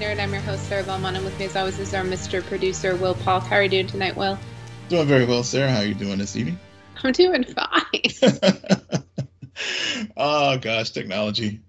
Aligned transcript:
Nerd. 0.00 0.18
I'm 0.18 0.32
your 0.32 0.40
host, 0.40 0.66
Sarah 0.66 0.82
Belmont, 0.82 1.16
and 1.16 1.24
with 1.26 1.38
me, 1.38 1.44
as 1.44 1.56
always, 1.56 1.78
is 1.78 1.92
our 1.92 2.02
Mr. 2.02 2.42
Producer, 2.42 2.96
Will 2.96 3.14
Paul. 3.14 3.40
How 3.40 3.56
are 3.56 3.64
you 3.64 3.68
doing 3.68 3.86
tonight, 3.86 4.16
Will? 4.16 4.38
Doing 4.88 5.06
very 5.06 5.26
well, 5.26 5.42
Sarah. 5.42 5.70
How 5.70 5.80
are 5.80 5.84
you 5.84 5.92
doing 5.92 6.16
this 6.16 6.36
evening? 6.36 6.58
I'm 7.04 7.12
doing 7.12 7.44
fine. 7.44 9.02
oh 10.16 10.56
gosh, 10.56 10.90
technology. 10.90 11.60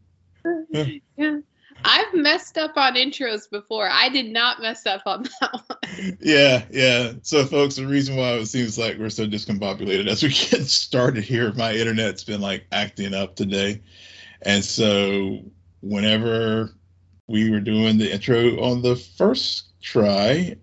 yeah. 0.71 1.39
I've 1.83 2.14
messed 2.14 2.57
up 2.57 2.78
on 2.78 2.93
intros 2.93 3.50
before. 3.50 3.89
I 3.91 4.07
did 4.07 4.32
not 4.32 4.61
mess 4.61 4.86
up 4.86 5.02
on 5.05 5.24
that 5.24 5.61
one. 5.68 6.18
Yeah, 6.21 6.63
yeah. 6.71 7.11
So, 7.24 7.46
folks, 7.46 7.75
the 7.75 7.86
reason 7.86 8.16
why 8.16 8.36
it 8.36 8.46
seems 8.46 8.77
like 8.77 8.97
we're 8.97 9.10
so 9.10 9.27
discombobulated 9.27 10.07
as 10.07 10.24
we 10.24 10.29
get 10.29 10.66
started 10.68 11.25
here, 11.25 11.52
my 11.52 11.74
internet's 11.74 12.24
been 12.24 12.39
like 12.39 12.66
acting 12.71 13.13
up 13.13 13.36
today, 13.36 13.82
and 14.41 14.63
so 14.63 15.39
whenever 15.82 16.74
we 17.31 17.49
were 17.49 17.59
doing 17.59 17.97
the 17.97 18.11
intro 18.13 18.61
on 18.61 18.81
the 18.81 18.95
first 18.95 19.79
try, 19.81 20.55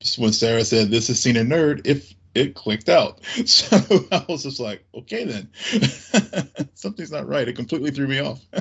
just 0.00 0.18
when 0.18 0.32
Sarah 0.32 0.64
said, 0.64 0.90
"This 0.90 1.10
is 1.10 1.22
Seen 1.22 1.36
a 1.36 1.40
Nerd," 1.40 1.86
if 1.86 2.14
it 2.34 2.54
clicked 2.54 2.88
out. 2.88 3.20
So 3.46 3.76
I 4.12 4.24
was 4.28 4.42
just 4.42 4.60
like, 4.60 4.84
okay, 4.94 5.24
then 5.24 5.48
something's 6.74 7.10
not 7.12 7.26
right. 7.26 7.48
It 7.48 7.56
completely 7.56 7.90
threw 7.90 8.06
me 8.06 8.20
off. 8.20 8.40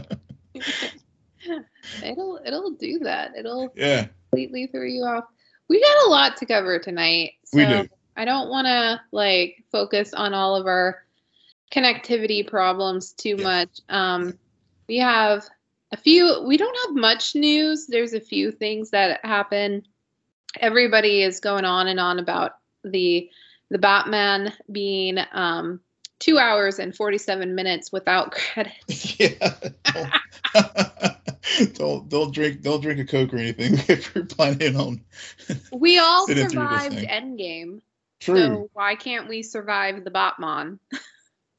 it'll 2.01 2.39
it'll 2.45 2.71
do 2.71 2.99
that. 2.99 3.35
It'll 3.37 3.71
yeah 3.75 4.07
completely 4.29 4.67
throw 4.67 4.83
you 4.85 5.03
off. 5.03 5.25
We 5.67 5.81
got 5.81 6.07
a 6.07 6.09
lot 6.09 6.37
to 6.37 6.45
cover 6.45 6.79
tonight. 6.79 7.33
So 7.45 7.57
we 7.57 7.65
do. 7.65 7.87
I 8.15 8.25
don't 8.25 8.49
want 8.49 8.67
to 8.67 9.01
like 9.11 9.63
focus 9.71 10.13
on 10.13 10.33
all 10.33 10.55
of 10.55 10.67
our 10.67 11.03
connectivity 11.71 12.47
problems 12.47 13.11
too 13.11 13.35
Yeah. 13.37 13.43
much. 13.43 13.79
Um, 13.89 14.39
we 14.87 14.97
have 14.97 15.45
a 15.95 16.01
few. 16.01 16.43
We 16.45 16.57
don't 16.57 16.77
have 16.85 16.95
much 16.95 17.35
news. 17.35 17.87
There's 17.87 18.13
a 18.13 18.19
few 18.19 18.51
things 18.51 18.91
that 18.91 19.23
happen. 19.23 19.83
Everybody 20.59 21.21
is 21.23 21.39
going 21.39 21.65
on 21.65 21.87
and 21.87 21.99
on 21.99 22.19
about 22.19 22.51
the 22.83 23.29
the 23.69 23.77
Batman 23.77 24.53
being 24.71 25.17
um, 25.31 25.79
two 26.19 26.37
hours 26.37 26.79
and 26.79 26.95
47 26.95 27.55
minutes 27.55 27.91
without 27.91 28.31
credits. 28.53 29.19
yeah. 29.19 29.53
Don't, 29.93 31.73
don't 31.73 32.09
don't 32.09 32.33
drink 32.33 32.61
don't 32.61 32.81
drink 32.81 32.99
a 32.99 33.05
coke 33.05 33.33
or 33.33 33.37
anything 33.37 33.75
if 33.87 34.13
you're 34.13 34.25
planning 34.25 34.75
on. 34.75 35.01
We 35.71 35.97
all 35.97 36.27
Sitting 36.27 36.49
through 36.49 36.67
this 36.67 36.83
survived. 36.83 37.07
Endgame, 37.07 37.79
True. 38.19 38.37
so 38.37 38.69
why 38.73 38.95
can't 38.95 39.29
we 39.29 39.43
survive 39.43 40.03
the 40.03 40.11
Batman? 40.11 40.79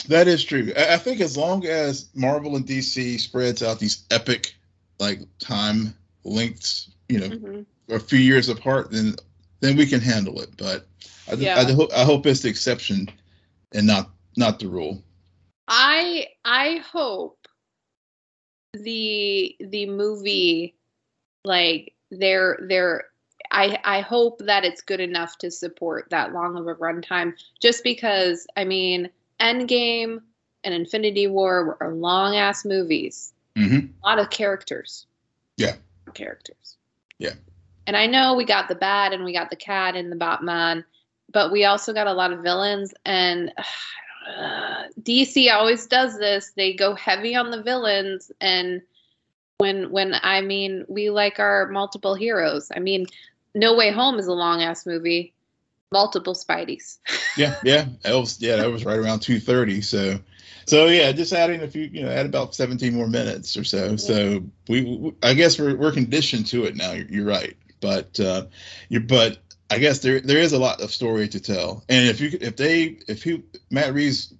That 0.08 0.28
is 0.28 0.44
true. 0.44 0.72
I 0.76 0.98
think 0.98 1.20
as 1.20 1.36
long 1.36 1.66
as 1.66 2.08
Marvel 2.14 2.56
and 2.56 2.66
DC 2.66 3.18
spreads 3.18 3.62
out 3.62 3.80
these 3.80 4.04
epic, 4.10 4.54
like 5.00 5.20
time 5.38 5.94
lengths, 6.24 6.90
you 7.08 7.18
know, 7.18 7.28
Mhm. 7.30 7.66
a 7.88 7.98
few 7.98 8.18
years 8.18 8.48
apart, 8.48 8.90
then 8.90 9.16
then 9.60 9.76
we 9.76 9.86
can 9.86 10.00
handle 10.00 10.40
it. 10.42 10.50
But 10.56 10.86
I, 11.28 11.34
Yeah. 11.34 11.58
I, 11.58 11.72
hope 11.72 11.90
I 11.92 12.04
hope 12.04 12.26
it's 12.26 12.40
the 12.42 12.48
exception 12.48 13.08
and 13.72 13.86
not 13.86 14.10
not 14.36 14.58
the 14.58 14.68
rule. 14.68 15.02
I 15.66 16.28
I 16.44 16.76
hope 16.76 17.48
the 18.74 19.56
the 19.58 19.86
movie 19.86 20.74
like 21.44 21.94
they're 22.10 22.58
they're 22.68 23.06
I 23.50 23.78
I 23.84 24.00
hope 24.00 24.38
that 24.40 24.64
it's 24.64 24.82
good 24.82 25.00
enough 25.00 25.38
to 25.38 25.50
support 25.50 26.08
that 26.10 26.32
long 26.32 26.56
of 26.56 26.66
a 26.66 26.74
runtime 26.74 27.32
just 27.60 27.82
because 27.82 28.46
I 28.56 28.64
mean 28.64 29.10
Endgame 29.40 30.20
and 30.64 30.74
Infinity 30.74 31.26
War 31.26 31.76
were 31.80 31.94
long 31.94 32.36
ass 32.36 32.64
movies. 32.64 33.32
hmm 33.56 33.78
A 34.02 34.06
lot 34.06 34.18
of 34.18 34.30
characters. 34.30 35.06
Yeah. 35.56 35.76
Characters. 36.14 36.76
Yeah. 37.18 37.34
And 37.86 37.96
I 37.96 38.06
know 38.06 38.34
we 38.34 38.44
got 38.44 38.68
the 38.68 38.74
bad 38.74 39.12
and 39.12 39.24
we 39.24 39.32
got 39.32 39.50
the 39.50 39.56
cat 39.56 39.94
and 39.94 40.10
the 40.10 40.16
Batman, 40.16 40.84
but 41.32 41.52
we 41.52 41.64
also 41.64 41.92
got 41.92 42.08
a 42.08 42.12
lot 42.12 42.32
of 42.32 42.40
villains 42.40 42.92
and 43.04 43.52
uh, 44.28 44.84
DC 45.00 45.52
always 45.52 45.86
does 45.86 46.18
this. 46.18 46.52
They 46.56 46.74
go 46.74 46.94
heavy 46.94 47.36
on 47.36 47.50
the 47.50 47.62
villains 47.62 48.32
and 48.40 48.82
when 49.58 49.90
when 49.90 50.14
I 50.20 50.40
mean 50.40 50.84
we 50.88 51.10
like 51.10 51.38
our 51.38 51.68
multiple 51.68 52.14
heroes. 52.14 52.70
I 52.74 52.80
mean 52.80 53.06
No 53.54 53.76
Way 53.76 53.90
Home 53.92 54.18
is 54.18 54.26
a 54.26 54.32
long 54.32 54.62
ass 54.62 54.84
movie. 54.84 55.32
Multiple 55.92 56.34
Spideys. 56.34 56.98
Yeah, 57.38 57.54
yeah, 57.64 57.84
that 58.00 58.14
was 58.14 58.40
yeah, 58.40 58.56
that 58.56 58.72
was 58.72 58.86
right 58.86 58.96
around 58.96 59.20
two 59.20 59.38
thirty. 59.38 59.82
So, 59.82 60.18
so 60.64 60.86
yeah, 60.86 61.12
just 61.12 61.34
adding 61.34 61.60
a 61.60 61.68
few, 61.68 61.82
you 61.82 62.02
know, 62.02 62.08
add 62.08 62.24
about 62.24 62.54
seventeen 62.54 62.94
more 62.94 63.08
minutes 63.08 63.58
or 63.58 63.64
so. 63.64 63.96
So 63.96 64.42
we, 64.68 64.84
we 64.84 65.12
I 65.22 65.34
guess 65.34 65.58
we're 65.58 65.76
we're 65.76 65.92
conditioned 65.92 66.46
to 66.46 66.64
it 66.64 66.76
now. 66.76 66.92
You're, 66.92 67.08
you're 67.08 67.26
right, 67.26 67.54
but 67.82 68.18
uh, 68.18 68.46
you 68.88 69.00
but 69.00 69.36
I 69.70 69.78
guess 69.78 69.98
there 69.98 70.20
there 70.20 70.38
is 70.38 70.54
a 70.54 70.58
lot 70.58 70.80
of 70.80 70.92
story 70.92 71.28
to 71.28 71.40
tell. 71.40 71.84
And 71.90 72.08
if 72.08 72.22
you 72.22 72.38
if 72.40 72.56
they 72.56 73.00
if 73.06 73.22
he 73.22 73.42
Matt 73.70 73.92
Reeves 73.92 74.32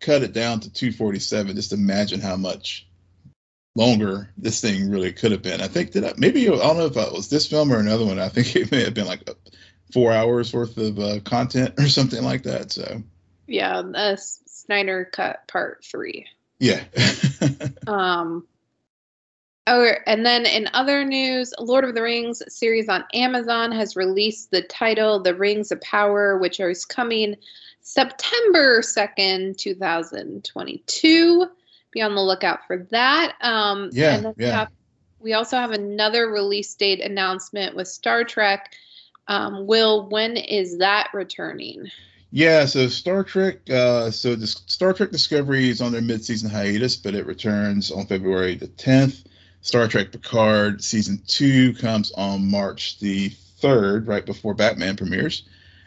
cut 0.00 0.22
it 0.22 0.32
down 0.32 0.60
to 0.60 0.72
two 0.72 0.92
forty 0.92 1.18
seven, 1.18 1.56
just 1.56 1.72
imagine 1.72 2.20
how 2.20 2.36
much 2.36 2.86
longer 3.74 4.28
this 4.36 4.60
thing 4.60 4.90
really 4.90 5.12
could 5.12 5.32
have 5.32 5.42
been. 5.42 5.60
I 5.60 5.68
think 5.68 5.92
that 5.92 6.04
I, 6.04 6.12
maybe 6.16 6.48
I 6.48 6.52
don't 6.52 6.76
know 6.76 6.86
if 6.86 6.96
it 6.96 7.12
was 7.12 7.30
this 7.30 7.46
film 7.46 7.72
or 7.72 7.78
another 7.78 8.04
one. 8.04 8.18
I 8.18 8.28
think 8.28 8.54
it 8.54 8.70
may 8.70 8.84
have 8.84 8.94
been 8.94 9.06
like 9.06 9.28
four 9.92 10.12
hours 10.12 10.52
worth 10.52 10.76
of 10.76 10.98
uh, 10.98 11.20
content 11.20 11.74
or 11.78 11.88
something 11.88 12.22
like 12.22 12.42
that. 12.44 12.72
So 12.72 13.02
Yeah, 13.46 13.78
uh, 13.78 14.16
Snyder 14.16 15.04
cut 15.12 15.46
part 15.48 15.84
three. 15.84 16.26
yeah, 16.58 16.82
Um, 17.86 18.46
oh, 19.66 19.90
and 20.06 20.26
then 20.26 20.44
in 20.44 20.68
other 20.74 21.04
news, 21.04 21.54
Lord 21.58 21.84
of 21.84 21.94
the 21.94 22.02
Rings 22.02 22.42
series 22.48 22.88
on 22.88 23.04
Amazon 23.14 23.72
has 23.72 23.96
released 23.96 24.50
the 24.50 24.62
title 24.62 25.22
The 25.22 25.34
Rings 25.34 25.72
of 25.72 25.80
Power, 25.80 26.38
which 26.38 26.60
is 26.60 26.84
coming 26.84 27.36
September 27.80 28.80
2nd, 28.82 29.56
2022. 29.56 31.46
Be 31.90 32.02
on 32.02 32.14
the 32.14 32.20
lookout 32.20 32.66
for 32.66 32.86
that. 32.90 33.36
Um, 33.40 33.88
Yeah, 33.92 34.32
yeah. 34.36 34.66
we 35.20 35.32
also 35.32 35.56
have 35.56 35.70
another 35.70 36.28
release 36.28 36.74
date 36.74 37.00
announcement 37.00 37.74
with 37.74 37.88
Star 37.88 38.24
Trek. 38.24 38.74
Um, 39.28 39.66
Will, 39.66 40.08
when 40.08 40.36
is 40.36 40.78
that 40.78 41.10
returning? 41.12 41.90
yeah. 42.30 42.64
So 42.64 42.88
Star 42.88 43.22
Trek, 43.24 43.58
uh, 43.70 44.10
so 44.10 44.34
the 44.34 44.46
Star 44.46 44.92
Trek 44.92 45.10
Discovery 45.10 45.68
is 45.68 45.80
on 45.80 45.92
their 45.92 46.02
mid-season 46.02 46.50
hiatus, 46.50 46.96
but 46.96 47.14
it 47.14 47.26
returns 47.26 47.90
on 47.90 48.06
February 48.06 48.56
the 48.56 48.68
10th. 48.68 49.24
Star 49.60 49.88
Trek 49.88 50.12
Picard 50.12 50.82
season 50.82 51.20
two 51.26 51.74
comes 51.74 52.12
on 52.12 52.50
March 52.50 52.98
the 53.00 53.30
3rd, 53.60 54.06
right 54.06 54.24
before 54.24 54.54
Batman 54.54 54.96
premieres. 54.96 55.42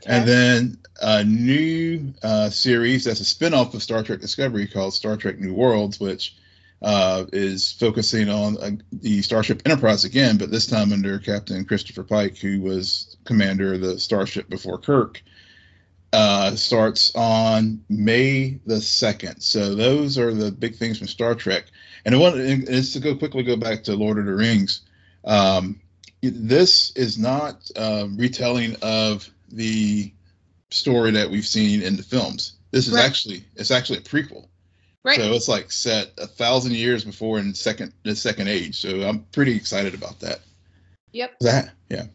And 0.05 0.27
then 0.27 0.77
a 1.01 1.23
new 1.23 2.13
uh, 2.23 2.49
series 2.49 3.05
that's 3.05 3.19
a 3.19 3.25
spin-off 3.25 3.73
of 3.73 3.83
Star 3.83 4.03
Trek 4.03 4.19
Discovery 4.19 4.67
called 4.67 4.93
Star 4.93 5.15
Trek 5.15 5.39
New 5.39 5.53
Worlds, 5.53 5.99
which 5.99 6.35
uh, 6.81 7.25
is 7.31 7.71
focusing 7.73 8.29
on 8.29 8.57
uh, 8.57 8.71
the 8.91 9.21
Starship 9.21 9.61
Enterprise 9.65 10.03
again, 10.03 10.37
but 10.37 10.49
this 10.49 10.65
time 10.65 10.91
under 10.91 11.19
Captain 11.19 11.63
Christopher 11.65 12.03
Pike, 12.03 12.37
who 12.37 12.61
was 12.61 13.10
commander 13.25 13.73
of 13.73 13.81
the 13.81 13.99
starship 13.99 14.49
before 14.49 14.77
Kirk. 14.77 15.21
Uh, 16.13 16.53
starts 16.57 17.15
on 17.15 17.81
May 17.87 18.59
the 18.65 18.75
2nd. 18.75 19.41
So 19.41 19.75
those 19.75 20.17
are 20.17 20.33
the 20.33 20.51
big 20.51 20.75
things 20.75 20.97
from 20.97 21.07
Star 21.07 21.33
Trek. 21.35 21.65
And 22.03 22.13
I 22.13 22.17
want 22.17 22.35
and 22.35 22.67
it's 22.67 22.91
to 22.93 22.99
go 22.99 23.15
quickly 23.15 23.43
go 23.43 23.55
back 23.55 23.81
to 23.85 23.95
Lord 23.95 24.17
of 24.17 24.25
the 24.25 24.33
Rings. 24.35 24.81
Um, 25.23 25.79
this 26.21 26.91
is 26.97 27.17
not 27.17 27.69
uh, 27.77 28.07
retelling 28.17 28.75
of 28.81 29.29
the 29.53 30.11
story 30.69 31.11
that 31.11 31.29
we've 31.29 31.45
seen 31.47 31.81
in 31.81 31.95
the 31.95 32.03
films. 32.03 32.53
This 32.71 32.87
is 32.89 32.93
Right. 32.93 33.05
actually 33.05 33.45
it's 33.55 33.71
actually 33.71 33.99
a 33.99 34.01
prequel. 34.01 34.47
Right. 35.05 35.15
So 35.17 35.31
it's 35.31 35.47
like 35.47 35.71
set 35.71 36.11
a 36.17 36.27
thousand 36.27 36.73
years 36.75 37.05
before 37.05 37.39
in 37.39 37.53
second 37.53 37.93
the 38.03 38.17
second 38.17 38.49
age. 38.49 38.81
So 38.81 39.07
I'm 39.07 39.19
pretty 39.31 39.55
excited 39.55 39.93
about 39.93 40.19
that. 40.19 40.41
yep. 41.13 41.39
That 41.39 41.71
yeah. 41.89 42.07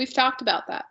We've 0.00 0.14
talked 0.14 0.40
about 0.40 0.66
that. 0.68 0.86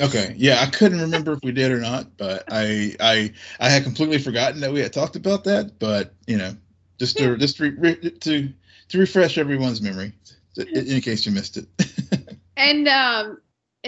Okay. 0.00 0.34
Yeah, 0.36 0.60
I 0.60 0.66
couldn't 0.66 1.00
remember 1.00 1.32
if 1.32 1.40
we 1.42 1.50
did 1.50 1.72
or 1.72 1.80
not, 1.80 2.16
but 2.16 2.44
I 2.48 2.94
I 3.00 3.32
I 3.58 3.68
had 3.68 3.82
completely 3.82 4.18
forgotten 4.18 4.60
that 4.60 4.72
we 4.72 4.78
had 4.78 4.92
talked 4.92 5.16
about 5.16 5.42
that. 5.44 5.80
But 5.80 6.14
you 6.28 6.36
know, 6.36 6.54
just 7.00 7.18
to 7.18 7.36
just 7.36 7.56
to, 7.56 7.72
re, 7.72 7.96
to 7.96 8.52
to 8.90 8.98
refresh 8.98 9.36
everyone's 9.36 9.82
memory, 9.82 10.12
in, 10.56 10.68
in 10.68 11.00
case 11.00 11.26
you 11.26 11.32
missed 11.32 11.56
it. 11.56 11.66
And 12.56 12.86
um, 12.86 13.38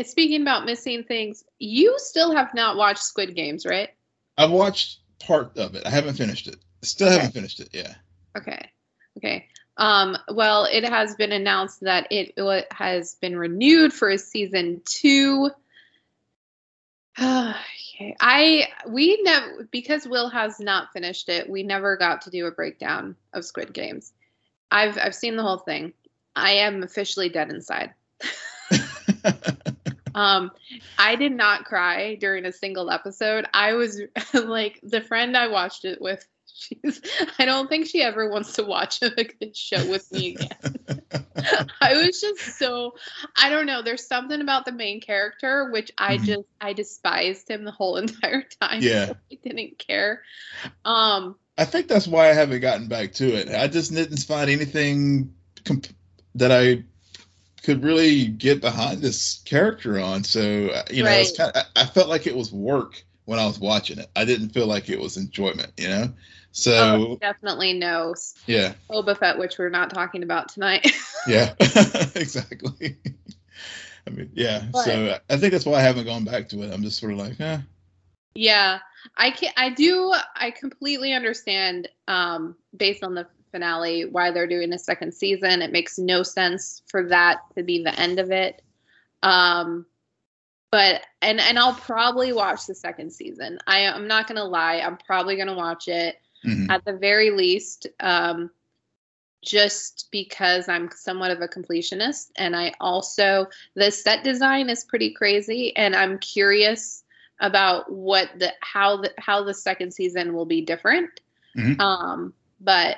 speaking 0.03 0.43
about 0.43 0.65
missing 0.65 1.05
things, 1.05 1.45
you 1.61 1.95
still 1.99 2.35
have 2.35 2.55
not 2.55 2.77
watched 2.77 3.05
Squid 3.05 3.37
Games, 3.37 3.65
right? 3.65 3.91
I've 4.37 4.51
watched 4.51 4.99
part 5.21 5.57
of 5.59 5.77
it. 5.77 5.87
I 5.87 5.91
haven't 5.91 6.15
finished 6.15 6.49
it. 6.49 6.57
Still 6.83 7.07
Okay. 7.07 7.19
haven't 7.19 7.35
finished 7.35 7.61
it. 7.61 7.69
Yeah. 7.73 7.95
Okay. 8.37 8.71
Okay. 9.19 9.47
Um, 9.77 10.17
well, 10.29 10.67
it 10.71 10.85
has 10.85 11.17
been 11.17 11.33
announced 11.33 11.81
that 11.81 12.07
it 12.11 12.39
has 12.71 13.17
been 13.17 13.37
renewed 13.37 13.93
for 13.93 14.09
a 14.09 14.19
season 14.19 14.83
two. 14.85 15.51
okay. 17.19 18.17
I 18.21 18.69
we 18.89 19.21
never 19.23 19.69
because 19.71 20.07
Will 20.07 20.29
has 20.29 20.61
not 20.61 20.93
finished 20.93 21.29
it. 21.29 21.49
We 21.49 21.63
never 21.63 21.97
got 21.97 22.23
to 22.23 22.31
do 22.31 22.47
a 22.47 22.53
breakdown 22.53 23.17
of 23.33 23.45
Squid 23.45 23.73
Games. 23.73 24.13
I've 24.71 24.99
I've 24.99 25.15
seen 25.15 25.37
the 25.37 25.43
whole 25.43 25.59
thing. 25.59 25.93
I 26.37 26.53
am 26.53 26.83
officially 26.83 27.29
dead 27.29 27.51
inside. 27.51 27.95
um, 30.15 30.51
I 30.99 31.17
did 31.17 31.33
not 31.33 31.65
cry 31.65 32.17
during 32.17 32.45
a 32.45 32.53
single 32.53 32.91
episode. 32.91 33.47
I 33.55 33.75
was 33.75 34.01
like 34.35 34.81
the 34.83 35.01
friend 35.01 35.37
I 35.37 35.49
watched 35.49 35.85
it 35.85 36.01
with. 36.01 36.27
She's. 36.57 37.01
I 37.39 37.45
don't 37.45 37.69
think 37.69 37.87
she 37.89 38.01
ever 38.01 38.31
wants 38.31 38.53
to 38.55 38.63
watch 38.63 39.03
a 39.03 39.11
good 39.11 39.57
show 39.57 39.85
with 39.91 40.11
me 40.13 40.37
again. 40.37 41.03
I 41.81 41.95
was 41.97 42.21
just 42.21 42.59
so. 42.59 42.95
I 43.37 43.51
don't 43.51 43.67
know. 43.67 43.83
There's 43.83 44.07
something 44.07 44.41
about 44.41 44.65
the 44.65 44.73
main 44.73 45.01
character 45.01 45.71
which 45.73 45.91
I 45.99 46.17
Mhm. 46.19 46.25
just 46.25 46.49
I 46.61 46.73
despised 46.73 47.51
him 47.51 47.65
the 47.65 47.73
whole 47.73 47.97
entire 48.05 48.45
time. 48.61 48.81
Yeah. 48.83 49.07
so 49.07 49.17
I 49.33 49.39
didn't 49.43 49.79
care. 49.79 50.23
Um. 50.85 51.37
I 51.59 51.65
think 51.65 51.87
that's 51.89 52.07
why 52.09 52.31
I 52.31 52.35
haven't 52.35 52.61
gotten 52.61 52.89
back 52.89 53.13
to 53.15 53.27
it. 53.35 53.49
I 53.49 53.69
just 53.69 53.93
didn't 53.93 54.19
find 54.19 54.51
anything 54.51 55.35
comp- 55.65 55.87
that 56.37 56.51
I 56.51 56.83
could 57.63 57.83
really 57.85 58.27
get 58.27 58.61
behind 58.61 59.03
this 59.03 59.41
character 59.45 59.99
on. 60.01 60.23
So 60.25 60.41
uh, 60.69 60.83
you 60.91 61.03
know, 61.03 61.11
Right. 61.11 61.29
kind 61.37 61.53
of, 61.55 61.65
I 61.77 61.85
felt 61.87 62.09
like 62.09 62.27
it 62.27 62.37
was 62.37 62.53
work 62.53 63.03
when 63.25 63.39
I 63.39 63.47
was 63.47 63.59
watching 63.59 63.99
it. 63.99 64.09
I 64.17 64.25
didn't 64.25 64.51
feel 64.51 64.67
like 64.67 64.89
it 64.91 65.01
was 65.01 65.17
enjoyment. 65.17 65.73
You 65.79 65.89
know, 65.89 66.13
so 66.57 66.73
oh, 66.73 67.17
definitely 67.17 67.73
no 67.73 68.15
yeah, 68.47 68.75
Boba 68.89 69.19
Fett, 69.19 69.39
which 69.39 69.59
we're 69.59 69.71
not 69.71 69.91
talking 69.91 70.23
about 70.23 70.49
tonight. 70.49 70.89
yeah, 71.27 71.53
exactly. 72.15 72.97
I 74.07 74.11
mean, 74.11 74.31
yeah. 74.35 74.63
But- 74.71 74.85
so 74.85 75.19
I 75.29 75.37
think 75.37 75.51
that's 75.51 75.67
why 75.67 75.79
I 75.79 75.83
haven't 75.83 76.05
gone 76.05 76.25
back 76.25 76.49
to 76.51 76.63
it. 76.63 76.73
I'm 76.73 76.85
just 76.85 77.01
sort 77.01 77.13
of 77.13 77.19
like, 77.19 77.41
eh. 77.41 77.59
Yeah, 78.37 78.79
I 79.17 79.33
can 79.33 79.53
I 79.57 79.71
do 79.71 80.15
I 80.37 80.53
completely 80.53 81.13
understand 81.13 81.89
um 82.07 82.55
based 82.77 83.03
on 83.03 83.15
the 83.15 83.27
finale 83.51 84.05
why 84.05 84.31
they're 84.31 84.47
doing 84.47 84.73
a 84.73 84.79
second 84.79 85.13
season. 85.13 85.61
It 85.61 85.73
makes 85.73 85.99
no 85.99 86.23
sense 86.23 86.83
for 86.87 87.09
that 87.09 87.39
to 87.57 87.65
be 87.65 87.83
the 87.83 87.99
end 87.99 88.21
of 88.21 88.31
it. 88.31 88.63
Um 89.25 89.87
but 90.71 91.03
and 91.21 91.41
and 91.41 91.59
I'll 91.59 91.75
probably 91.75 92.33
watch 92.33 92.67
the 92.67 92.77
second 92.77 93.13
season. 93.13 93.59
I 93.67 93.87
I'm 93.87 94.07
not 94.07 94.29
going 94.29 94.37
to 94.37 94.45
lie, 94.45 94.79
I'm 94.79 94.99
probably 94.99 95.35
going 95.35 95.49
to 95.49 95.55
watch 95.55 95.89
it 95.89 96.17
mhm. 96.45 96.71
at 96.71 96.85
the 96.85 96.93
very 96.93 97.31
least 97.31 97.87
um 98.01 98.51
just 99.43 100.09
because 100.11 100.69
I'm 100.69 100.91
somewhat 100.91 101.31
of 101.31 101.41
a 101.43 101.49
completionist 101.49 102.31
and 102.37 102.57
I 102.57 102.73
also 102.81 103.47
the 103.75 103.91
set 103.91 104.25
design 104.25 104.71
is 104.71 104.85
pretty 104.85 105.13
crazy 105.13 105.77
and 105.77 105.95
I'm 105.95 106.19
curious 106.19 107.05
about 107.41 107.93
what 107.93 108.31
the 108.39 108.53
how 108.61 109.03
the 109.03 109.13
how 109.19 109.45
the 109.45 109.55
second 109.55 109.93
season 109.93 110.35
will 110.35 110.47
be 110.47 110.63
different. 110.63 111.21
Mhm. 111.57 111.79
Um 111.79 112.33
but 112.61 112.97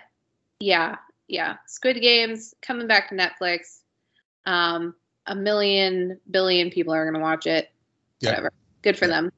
yeah, 0.61 0.97
yeah. 1.27 1.57
Squid 1.67 2.01
Games 2.01 2.55
coming 2.63 2.87
back 2.87 3.09
to 3.09 3.17
Netflix. 3.17 3.81
Um 4.45 4.95
a 5.27 5.35
million 5.35 6.21
billion 6.31 6.71
people 6.71 6.95
are 6.95 7.05
going 7.05 7.15
to 7.15 7.21
watch 7.21 7.49
it. 7.49 7.69
Whatever. 8.21 8.53
Good 8.83 8.97
for 8.97 9.09
them 9.09 9.33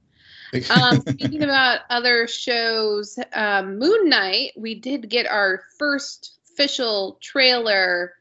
um, 0.71 1.01
speaking 1.07 1.43
about 1.43 1.81
other 1.91 2.27
shows, 2.27 3.19
um, 3.33 3.79
Moon 3.79 4.09
Knight, 4.09 4.53
we 4.57 4.75
did 4.75 5.09
get 5.09 5.27
our 5.27 5.63
first 5.79 6.39
official 6.53 7.19
trailer. 7.21 8.13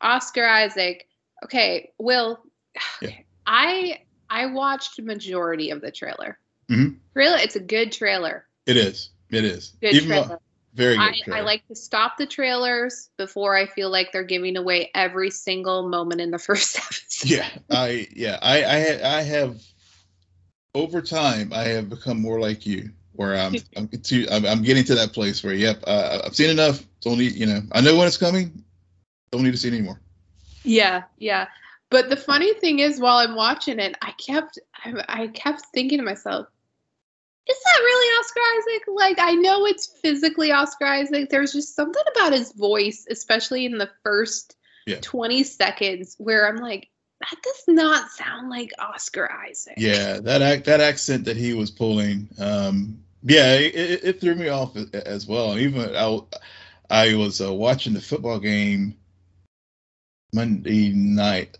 Oscar 0.00 0.46
Isaac. 0.46 1.06
Okay, 1.44 1.92
Will, 1.98 2.38
Yeah. 3.02 3.10
I 3.46 4.00
I 4.28 4.46
watched 4.46 5.00
majority 5.02 5.70
of 5.70 5.80
the 5.80 5.90
trailer. 5.90 6.38
Mhm. 6.70 6.96
Trailer, 7.14 7.36
it's 7.38 7.56
a 7.56 7.60
good 7.60 7.92
trailer. 7.92 8.46
it 8.66 8.76
is. 8.76 9.10
It 9.30 9.44
is. 9.44 9.72
Good 9.80 9.94
Even 9.94 10.08
trailer. 10.08 10.38
very 10.74 10.96
good. 10.96 11.32
I, 11.32 11.38
I 11.38 11.40
like 11.40 11.66
to 11.68 11.74
stop 11.74 12.16
the 12.16 12.26
trailers 12.26 13.08
before 13.16 13.56
I 13.56 13.66
feel 13.66 13.90
like 13.90 14.12
they're 14.12 14.22
giving 14.24 14.56
away 14.56 14.90
every 14.94 15.30
single 15.30 15.88
moment 15.88 16.20
in 16.20 16.30
the 16.30 16.38
first 16.38 16.76
episode. 16.78 17.30
yeah 17.30 17.48
i 17.70 18.06
yeah 18.14 18.38
i 18.40 18.62
i 18.62 19.18
i 19.18 19.22
have 19.22 19.60
over 20.74 21.02
time 21.02 21.52
i 21.52 21.64
have 21.64 21.88
become 21.88 22.20
more 22.20 22.40
like 22.40 22.66
you 22.66 22.90
where 23.12 23.36
i'm 23.36 23.54
i'm 23.76 23.88
to 23.88 24.28
i'm, 24.28 24.46
I'm 24.46 24.62
getting 24.62 24.84
to 24.84 24.94
that 24.96 25.12
place 25.12 25.42
where 25.42 25.54
yep 25.54 25.82
uh, 25.86 26.22
i've 26.24 26.34
seen 26.34 26.50
enough 26.50 26.84
don't 27.00 27.18
need 27.18 27.32
you 27.32 27.46
know 27.46 27.60
i 27.72 27.80
know 27.80 27.96
when 27.96 28.06
it's 28.06 28.16
coming 28.16 28.64
don't 29.32 29.42
need 29.42 29.52
to 29.52 29.56
see 29.58 29.68
it 29.68 29.74
anymore 29.74 30.00
Yeah, 30.64 31.04
yeah. 31.18 31.48
But 31.90 32.08
the 32.08 32.16
funny 32.16 32.54
thing 32.54 32.78
is, 32.78 33.00
while 33.00 33.18
I'm 33.18 33.34
watching 33.34 33.78
it, 33.80 33.96
I 34.02 34.12
kept 34.12 34.58
I, 34.84 34.92
I 35.08 35.26
kept 35.28 35.62
thinking 35.74 35.98
to 35.98 36.04
myself, 36.04 36.46
"Is 37.48 37.56
that 37.64 37.80
really 37.80 38.18
Oscar 38.20 38.40
Isaac?" 38.58 38.82
Like 38.88 39.18
I 39.18 39.34
know 39.34 39.66
it's 39.66 39.86
physically 40.02 40.52
Oscar 40.52 40.86
Isaac. 40.86 41.30
There's 41.30 41.52
just 41.52 41.74
something 41.74 42.02
about 42.14 42.32
his 42.32 42.52
voice, 42.52 43.06
especially 43.10 43.64
in 43.64 43.78
the 43.78 43.90
first 44.04 44.56
Yeah. 44.86 44.98
20 45.00 45.42
seconds, 45.44 46.14
where 46.18 46.48
I'm 46.48 46.58
like, 46.58 46.88
"That 47.20 47.36
does 47.42 47.64
not 47.68 48.10
sound 48.10 48.50
like 48.50 48.72
Oscar 48.78 49.30
Isaac." 49.30 49.74
yeah 49.76 50.20
that 50.20 50.42
act 50.42 50.64
that 50.64 50.80
accent 50.80 51.24
that 51.24 51.36
he 51.36 51.54
was 51.54 51.70
pulling 51.70 52.28
um 52.38 52.98
yeah 53.22 53.54
it, 53.54 53.74
it, 53.74 54.04
it 54.04 54.20
threw 54.20 54.34
me 54.34 54.48
off 54.48 54.76
as 54.94 55.26
well 55.26 55.58
even 55.58 55.94
i 55.94 56.20
i 56.90 57.14
was 57.14 57.40
uh, 57.40 57.52
watching 57.52 57.92
the 57.92 58.00
football 58.00 58.38
game 58.38 58.94
monday 60.32 60.90
night 60.92 61.58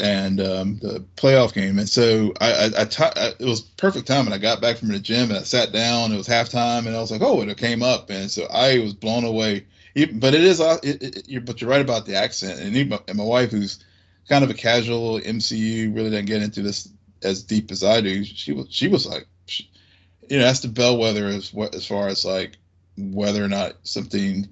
and 0.00 0.40
um, 0.40 0.78
the 0.82 1.04
playoff 1.16 1.54
game. 1.54 1.78
And 1.78 1.88
so 1.88 2.32
I, 2.40 2.52
I, 2.52 2.82
I, 2.82 2.84
ti- 2.84 3.02
I- 3.16 3.32
it 3.38 3.44
was 3.46 3.62
perfect 3.62 4.06
time. 4.06 4.26
And 4.26 4.34
I 4.34 4.38
got 4.38 4.60
back 4.60 4.76
from 4.76 4.88
the 4.88 4.98
gym 4.98 5.30
and 5.30 5.38
I 5.38 5.42
sat 5.42 5.72
down. 5.72 6.12
It 6.12 6.16
was 6.16 6.28
halftime, 6.28 6.86
and 6.86 6.94
I 6.94 7.00
was 7.00 7.10
like, 7.10 7.22
oh, 7.22 7.40
it 7.40 7.56
came 7.56 7.82
up, 7.82 8.10
and 8.10 8.30
so 8.30 8.46
I 8.50 8.78
was 8.78 8.92
blown 8.94 9.24
away. 9.24 9.66
But 9.94 10.34
it 10.34 10.42
is, 10.42 10.60
uh, 10.60 10.78
it, 10.82 11.02
it, 11.02 11.28
you're, 11.28 11.40
but 11.40 11.60
you're 11.60 11.70
right 11.70 11.80
about 11.80 12.04
the 12.04 12.16
accent. 12.16 12.60
And 12.60 12.76
even 12.76 12.98
and 13.06 13.16
my 13.16 13.24
wife, 13.24 13.52
who's 13.52 13.83
kind 14.28 14.44
of 14.44 14.50
a 14.50 14.54
casual 14.54 15.20
MCU, 15.20 15.94
really 15.94 16.10
didn't 16.10 16.26
get 16.26 16.42
into 16.42 16.62
this 16.62 16.88
as 17.22 17.42
deep 17.42 17.70
as 17.70 17.82
I 17.82 18.00
do. 18.00 18.24
She 18.24 18.52
was, 18.52 18.66
she 18.70 18.88
was 18.88 19.06
like, 19.06 19.26
she, 19.46 19.70
you 20.28 20.38
know, 20.38 20.44
that's 20.44 20.60
the 20.60 20.68
bellwether 20.68 21.26
as 21.26 21.52
what 21.52 21.74
as 21.74 21.86
far 21.86 22.08
as 22.08 22.24
like 22.24 22.56
whether 22.96 23.42
or 23.42 23.48
not 23.48 23.74
something 23.82 24.48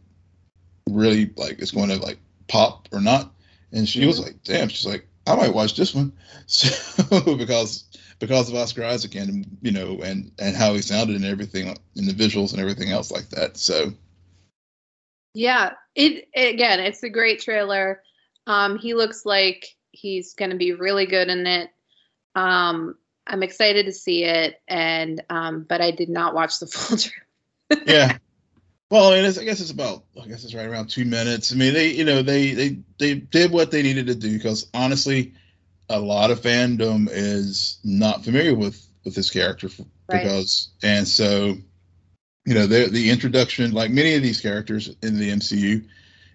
really 0.91 1.31
like 1.37 1.61
is 1.61 1.71
going 1.71 1.89
to 1.89 1.97
like 1.97 2.19
pop 2.49 2.89
or 2.93 3.01
not. 3.01 3.33
And 3.73 3.89
she 3.89 4.07
was 4.07 4.17
mm-hmm. 4.17 4.27
like, 4.27 4.43
"Damn!" 4.45 4.69
She's 4.69 4.87
like, 4.87 5.07
"I 5.27 5.35
might 5.35 5.55
watch 5.55 5.77
this 5.77 5.95
one," 5.95 6.13
so 6.47 7.37
because 7.37 7.85
because 8.19 8.49
of 8.49 8.55
Oscar 8.55 8.85
Isaac 8.85 9.15
and 9.15 9.47
you 9.63 9.73
know 9.73 10.01
and 10.03 10.31
and 10.39 10.55
how 10.55 10.75
he 10.75 10.83
sounded 10.83 11.17
and 11.17 11.25
everything 11.25 11.69
and 11.69 12.07
the 12.09 12.13
visuals 12.13 12.53
and 12.53 12.61
everything 12.61 12.91
else 12.91 13.11
like 13.11 13.29
that. 13.31 13.57
So 13.57 13.93
Yeah, 15.35 15.73
it 15.95 16.29
again, 16.37 16.81
it's 16.81 17.03
a 17.03 17.09
great 17.09 17.41
trailer. 17.41 18.03
Um, 18.47 18.79
he 18.79 18.95
looks 18.95 19.25
like 19.25 19.67
he's 19.91 20.35
going 20.35 20.51
to 20.51 20.57
be 20.57 20.73
really 20.73 21.07
good 21.07 21.29
in 21.29 21.47
it. 21.47 21.71
Um, 22.35 22.97
I'm 23.27 23.43
excited 23.43 23.87
to 23.87 23.93
see 23.93 24.25
it, 24.25 24.61
and 24.67 25.23
um, 25.31 25.65
but 25.69 25.81
I 25.81 25.91
did 25.91 26.09
not 26.09 26.35
watch 26.35 26.59
the 26.59 26.67
full 26.69 26.99
yeah. 27.87 28.19
Well, 28.91 29.11
I, 29.11 29.17
mean, 29.17 29.25
it's, 29.25 29.39
I 29.39 29.45
guess 29.45 29.61
it's 29.61 29.71
about 29.71 30.05
I 30.23 30.27
guess 30.27 30.45
it's 30.45 30.55
right 30.55 30.69
around 30.69 30.89
two 30.89 31.05
minutes. 31.05 31.53
I 31.53 31.57
mean, 31.57 31.73
they 31.73 31.89
you 31.89 32.05
know 32.05 32.23
they 32.23 32.53
they 32.53 32.79
they 32.99 33.15
did 33.15 33.53
what 33.53 33.71
they 33.71 33.83
needed 33.83 34.07
to 34.09 34.15
do 34.15 34.33
because 34.37 34.69
honestly, 34.75 35.35
a 35.89 35.99
lot 35.99 36.31
of 36.31 36.41
fandom 36.41 37.09
is 37.11 37.79
not 37.85 38.25
familiar 38.25 38.55
with 38.55 38.85
with 39.05 39.15
this 39.15 39.31
character 39.31 39.69
Right. 40.13 40.23
because 40.23 40.69
and 40.83 41.07
so 41.07 41.57
you 42.45 42.55
know 42.55 42.67
the 42.67 42.89
the 42.89 43.11
introduction 43.11 43.73
like 43.73 43.91
many 43.91 44.15
of 44.15 44.23
these 44.23 44.41
characters 44.41 44.95
in 45.03 45.19
the 45.19 45.31
MCU 45.31 45.87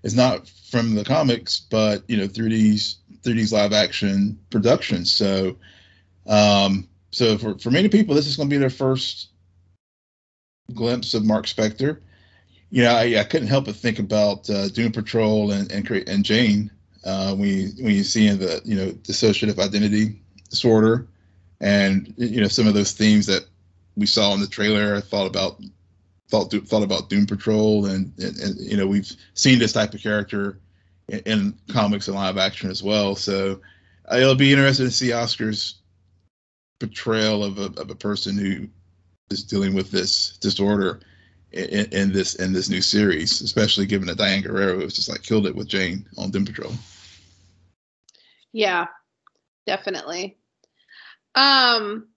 is 0.04 0.16
not 0.16 0.48
from 0.48 0.96
the 0.96 1.04
comics 1.04 1.62
but 1.70 2.04
you 2.08 2.18
know 2.18 2.28
through 2.28 2.50
these 2.50 2.98
through 3.24 3.34
these 3.34 3.54
live 3.54 3.74
action 3.74 4.40
productions 4.50 5.14
so 5.14 5.56
um 6.28 6.88
so 7.12 7.38
for 7.38 7.58
for 7.58 7.72
many 7.72 7.90
people 7.90 8.16
this 8.16 8.28
is 8.28 8.38
going 8.38 8.50
to 8.50 8.54
be 8.54 8.60
their 8.60 8.70
first 8.70 9.30
glimpse 10.74 11.14
of 11.14 11.26
Mark 11.26 11.46
Spector 11.46 12.00
you 12.70 12.84
know 12.84 12.92
I, 12.92 13.20
I 13.20 13.24
couldn't 13.24 13.48
help 13.48 13.66
but 13.66 13.76
think 13.76 14.00
about 14.00 14.50
uh, 14.50 14.70
Doom 14.70 14.92
Patrol 14.92 15.52
and 15.52 15.72
and, 15.72 15.90
and 15.90 16.26
Jane 16.26 16.72
uh, 17.06 17.36
when 17.36 17.48
you 17.50 17.68
when 17.80 17.94
you 17.94 18.04
see 18.04 18.30
the 18.30 18.62
you 18.66 18.76
know 18.76 18.92
dissociative 18.92 19.60
identity 19.60 20.22
disorder 20.50 21.08
and 21.62 22.14
you 22.18 22.42
know 22.42 22.48
some 22.48 22.68
of 22.68 22.74
those 22.74 22.92
themes 22.92 23.26
that 23.28 23.46
we 23.96 24.06
saw 24.06 24.34
in 24.34 24.40
the 24.40 24.48
trailer. 24.48 24.96
I 24.96 25.02
thought 25.02 25.28
about 25.28 25.60
thought 26.30 26.52
thought 26.52 26.84
about 26.84 27.10
Doom 27.10 27.26
Patrol, 27.26 27.86
and, 27.86 28.12
and, 28.20 28.38
and 28.38 28.60
you 28.60 28.78
know 28.78 28.88
we've 28.88 29.12
seen 29.34 29.60
this 29.60 29.74
type 29.74 29.94
of 29.94 30.02
character 30.02 30.60
in, 31.08 31.20
in 31.20 31.58
comics 31.70 32.08
and 32.08 32.16
live 32.16 32.38
action 32.38 32.70
as 32.70 32.84
well. 32.84 33.16
So 33.16 33.62
uh, 34.12 34.18
it'll 34.18 34.36
be 34.36 34.52
interesting 34.52 34.88
to 34.88 34.92
see 34.92 35.14
Oscar's 35.14 35.80
portrayal 36.80 37.44
of 37.44 37.58
a 37.58 37.80
of 37.80 37.90
a 37.90 37.96
person 37.96 38.38
who 38.38 38.68
is 39.30 39.44
dealing 39.44 39.74
with 39.74 39.92
this 39.92 40.38
disorder 40.38 41.00
in, 41.52 41.86
in 41.92 42.12
this 42.12 42.36
in 42.36 42.54
this 42.54 42.70
new 42.70 42.82
series, 42.82 43.42
especially 43.42 43.86
given 43.86 44.08
that 44.08 44.18
Diane 44.18 44.42
Guerrero 44.42 44.78
was 44.78 44.96
just 44.96 45.10
like 45.10 45.24
killed 45.24 45.48
it 45.48 45.56
with 45.56 45.68
Jane 45.68 46.06
on 46.18 46.32
Doom 46.32 46.46
Patrol. 46.46 46.74
Yeah, 48.52 48.88
definitely. 49.66 50.38
Um, 51.36 52.08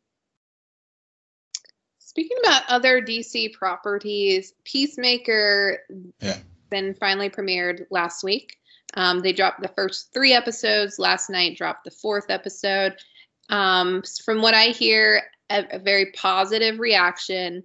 speaking 2.21 2.39
about 2.45 2.63
other 2.69 3.01
DC 3.01 3.53
properties, 3.55 4.53
Peacemaker 4.65 5.79
Yeah. 6.21 6.37
been 6.69 6.93
finally 6.95 7.31
premiered 7.31 7.87
last 7.91 8.23
week. 8.23 8.59
Um, 8.93 9.21
they 9.21 9.33
dropped 9.33 9.63
the 9.63 9.69
first 9.69 10.13
three 10.13 10.35
episodes 10.35 10.99
last 10.99 11.31
night. 11.31 11.57
Dropped 11.57 11.85
the 11.85 11.91
fourth 11.91 12.29
episode. 12.29 12.97
Um, 13.49 14.03
from 14.23 14.43
what 14.43 14.53
I 14.53 14.67
hear, 14.67 15.23
a, 15.49 15.65
a 15.77 15.79
very 15.79 16.13
positive 16.13 16.79
reaction. 16.79 17.63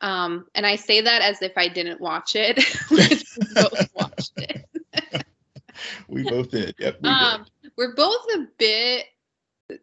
Um, 0.00 0.46
and 0.54 0.64
I 0.64 0.76
say 0.76 1.02
that 1.02 1.20
as 1.20 1.42
if 1.42 1.52
I 1.56 1.68
didn't 1.68 2.00
watch 2.00 2.36
it. 2.36 2.58
we 2.90 3.06
both 3.54 3.94
watched 3.94 4.32
it. 4.38 5.26
we 6.08 6.22
both 6.22 6.50
did. 6.50 6.74
Yep. 6.78 7.00
We 7.02 7.08
um, 7.10 7.44
did. 7.62 7.72
We're 7.76 7.94
both 7.94 8.24
a 8.34 8.46
bit. 8.56 9.06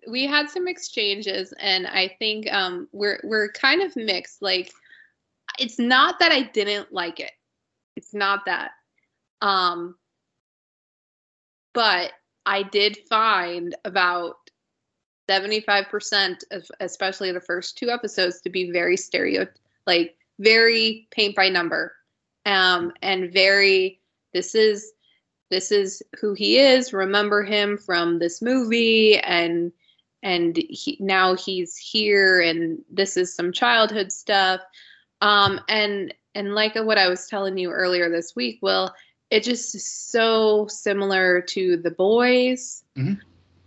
We 0.07 0.27
had 0.27 0.49
some 0.49 0.67
exchanges, 0.67 1.53
and 1.59 1.87
I 1.87 2.15
think 2.19 2.51
um, 2.51 2.87
we're 2.91 3.19
we're 3.23 3.51
kind 3.51 3.81
of 3.81 3.95
mixed. 3.95 4.41
Like, 4.41 4.71
it's 5.59 5.79
not 5.79 6.19
that 6.19 6.31
I 6.31 6.43
didn't 6.43 6.93
like 6.93 7.19
it. 7.19 7.31
It's 7.95 8.13
not 8.13 8.45
that. 8.45 8.71
Um, 9.41 9.95
but 11.73 12.11
I 12.45 12.63
did 12.63 12.97
find 13.09 13.75
about 13.85 14.35
75% 15.29 16.43
of 16.51 16.69
especially 16.79 17.31
the 17.31 17.39
first 17.39 17.77
two 17.77 17.89
episodes 17.89 18.41
to 18.41 18.49
be 18.49 18.71
very 18.71 18.97
stereo 18.97 19.47
like 19.87 20.15
very 20.39 21.07
paint 21.11 21.35
by 21.35 21.47
number 21.47 21.93
um 22.45 22.91
and 23.01 23.31
very 23.31 23.99
this 24.33 24.55
is 24.55 24.91
this 25.51 25.71
is 25.71 26.01
who 26.19 26.33
he 26.33 26.57
is 26.57 26.93
remember 26.93 27.43
him 27.43 27.77
from 27.77 28.17
this 28.17 28.41
movie 28.41 29.19
and 29.19 29.71
and 30.23 30.57
he, 30.57 30.97
now 30.99 31.35
he's 31.35 31.77
here 31.77 32.41
and 32.41 32.79
this 32.89 33.17
is 33.17 33.35
some 33.35 33.51
childhood 33.51 34.11
stuff 34.11 34.61
um 35.21 35.59
and 35.69 36.13
and 36.33 36.55
like 36.55 36.73
what 36.75 36.97
i 36.97 37.07
was 37.07 37.27
telling 37.27 37.57
you 37.57 37.69
earlier 37.69 38.09
this 38.09 38.35
week 38.35 38.57
will 38.63 38.91
it 39.29 39.43
just 39.43 39.75
is 39.75 39.85
so 39.85 40.65
similar 40.67 41.41
to 41.41 41.77
the 41.77 41.91
boys 41.91 42.83
mm-hmm. 42.97 43.13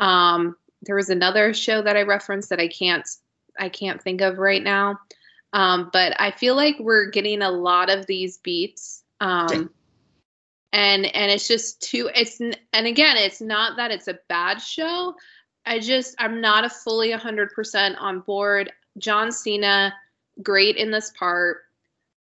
um 0.05 0.57
there 0.85 0.97
was 0.97 1.09
another 1.09 1.55
show 1.55 1.83
that 1.83 1.97
I 1.97 2.03
referenced 2.03 2.51
that 2.51 2.61
I 2.61 2.69
can't 2.69 3.09
I 3.59 3.69
can't 3.69 4.03
think 4.03 4.21
of 4.21 4.39
right 4.39 4.63
now. 4.63 4.99
Um, 5.53 5.91
but 5.93 6.21
I 6.21 6.33
feel 6.33 6.57
like 6.57 6.77
we're 6.81 7.11
getting 7.11 7.43
a 7.43 7.51
lot 7.51 7.89
of 7.89 8.07
these 8.07 8.39
beats. 8.39 9.05
Um, 9.21 9.49
yeah. 9.53 9.65
And 10.75 11.07
and 11.15 11.31
it's 11.31 11.47
just 11.47 11.81
too 11.81 12.11
it's 12.15 12.41
and 12.41 12.87
again 12.87 13.17
it's 13.17 13.41
not 13.41 13.77
that 13.77 13.93
it's 13.93 14.09
a 14.09 14.19
bad 14.29 14.61
show. 14.61 15.15
I 15.65 15.79
just 15.79 16.17
I'm 16.19 16.41
not 16.41 16.65
a 16.65 16.69
fully 16.69 17.11
100% 17.11 17.95
on 17.99 18.21
board. 18.21 18.71
John 18.99 19.33
Cena 19.33 19.95
great 20.43 20.77
in 20.77 20.91
this 20.91 21.11
part. 21.17 21.59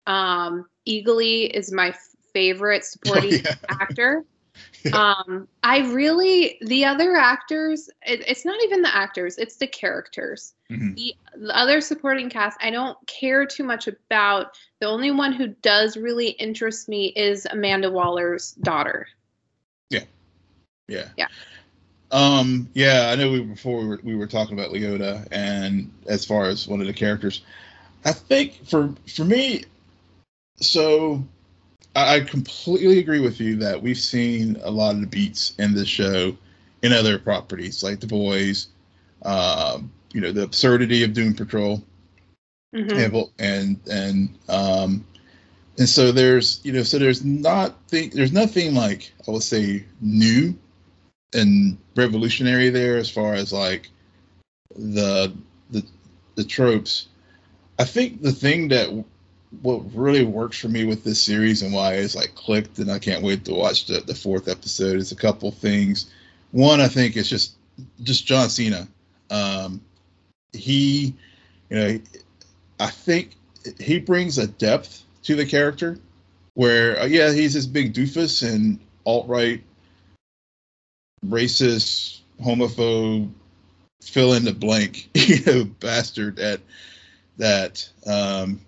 Um 0.08 0.68
Eagly 0.88 1.50
is 1.50 1.72
my 1.72 1.96
favorite 2.32 2.86
supporting 2.86 3.34
oh, 3.48 3.50
yeah. 3.50 3.56
actor. 3.82 4.24
um, 4.94 5.48
I 5.64 5.80
really 5.92 6.58
the 6.62 6.86
other 6.86 7.16
actors. 7.16 7.90
It, 8.06 8.28
it's 8.28 8.46
not 8.46 8.62
even 8.64 8.82
the 8.82 8.96
actors; 8.96 9.38
it's 9.38 9.56
the 9.58 9.68
characters. 9.68 10.54
Mm-hmm. 10.72 10.94
The, 10.96 11.16
the 11.38 11.58
other 11.58 11.82
supporting 11.82 12.30
cast, 12.30 12.58
I 12.62 12.70
don't 12.70 12.98
care 13.08 13.46
too 13.46 13.64
much 13.64 13.88
about. 13.88 14.58
The 14.80 14.88
only 14.88 15.12
one 15.12 15.34
who 15.34 15.48
does 15.48 15.96
really 15.96 16.30
interest 16.30 16.90
me 16.90 17.08
is 17.08 17.48
Amanda 17.50 17.90
Waller's 17.90 18.52
daughter. 18.52 19.08
Yeah, 19.90 20.04
yeah, 20.88 21.08
yeah. 21.18 21.28
Um, 22.12 22.70
yeah, 22.74 23.10
I 23.12 23.16
know 23.16 23.32
we 23.32 23.42
before 23.42 23.80
we 23.80 23.88
were, 23.88 24.00
we 24.04 24.16
were 24.16 24.28
talking 24.28 24.58
about 24.58 24.72
Leota, 24.72 25.28
and 25.32 25.92
as 26.08 26.26
far 26.26 26.46
as 26.46 26.68
one 26.68 26.80
of 26.80 26.88
the 26.88 26.94
characters, 26.94 27.42
I 28.06 28.12
think 28.12 28.68
for 28.68 28.94
for 29.08 29.24
me, 29.24 29.64
so 30.58 31.24
I 31.96 32.22
completely 32.22 33.00
agree 33.00 33.20
with 33.20 33.40
you 33.40 33.56
that 33.58 33.82
we've 33.82 33.98
seen 33.98 34.58
a 34.64 34.72
lot 34.72 34.96
of 34.96 35.02
the 35.02 35.08
beats 35.08 35.54
in 35.60 35.74
this 35.76 35.88
show 35.88 36.36
in 36.82 36.92
other 36.92 37.20
properties 37.20 37.84
like 37.84 38.00
The 38.00 38.08
Boys, 38.08 38.68
um, 39.24 39.92
you 40.12 40.22
know, 40.22 40.32
the 40.32 40.44
absurdity 40.44 41.04
of 41.04 41.14
Doom 41.14 41.34
Patrol, 41.34 41.84
mm-hmm. 42.76 43.30
and 43.40 43.80
and 43.90 44.30
um, 44.50 45.06
and 45.78 45.88
so 45.88 46.12
there's 46.12 46.62
you 46.64 46.72
know 46.72 46.84
so 46.84 46.98
there's 46.98 47.24
not 47.24 47.76
there's 47.90 48.34
nothing 48.34 48.74
like 48.74 49.12
I 49.28 49.32
would 49.32 49.44
say 49.44 49.86
new 50.02 50.56
and 51.34 51.78
revolutionary 51.96 52.70
there 52.70 52.98
as 52.98 53.10
far 53.10 53.34
as 53.34 53.54
like 53.54 53.90
the 54.76 55.34
the 55.70 55.86
the 56.36 56.44
tropes. 56.44 57.08
I 57.80 57.86
think 57.86 58.22
the 58.22 58.32
thing 58.32 58.68
that 58.70 59.04
what 59.62 59.82
really 59.94 60.24
works 60.24 60.58
for 60.58 60.68
me 60.68 60.86
with 60.86 61.04
this 61.04 61.22
series 61.22 61.62
and 61.62 61.74
why 61.74 61.94
it's 61.94 62.16
like 62.16 62.34
clicked 62.36 62.80
and 62.80 62.92
I 62.92 63.00
can't 63.00 63.24
wait 63.24 63.46
to 63.46 63.54
watch 63.54 63.86
the, 63.86 64.02
the 64.02 64.16
fourth 64.16 64.48
episode 64.48 64.98
is 64.98 65.12
a 65.12 65.16
couple 65.16 65.52
things. 65.52 66.12
One, 66.52 66.82
I 66.82 66.88
think 66.88 67.16
it's 67.16 67.30
just 67.30 67.56
just 68.02 68.26
John 68.26 68.50
Cena. 68.50 68.88
Um, 69.30 69.82
he, 70.54 71.14
you 71.70 71.76
know, 71.78 72.00
I 72.80 72.90
think 72.90 73.36
he 73.80 74.00
brings 74.00 74.38
a 74.38 74.48
depth 74.48 75.04
to 75.24 75.36
the 75.36 75.46
character 75.46 75.98
where, 76.56 77.00
uh, 77.00 77.06
yeah, 77.06 77.32
he's 77.32 77.54
this 77.54 77.66
big 77.66 77.94
doofus 77.94 78.48
and 78.48 78.80
alt 79.06 79.28
right, 79.28 79.64
racist, 81.26 82.20
homophobe, 82.44 83.32
fill 84.02 84.34
in 84.34 84.44
the 84.44 84.54
blank, 84.54 85.10
you 85.14 85.44
know, 85.46 85.64
bastard 85.80 86.36
that 86.38 86.60
that 87.38 87.90
um, 88.06 88.60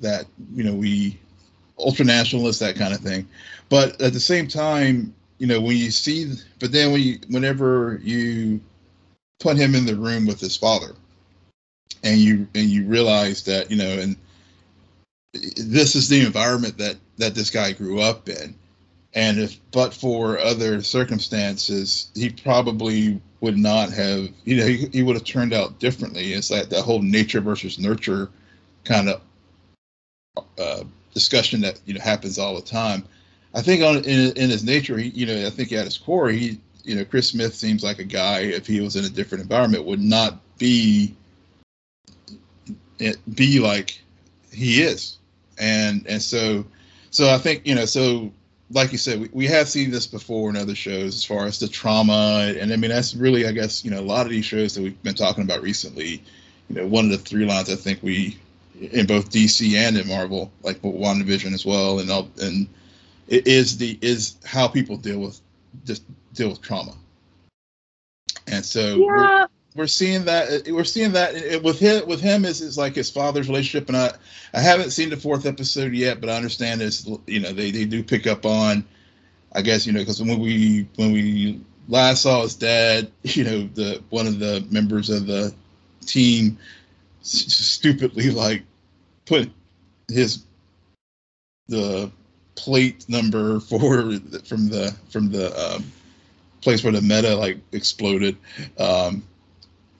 that 0.00 0.26
you 0.54 0.64
know 0.64 0.74
we 0.74 1.18
ultra 1.78 2.04
nationalists 2.04 2.58
that 2.58 2.76
kind 2.76 2.92
of 2.92 3.00
thing. 3.00 3.26
But 3.68 4.00
at 4.00 4.12
the 4.12 4.20
same 4.20 4.48
time 4.48 5.14
you 5.38 5.46
know 5.46 5.60
when 5.60 5.76
you 5.76 5.90
see 5.90 6.32
but 6.58 6.70
then 6.70 6.92
when 6.92 7.00
you 7.00 7.18
whenever 7.28 7.98
you 8.02 8.60
put 9.40 9.56
him 9.56 9.74
in 9.74 9.86
the 9.86 9.96
room 9.96 10.26
with 10.26 10.38
his 10.38 10.56
father 10.56 10.94
and 12.04 12.18
you 12.18 12.46
and 12.54 12.66
you 12.66 12.86
realize 12.86 13.42
that 13.44 13.70
you 13.70 13.76
know 13.76 13.88
and 13.88 14.16
this 15.32 15.94
is 15.94 16.08
the 16.08 16.24
environment 16.24 16.76
that 16.78 16.96
that 17.18 17.34
this 17.34 17.50
guy 17.50 17.72
grew 17.72 18.00
up 18.00 18.28
in. 18.28 18.54
And 19.14 19.38
if 19.40 19.58
but 19.72 19.92
for 19.92 20.38
other 20.38 20.82
circumstances 20.82 22.10
he 22.14 22.30
probably 22.30 23.20
would 23.40 23.56
not 23.56 23.90
have 23.90 24.28
you 24.44 24.56
know 24.56 24.66
he, 24.66 24.86
he 24.92 25.02
would 25.02 25.16
have 25.16 25.24
turned 25.24 25.52
out 25.52 25.78
differently. 25.78 26.32
It's 26.32 26.50
like 26.50 26.68
that 26.68 26.82
whole 26.82 27.02
nature 27.02 27.40
versus 27.40 27.78
nurture 27.78 28.30
kind 28.84 29.08
of 29.08 29.20
uh, 30.58 30.84
discussion 31.14 31.60
that 31.62 31.80
you 31.86 31.94
know 31.94 32.00
happens 32.00 32.38
all 32.38 32.54
the 32.54 32.62
time. 32.62 33.04
I 33.54 33.62
think 33.62 33.82
on 33.82 33.96
in, 34.04 34.36
in 34.36 34.50
his 34.50 34.64
nature, 34.64 34.96
he 34.96 35.08
you 35.10 35.26
know 35.26 35.46
I 35.46 35.50
think 35.50 35.72
at 35.72 35.84
his 35.84 35.98
core, 35.98 36.28
he 36.28 36.58
you 36.84 36.94
know 36.94 37.04
Chris 37.04 37.28
Smith 37.28 37.54
seems 37.54 37.82
like 37.82 37.98
a 37.98 38.04
guy 38.04 38.40
if 38.40 38.66
he 38.66 38.80
was 38.80 38.96
in 38.96 39.04
a 39.04 39.08
different 39.08 39.42
environment 39.42 39.84
would 39.84 40.00
not 40.00 40.38
be 40.58 41.14
be 43.34 43.60
like 43.60 44.00
he 44.52 44.82
is, 44.82 45.18
and 45.58 46.06
and 46.06 46.22
so 46.22 46.64
so 47.10 47.32
I 47.32 47.38
think 47.38 47.66
you 47.66 47.74
know 47.74 47.86
so 47.86 48.32
like 48.72 48.92
you 48.92 48.98
said, 48.98 49.20
we, 49.20 49.28
we 49.32 49.46
have 49.46 49.68
seen 49.68 49.90
this 49.90 50.06
before 50.06 50.48
in 50.48 50.56
other 50.56 50.74
shows 50.74 51.14
as 51.14 51.24
far 51.24 51.46
as 51.46 51.58
the 51.58 51.68
trauma. 51.68 52.54
And 52.58 52.72
I 52.72 52.76
mean, 52.76 52.90
that's 52.90 53.14
really, 53.14 53.46
I 53.46 53.52
guess, 53.52 53.84
you 53.84 53.90
know, 53.90 53.98
a 53.98 54.02
lot 54.02 54.26
of 54.26 54.30
these 54.30 54.44
shows 54.44 54.74
that 54.74 54.82
we've 54.82 55.02
been 55.02 55.14
talking 55.14 55.44
about 55.44 55.62
recently, 55.62 56.22
you 56.68 56.76
know, 56.76 56.86
one 56.86 57.06
of 57.06 57.10
the 57.10 57.18
three 57.18 57.44
lines 57.44 57.70
I 57.70 57.74
think 57.74 58.02
we 58.02 58.38
in 58.80 59.06
both 59.06 59.30
DC 59.30 59.74
and 59.74 59.96
in 59.96 60.08
Marvel, 60.08 60.50
like 60.62 60.80
WandaVision 60.80 61.52
as 61.52 61.66
well, 61.66 61.98
and 62.00 62.10
and 62.40 62.68
it 63.28 63.46
is 63.46 63.76
the 63.76 63.98
is 64.00 64.36
how 64.44 64.66
people 64.66 64.96
deal 64.96 65.20
with 65.20 65.40
just 65.84 66.02
deal 66.34 66.48
with 66.48 66.62
trauma. 66.62 66.94
And 68.46 68.64
so 68.64 68.96
yeah. 68.96 68.96
we're, 68.96 69.46
we're 69.76 69.86
seeing 69.86 70.24
that 70.24 70.66
we're 70.68 70.84
seeing 70.84 71.12
that 71.12 71.34
eh, 71.34 71.58
with 71.62 71.78
him 71.78 72.06
with 72.08 72.20
him 72.20 72.44
is 72.44 72.60
is 72.60 72.78
like 72.78 72.94
his 72.94 73.10
father's 73.10 73.48
relationship, 73.48 73.88
and 73.88 73.96
I 73.96 74.12
I 74.54 74.60
haven't 74.60 74.90
seen 74.90 75.10
the 75.10 75.16
fourth 75.16 75.46
episode 75.46 75.92
yet, 75.92 76.20
but 76.20 76.30
I 76.30 76.36
understand 76.36 76.80
this 76.80 77.08
you 77.26 77.40
know 77.40 77.52
they 77.52 77.70
they 77.70 77.84
do 77.84 78.02
pick 78.02 78.26
up 78.26 78.46
on, 78.46 78.84
I 79.52 79.62
guess 79.62 79.86
you 79.86 79.92
know 79.92 80.00
because 80.00 80.22
when 80.22 80.38
we 80.40 80.88
when 80.96 81.12
we 81.12 81.60
last 81.88 82.22
saw 82.22 82.42
his 82.42 82.56
dad, 82.56 83.10
you 83.22 83.44
know 83.44 83.68
the 83.74 84.02
one 84.08 84.26
of 84.26 84.38
the 84.38 84.66
members 84.70 85.10
of 85.10 85.26
the 85.26 85.54
team 86.06 86.58
stupidly 87.22 88.30
like 88.30 88.62
put 89.30 89.50
his 90.08 90.44
the 91.68 92.10
plate 92.56 93.08
number 93.08 93.60
for 93.70 94.18
from 94.44 94.68
the 94.68 94.94
from 95.08 95.30
the 95.30 95.74
um, 95.74 95.84
place 96.60 96.82
where 96.82 96.92
the 96.92 97.00
meta 97.00 97.34
like 97.36 97.58
exploded. 97.72 98.36
Um, 98.78 99.22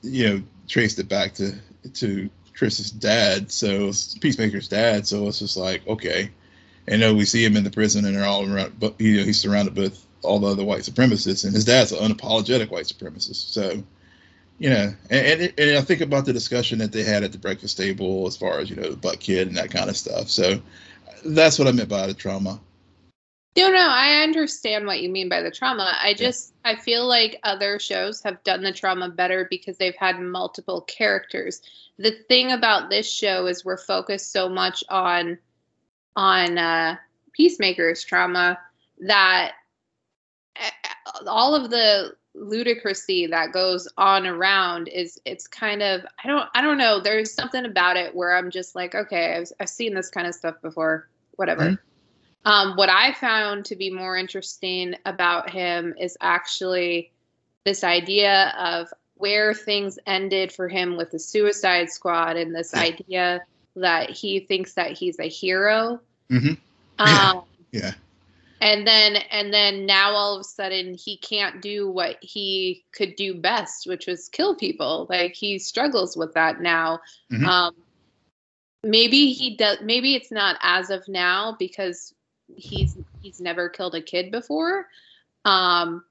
you 0.03 0.29
know 0.29 0.43
traced 0.69 0.99
it 0.99 1.09
back 1.09 1.35
to 1.35 1.53
to 1.93 2.31
chris's 2.55 2.91
dad 2.91 3.51
so 3.51 3.91
peacemaker's 4.21 4.69
dad 4.69 5.07
so 5.07 5.27
it's 5.29 5.39
just 5.39 5.57
like 5.57 5.87
okay. 5.87 6.31
And 6.89 7.01
know 7.01 7.15
we 7.15 7.25
see 7.25 7.45
him 7.45 7.57
in 7.57 7.65
the 7.65 7.71
prison 7.71 8.05
and 8.05 8.17
they're 8.17 8.25
all 8.25 8.51
around 8.51 8.81
but 8.81 9.01
you 9.01 9.19
know 9.19 9.25
he's 9.25 9.41
surrounded 9.41 9.77
with 9.77 10.05
all 10.23 10.39
the 10.39 10.49
other 10.49 10.65
white 10.65 10.83
supremacists 10.83 11.45
and 11.45 11.55
his 11.55 11.65
dad's 11.65 11.93
an 11.93 11.99
unapologetic 11.99 12.71
white 12.71 12.87
supremacist 12.87 13.53
so 13.53 13.83
you 14.61 14.69
know, 14.69 14.93
and, 15.09 15.41
and, 15.41 15.55
and 15.59 15.79
I 15.79 15.81
think 15.81 16.03
about 16.03 16.27
the 16.27 16.35
discussion 16.35 16.79
that 16.79 16.93
they 16.93 17.03
had 17.03 17.25
at 17.25 17.33
the 17.33 17.39
breakfast 17.39 17.79
table 17.79 18.27
as 18.27 18.37
far 18.37 18.59
as 18.59 18.69
you 18.69 18.77
know, 18.77 18.91
the 18.91 18.97
butt 18.97 19.19
kid 19.19 19.49
and 19.49 19.57
that 19.57 19.71
kind 19.71 19.89
of 19.89 19.97
stuff. 19.97 20.29
So 20.29 20.61
that's 21.25 21.59
what 21.59 21.67
I 21.67 21.73
meant 21.73 21.89
by 21.89 22.07
the 22.07 22.13
trauma. 22.13 22.61
No, 23.57 23.71
no, 23.71 23.89
I 23.89 24.23
understand 24.23 24.87
what 24.87 25.01
you 25.01 25.09
mean 25.09 25.31
by 25.31 25.41
the 25.41 25.51
trauma. 25.51 25.97
I 26.01 26.13
just 26.13 26.53
I 26.63 26.77
feel 26.77 27.09
like 27.09 27.41
other 27.43 27.79
shows 27.79 28.23
have 28.23 28.45
done 28.45 28.63
the 28.63 28.73
trauma 28.73 29.09
better 29.09 29.47
because 29.49 29.79
they've 29.79 29.97
had 29.97 30.21
multiple 30.21 30.83
characters. 30.83 31.63
The 31.99 32.13
thing 32.29 32.53
about 32.53 32.91
this 32.91 33.11
show 33.11 33.47
is 33.47 33.65
we're 33.65 33.79
focused 33.79 34.31
so 34.31 34.49
much 34.49 34.85
on 34.91 35.39
on 36.17 36.59
uh 36.59 36.97
Peacemaker's 37.33 38.05
trauma 38.05 38.59
that 39.01 39.53
eh, 40.57 40.71
all 41.27 41.55
of 41.55 41.71
the 41.71 42.15
ludicrousy 42.41 43.31
that 43.31 43.53
goes 43.53 43.87
on 43.97 44.27
around 44.27 44.89
is 44.89 45.21
it's 45.25 45.47
kind 45.47 45.83
of 45.83 46.05
I 46.23 46.29
don't 46.29 46.49
I 46.55 46.63
don't 46.63 46.79
know 46.79 47.01
there's 47.01 47.33
something 47.33 47.65
about 47.65 47.97
it 47.97 48.15
where 48.15 48.37
I'm 48.37 48.51
just 48.51 48.75
like 48.75 48.95
okay 48.95 49.37
I've 49.37 49.49
I've 49.61 49.69
seen 49.69 49.95
this 49.95 50.11
kind 50.11 50.27
of 50.27 50.35
stuff 50.35 50.61
before 50.63 51.09
whatever. 51.37 51.63
Mm-hmm. 51.63 52.51
Um, 52.51 52.77
what 52.77 52.89
I 52.89 53.13
found 53.13 53.67
to 53.67 53.77
be 53.77 53.91
more 53.91 54.17
interesting 54.17 54.95
about 55.05 55.51
him 55.51 55.95
is 56.01 56.17
actually 56.21 57.13
this 57.65 57.85
idea 57.85 58.55
of 58.59 58.89
where 59.17 59.53
things 59.53 59.99
ended 60.07 60.51
for 60.51 60.67
him 60.67 60.97
with 60.97 61.11
the 61.11 61.19
Suicide 61.19 61.91
Squad 61.91 62.39
and 62.39 62.55
this 62.55 62.73
idea 62.73 63.43
that 63.77 64.09
he 64.09 64.41
thinks 64.41 64.73
that 64.75 64.93
he's 64.93 65.19
a 65.19 65.29
hero. 65.29 66.01
Mm-hmm. 66.31 66.55
Um, 66.99 67.43
yeah 67.73 67.93
and 68.61 68.87
then 68.87 69.17
and 69.31 69.53
then 69.53 69.87
now 69.87 70.13
all 70.13 70.37
of 70.37 70.41
a 70.41 70.45
sudden 70.45 70.95
he 70.95 71.17
can't 71.17 71.63
do 71.63 71.91
what 71.91 72.17
he 72.21 72.85
could 72.93 73.17
do 73.17 73.35
best 73.35 73.87
which 73.87 74.07
was 74.07 74.29
kill 74.29 74.55
people. 74.55 75.07
Like 75.09 75.35
he 75.35 75.59
struggles 75.59 76.17
with 76.17 76.35
that 76.35 76.61
now. 76.61 77.01
Mm-hmm. 77.33 77.45
um 77.47 77.75
maybe 78.83 79.33
he 79.33 79.57
does 79.57 79.79
maybe 79.83 80.15
it's 80.15 80.31
not 80.31 80.57
as 80.63 80.91
of 80.91 81.07
now 81.09 81.57
because 81.59 82.15
he's 82.57 82.97
he's 83.21 83.41
never 83.41 83.69
killed 83.69 83.95
a 83.95 84.03
kid 84.03 84.31
before. 84.31 84.87
Um 85.45 86.05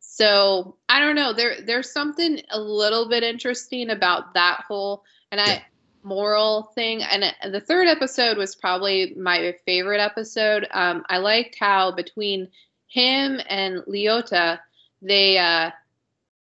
so 0.00 0.76
i 0.88 1.00
don't 1.00 1.16
know. 1.16 1.32
There 1.32 1.62
there's 1.62 1.90
something 1.90 2.42
a 2.50 2.60
little 2.60 3.08
bit 3.08 3.22
interesting 3.22 3.90
about 3.90 4.34
that 4.34 4.64
whole 4.68 5.04
and 5.30 5.40
i 5.40 5.64
moral 6.02 6.70
thing. 6.74 7.02
And 7.02 7.24
the 7.52 7.60
third 7.60 7.88
episode 7.88 8.38
was 8.38 8.54
probably 8.54 9.14
my 9.14 9.54
favorite 9.66 10.00
episode. 10.00 10.66
Um, 10.70 11.04
I 11.08 11.18
liked 11.18 11.56
how 11.58 11.92
between 11.92 12.48
him 12.88 13.40
and 13.48 13.78
Leota, 13.88 14.58
they 15.02 15.38
uh, 15.38 15.70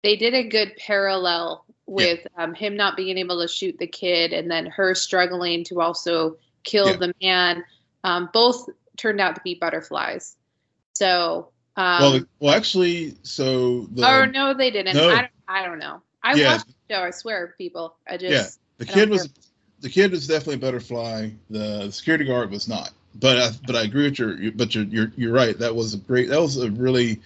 they 0.02 0.16
did 0.16 0.34
a 0.34 0.48
good 0.48 0.76
parallel 0.76 1.64
with 1.86 2.26
yeah. 2.36 2.44
um, 2.44 2.54
him 2.54 2.76
not 2.76 2.96
being 2.96 3.18
able 3.18 3.40
to 3.40 3.48
shoot 3.48 3.78
the 3.78 3.86
kid, 3.86 4.32
and 4.32 4.50
then 4.50 4.66
her 4.66 4.94
struggling 4.94 5.64
to 5.64 5.80
also 5.80 6.36
kill 6.62 6.90
yeah. 6.90 6.96
the 6.96 7.14
man. 7.22 7.64
Um, 8.02 8.28
both 8.32 8.68
turned 8.96 9.20
out 9.20 9.36
to 9.36 9.40
be 9.42 9.54
butterflies. 9.54 10.36
So. 10.94 11.50
Um, 11.76 12.00
well, 12.00 12.20
well, 12.38 12.54
actually, 12.54 13.16
so. 13.22 13.82
The, 13.92 14.06
oh 14.06 14.24
no, 14.26 14.54
they 14.54 14.70
didn't. 14.70 14.94
No. 14.94 15.08
I, 15.08 15.22
don't, 15.22 15.30
I 15.48 15.64
don't 15.64 15.78
know. 15.78 16.02
I 16.22 16.34
yeah. 16.34 16.52
watched 16.52 16.66
the 16.66 16.94
show. 16.94 17.02
I 17.02 17.10
swear, 17.10 17.54
people. 17.58 17.96
I 18.08 18.16
just. 18.16 18.60
The 18.78 18.86
kid 18.86 19.10
was 19.10 19.28
the 19.80 19.90
kid 19.90 20.12
was 20.12 20.26
definitely 20.26 20.54
a 20.54 20.58
butterfly. 20.58 21.30
The 21.50 21.90
security 21.90 22.24
guard 22.24 22.50
was 22.50 22.68
not. 22.68 22.90
But 23.20 23.36
I, 23.36 23.50
but 23.66 23.76
I 23.76 23.82
agree 23.82 24.04
with 24.04 24.18
your. 24.18 24.50
But 24.52 24.74
you're, 24.74 24.84
you're 24.84 25.12
you're 25.16 25.32
right. 25.32 25.56
That 25.58 25.74
was 25.74 25.94
a 25.94 25.98
great. 25.98 26.30
That 26.30 26.40
was 26.40 26.56
a 26.56 26.70
really 26.70 27.20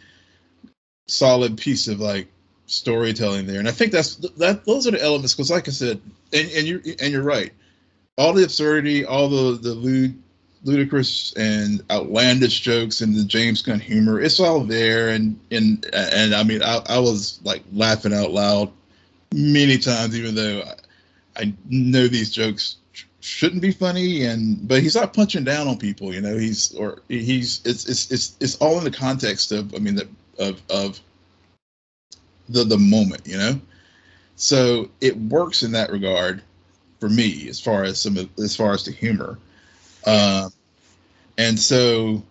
solid 1.07 1.57
piece 1.57 1.89
of 1.89 2.01
like 2.01 2.29
storytelling 2.67 3.47
there. 3.47 3.59
And 3.59 3.69
I 3.69 3.71
think 3.71 3.93
that's 3.93 4.17
that. 4.17 4.65
Those 4.67 4.87
are 4.87 4.91
the 4.91 5.03
elements 5.03 5.35
because, 5.35 5.51
like 5.51 5.69
I 5.69 5.71
said, 5.71 6.01
and, 6.33 6.51
and 6.51 6.67
you 6.67 6.83
and 7.01 7.13
you're 7.13 7.23
right. 7.23 7.53
All 8.19 8.35
the 8.35 8.45
absurdity, 8.45 9.07
all 9.07 9.29
the 9.29 9.57
the 9.57 9.73
lewd, 9.73 10.21
ludicrous 10.65 11.33
and 11.35 11.83
outlandish 11.91 12.61
jokes 12.61 13.01
and 13.01 13.15
the 13.15 13.25
James 13.25 13.63
Gunn 13.63 13.81
humor, 13.81 14.21
it's 14.21 14.41
all 14.41 14.61
there. 14.61 15.09
And 15.09 15.41
and 15.51 15.89
and 15.95 16.35
I 16.35 16.43
mean, 16.43 16.63
I, 16.63 16.83
I 16.87 16.99
was 16.99 17.41
like 17.45 17.63
laughing 17.73 18.13
out 18.13 18.33
loud 18.33 18.71
many 19.33 19.79
times, 19.79 20.19
even 20.19 20.35
though. 20.35 20.63
I, 20.67 20.75
I 21.39 21.55
know 21.69 22.09
these 22.09 22.31
jokes 22.31 22.77
shouldn't 23.21 23.63
be 23.63 23.73
funny 23.73 24.25
and 24.25 24.67
but 24.69 24.81
he's 24.83 24.95
not 24.95 25.13
punching 25.13 25.45
down 25.45 25.67
on 25.67 25.77
people 25.77 26.15
you 26.15 26.21
know 26.21 26.37
he's 26.37 26.75
or 26.75 27.03
he's 27.09 27.61
it's 27.65 27.87
it's 27.89 28.11
it's, 28.11 28.37
it's 28.41 28.57
all 28.57 28.79
in 28.79 28.85
the 28.85 28.91
context 28.91 29.51
of 29.51 29.75
i 29.75 29.79
mean 29.79 29.97
the 29.97 30.09
of 30.39 30.63
of 30.71 31.01
the 32.49 32.65
the 32.65 32.79
moment 32.79 33.27
you 33.27 33.37
know? 33.37 33.61
So 34.37 34.89
it 35.01 35.17
works 35.17 35.63
in 35.63 35.73
that 35.73 35.91
regard 35.91 36.43
for 37.01 37.09
me 37.09 37.49
as 37.49 37.61
far 37.61 37.83
as 37.83 38.01
some 38.01 38.17
of, 38.17 38.29
as 38.39 38.55
far 38.55 38.73
as 38.73 38.85
the 38.85 38.93
humor. 38.93 39.39
Um 40.07 40.53
and 41.37 41.59
so 41.59 42.23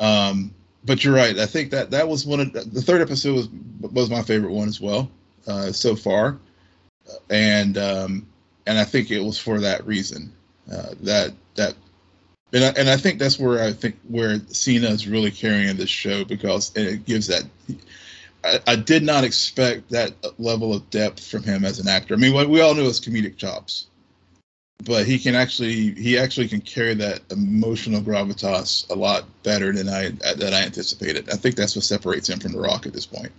um 0.00 0.52
but 0.84 1.04
you're 1.04 1.14
right 1.14 1.38
i 1.38 1.46
think 1.46 1.70
that 1.70 1.90
that 1.92 2.06
was 2.06 2.26
one 2.26 2.40
of 2.40 2.52
the, 2.52 2.60
the 2.60 2.82
third 2.82 3.00
episode 3.00 3.34
was 3.34 3.48
was 3.92 4.10
my 4.10 4.22
favorite 4.22 4.50
one 4.50 4.68
as 4.68 4.80
well 4.80 5.08
uh 5.46 5.70
so 5.70 5.94
far. 5.94 6.38
And 7.30 7.78
um 7.78 8.26
and 8.66 8.78
I 8.78 8.84
think 8.84 9.10
it 9.10 9.20
was 9.20 9.38
for 9.38 9.60
that 9.60 9.86
reason 9.86 10.32
uh, 10.70 10.94
that 11.02 11.32
that 11.56 11.74
and 12.52 12.64
I, 12.64 12.68
and 12.78 12.88
I 12.88 12.96
think 12.96 13.18
that's 13.18 13.38
where 13.38 13.62
I 13.62 13.72
think 13.72 13.96
where 14.08 14.38
Cena 14.48 14.88
is 14.88 15.08
really 15.08 15.30
carrying 15.30 15.76
this 15.76 15.90
show 15.90 16.24
because 16.24 16.72
it 16.76 17.04
gives 17.04 17.26
that. 17.26 17.44
I, 18.44 18.60
I, 18.66 18.76
did 18.76 19.02
not 19.02 19.24
expect 19.24 19.88
that 19.90 20.12
level 20.38 20.74
of 20.74 20.88
depth 20.90 21.26
from 21.26 21.42
him 21.42 21.64
as 21.64 21.78
an 21.80 21.88
actor. 21.88 22.14
I 22.14 22.18
mean, 22.18 22.34
we 22.50 22.60
all 22.60 22.74
know 22.74 22.84
his 22.84 23.00
comedic 23.00 23.38
chops, 23.38 23.86
but 24.84 25.06
he 25.06 25.18
can 25.18 25.34
actually 25.34 25.94
he 25.94 26.18
actually 26.18 26.48
can 26.48 26.60
carry 26.60 26.94
that 26.94 27.22
emotional 27.30 28.02
gravitas 28.02 28.88
a 28.90 28.94
lot 28.94 29.24
better 29.42 29.72
than 29.72 29.88
I 29.88 30.10
than 30.34 30.54
I 30.54 30.62
anticipated. 30.62 31.30
I 31.30 31.36
think 31.36 31.56
that's 31.56 31.74
what 31.74 31.84
separates 31.84 32.28
him 32.28 32.38
from 32.38 32.52
The 32.52 32.60
Rock 32.60 32.86
at 32.86 32.92
this 32.92 33.06
point. 33.06 33.32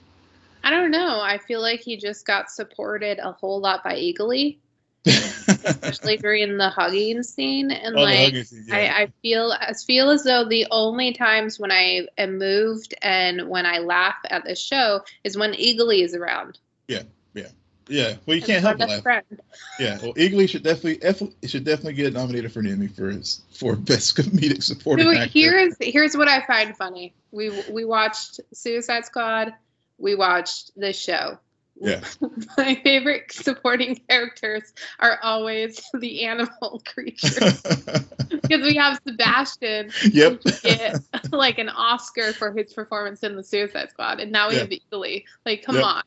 I 0.63 0.71
don't 0.71 0.91
know. 0.91 1.21
I 1.21 1.37
feel 1.37 1.61
like 1.61 1.81
he 1.81 1.95
just 1.95 2.25
got 2.25 2.49
supported 2.49 3.19
a 3.19 3.31
whole 3.31 3.59
lot 3.59 3.83
by 3.83 3.95
Eagly 3.95 4.57
especially 5.05 6.17
during 6.17 6.57
the 6.57 6.69
hugging 6.69 7.23
scene. 7.23 7.71
And 7.71 7.95
oh, 7.95 8.01
like, 8.01 8.35
scene, 8.45 8.65
yeah. 8.67 8.75
I, 8.75 9.01
I 9.03 9.07
feel 9.21 9.51
I 9.51 9.73
feel 9.73 10.09
as 10.09 10.23
though 10.23 10.45
the 10.45 10.67
only 10.71 11.13
times 11.13 11.59
when 11.59 11.71
I 11.71 12.07
am 12.17 12.37
moved 12.37 12.93
and 13.01 13.49
when 13.49 13.65
I 13.65 13.79
laugh 13.79 14.15
at 14.29 14.45
the 14.45 14.55
show 14.55 15.01
is 15.23 15.37
when 15.37 15.53
Eagly 15.53 16.03
is 16.03 16.15
around. 16.15 16.59
Yeah, 16.87 17.03
yeah, 17.33 17.47
yeah. 17.87 18.15
Well, 18.25 18.35
you 18.35 18.41
can't 18.41 18.63
help 18.63 18.79
but 18.79 18.89
laugh. 18.89 19.03
Friend. 19.03 19.41
Yeah, 19.79 19.97
well, 20.01 20.13
Eagly 20.13 20.49
should 20.49 20.63
definitely 20.63 20.99
should 21.47 21.63
definitely 21.63 21.93
get 21.93 22.13
nominated 22.13 22.51
for 22.51 22.59
an 22.59 22.67
Emmy 22.67 22.87
for 22.87 23.09
his 23.09 23.41
for 23.51 23.75
best 23.75 24.17
comedic 24.17 24.63
supporting 24.63 25.05
so 25.05 25.17
actor. 25.17 25.29
Here's 25.29 25.75
here's 25.79 26.17
what 26.17 26.27
I 26.27 26.45
find 26.45 26.75
funny. 26.75 27.13
We 27.31 27.51
we 27.71 27.85
watched 27.85 28.39
Suicide 28.53 29.05
Squad. 29.05 29.53
We 29.97 30.15
watched 30.15 30.71
this 30.75 30.99
show 30.99 31.39
yeah. 31.75 32.01
My 32.57 32.75
favorite 32.75 33.31
supporting 33.31 33.95
characters 34.09 34.73
are 34.99 35.19
always 35.21 35.81
the 35.93 36.25
animal 36.25 36.81
creatures. 36.93 37.61
because 37.61 38.61
we 38.61 38.75
have 38.75 38.99
Sebastian 39.05 39.91
yep. 40.11 40.41
get 40.63 40.99
like 41.31 41.59
an 41.59 41.69
Oscar 41.69 42.33
for 42.33 42.51
his 42.53 42.73
performance 42.73 43.23
in 43.23 43.35
the 43.35 43.43
Suicide 43.43 43.89
Squad. 43.89 44.19
And 44.19 44.31
now 44.31 44.49
we 44.49 44.55
yeah. 44.55 44.61
have 44.61 44.69
Eagly. 44.69 45.25
Like, 45.45 45.63
come 45.63 45.75
yep. 45.75 45.85
on. 45.85 46.03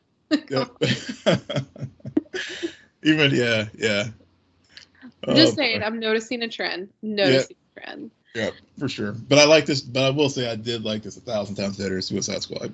yep. 0.49 0.69
Even 3.03 3.31
yeah, 3.33 3.67
yeah. 3.77 4.07
I'm 5.27 5.35
just 5.35 5.53
oh, 5.53 5.55
saying, 5.55 5.79
boy. 5.79 5.85
I'm 5.85 5.99
noticing 5.99 6.41
a 6.43 6.47
trend. 6.47 6.89
Noticing 7.01 7.55
yeah. 7.75 7.83
a 7.83 7.85
trend. 7.85 8.11
Yeah, 8.35 8.49
for 8.77 8.87
sure. 8.87 9.13
But 9.13 9.39
I 9.39 9.45
like 9.45 9.65
this. 9.65 9.81
But 9.81 10.03
I 10.03 10.09
will 10.11 10.29
say, 10.29 10.49
I 10.49 10.55
did 10.55 10.83
like 10.83 11.01
this 11.01 11.17
a 11.17 11.21
thousand 11.21 11.55
times 11.55 11.77
better. 11.77 11.99
Suicide 12.01 12.41
Squad. 12.41 12.73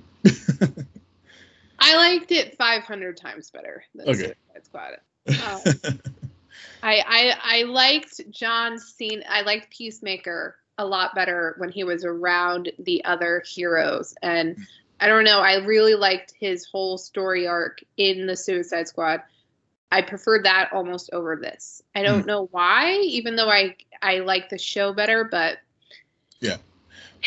I 1.80 1.96
liked 1.98 2.32
it 2.32 2.58
500 2.58 3.18
times 3.18 3.52
better 3.52 3.84
than 3.94 4.10
okay. 4.10 4.34
Suicide 4.54 4.64
Squad. 4.64 4.94
Um, 5.28 6.00
I, 6.84 7.04
I 7.08 7.60
I 7.60 7.64
liked 7.64 8.22
John 8.30 8.78
Cena. 8.78 9.24
I 9.28 9.42
liked 9.42 9.76
Peacemaker 9.76 10.56
a 10.78 10.86
lot 10.86 11.16
better 11.16 11.56
when 11.58 11.70
he 11.70 11.84
was 11.84 12.06
around 12.06 12.72
the 12.80 13.04
other 13.06 13.44
heroes, 13.46 14.14
and 14.22 14.58
I 15.00 15.08
don't 15.08 15.24
know. 15.24 15.40
I 15.40 15.66
really 15.66 15.96
liked 15.96 16.34
his 16.40 16.66
whole 16.66 16.98
story 16.98 17.48
arc 17.48 17.80
in 17.98 18.28
the 18.28 18.36
Suicide 18.36 18.88
Squad. 18.88 19.22
I 19.92 20.02
preferred 20.02 20.46
that 20.46 20.72
almost 20.74 21.10
over 21.14 21.36
this. 21.36 21.82
I 21.96 22.04
don't 22.04 22.24
mm. 22.24 22.28
know 22.28 22.48
why, 22.52 22.98
even 23.02 23.36
though 23.36 23.50
I 23.50 23.76
I 24.02 24.20
like 24.20 24.50
the 24.50 24.58
show 24.58 24.94
better, 24.94 25.24
but 25.24 25.58
yeah. 26.40 26.58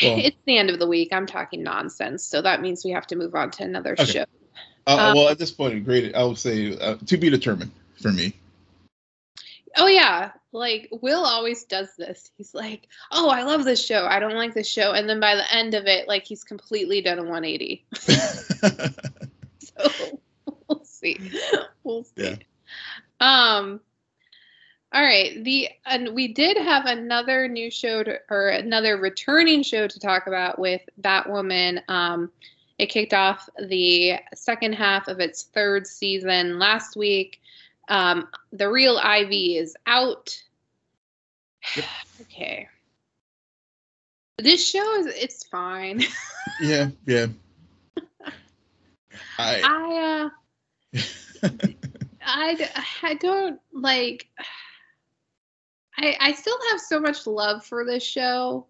Well, 0.01 0.17
it's 0.17 0.37
the 0.45 0.57
end 0.57 0.69
of 0.69 0.79
the 0.79 0.87
week. 0.87 1.09
I'm 1.11 1.25
talking 1.25 1.61
nonsense, 1.61 2.23
so 2.23 2.41
that 2.41 2.61
means 2.61 2.85
we 2.85 2.91
have 2.91 3.05
to 3.07 3.17
move 3.17 3.35
on 3.35 3.51
to 3.51 3.63
another 3.63 3.97
okay. 3.99 4.05
show. 4.05 4.25
Uh, 4.89 4.97
um, 4.97 5.15
well, 5.15 5.29
at 5.29 5.37
this 5.37 5.51
point, 5.51 5.85
great. 5.85 6.15
I 6.15 6.23
would 6.23 6.39
say 6.39 6.75
uh, 6.75 6.97
to 7.05 7.17
be 7.17 7.29
determined 7.29 7.71
for 8.01 8.11
me. 8.11 8.33
Oh 9.77 9.85
yeah, 9.85 10.31
like 10.51 10.89
Will 10.91 11.23
always 11.23 11.63
does 11.65 11.89
this. 11.95 12.31
He's 12.37 12.55
like, 12.55 12.87
"Oh, 13.11 13.29
I 13.29 13.43
love 13.43 13.65
this 13.65 13.85
show. 13.85 14.07
I 14.07 14.19
don't 14.19 14.35
like 14.35 14.55
this 14.55 14.67
show," 14.67 14.93
and 14.93 15.07
then 15.07 15.19
by 15.19 15.35
the 15.35 15.55
end 15.55 15.75
of 15.75 15.85
it, 15.85 16.07
like 16.07 16.25
he's 16.25 16.43
completely 16.43 17.01
done 17.01 17.19
a 17.19 17.23
180. 17.23 17.85
so 19.59 20.19
we'll 20.67 20.83
see. 20.83 21.31
We'll 21.83 22.03
see. 22.03 22.11
Yeah. 22.23 22.35
Um. 23.19 23.79
All 24.91 25.03
right. 25.03 25.43
The 25.43 25.69
and 25.85 26.15
we 26.15 26.33
did 26.33 26.57
have 26.57 26.87
another 26.87 27.47
new 27.47 27.69
show 27.69 28.01
to, 28.01 28.17
or 28.31 28.47
another 28.47 28.97
returning 28.97 29.61
show 29.61 29.87
to 29.87 29.99
talk 29.99 30.25
about 30.25 30.57
with 30.57 30.81
Batwoman. 30.99 31.87
Um, 31.87 32.31
it 32.79 32.87
kicked 32.87 33.13
off 33.13 33.49
the 33.61 34.13
second 34.33 34.73
half 34.73 35.09
of 35.09 35.19
its 35.19 35.43
third 35.43 35.85
season 35.85 36.57
last 36.59 36.95
week. 36.95 37.41
Um, 37.89 38.29
the 38.53 38.69
real 38.69 38.97
Ivy 38.97 39.57
is 39.57 39.75
out. 39.85 40.41
Yep. 41.75 41.85
okay. 42.21 42.69
This 44.37 44.65
show 44.65 44.95
is 44.95 45.07
it's 45.07 45.43
fine. 45.43 46.03
Yeah, 46.61 46.89
yeah. 47.05 47.27
I 49.37 49.61
I 49.63 50.31
uh 50.95 50.99
I, 52.25 52.69
I 53.03 53.13
don't 53.13 53.61
like 53.71 54.27
I 55.97 56.17
I 56.19 56.33
still 56.33 56.57
have 56.71 56.81
so 56.81 56.99
much 56.99 57.27
love 57.27 57.63
for 57.63 57.85
this 57.85 58.03
show, 58.03 58.65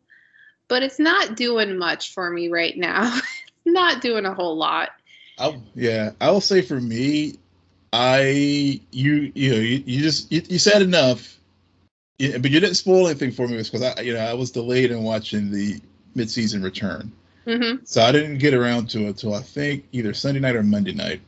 but 0.68 0.84
it's 0.84 1.00
not 1.00 1.38
doing 1.38 1.78
much 1.78 2.14
for 2.14 2.30
me 2.30 2.50
right 2.50 2.78
now. 2.78 3.18
Not 3.74 4.02
doing 4.02 4.26
a 4.26 4.34
whole 4.34 4.58
lot. 4.58 4.90
I 5.38 5.60
yeah, 5.76 6.12
I 6.22 6.32
will 6.32 6.42
say 6.42 6.62
for 6.62 6.80
me, 6.80 7.36
I 7.94 8.82
you 8.92 9.32
you 9.36 9.52
know 9.52 9.60
you, 9.60 9.84
you 9.86 10.02
just 10.02 10.32
you, 10.32 10.42
you 10.50 10.60
said 10.60 10.82
enough, 10.82 11.40
Yeah, 12.20 12.38
but 12.38 12.52
you 12.52 12.60
didn't 12.60 12.76
spoil 12.76 13.08
anything 13.08 13.32
for 13.32 13.48
me 13.48 13.58
because 13.58 13.82
I 13.82 14.02
you 14.02 14.14
know 14.14 14.20
I 14.20 14.34
was 14.34 14.52
delayed 14.52 14.92
in 14.92 15.04
watching 15.04 15.52
the 15.52 15.80
mid-season 16.16 16.62
return, 16.64 17.12
hmm 17.46 17.76
so 17.86 18.02
I 18.02 18.12
didn't 18.12 18.40
get 18.40 18.54
around 18.54 18.90
to 18.92 19.02
it 19.06 19.08
until 19.10 19.34
I 19.36 19.42
think 19.42 19.86
either 19.92 20.14
Sunday 20.14 20.40
night 20.40 20.56
or 20.56 20.64
Monday 20.64 20.94
night, 20.94 21.22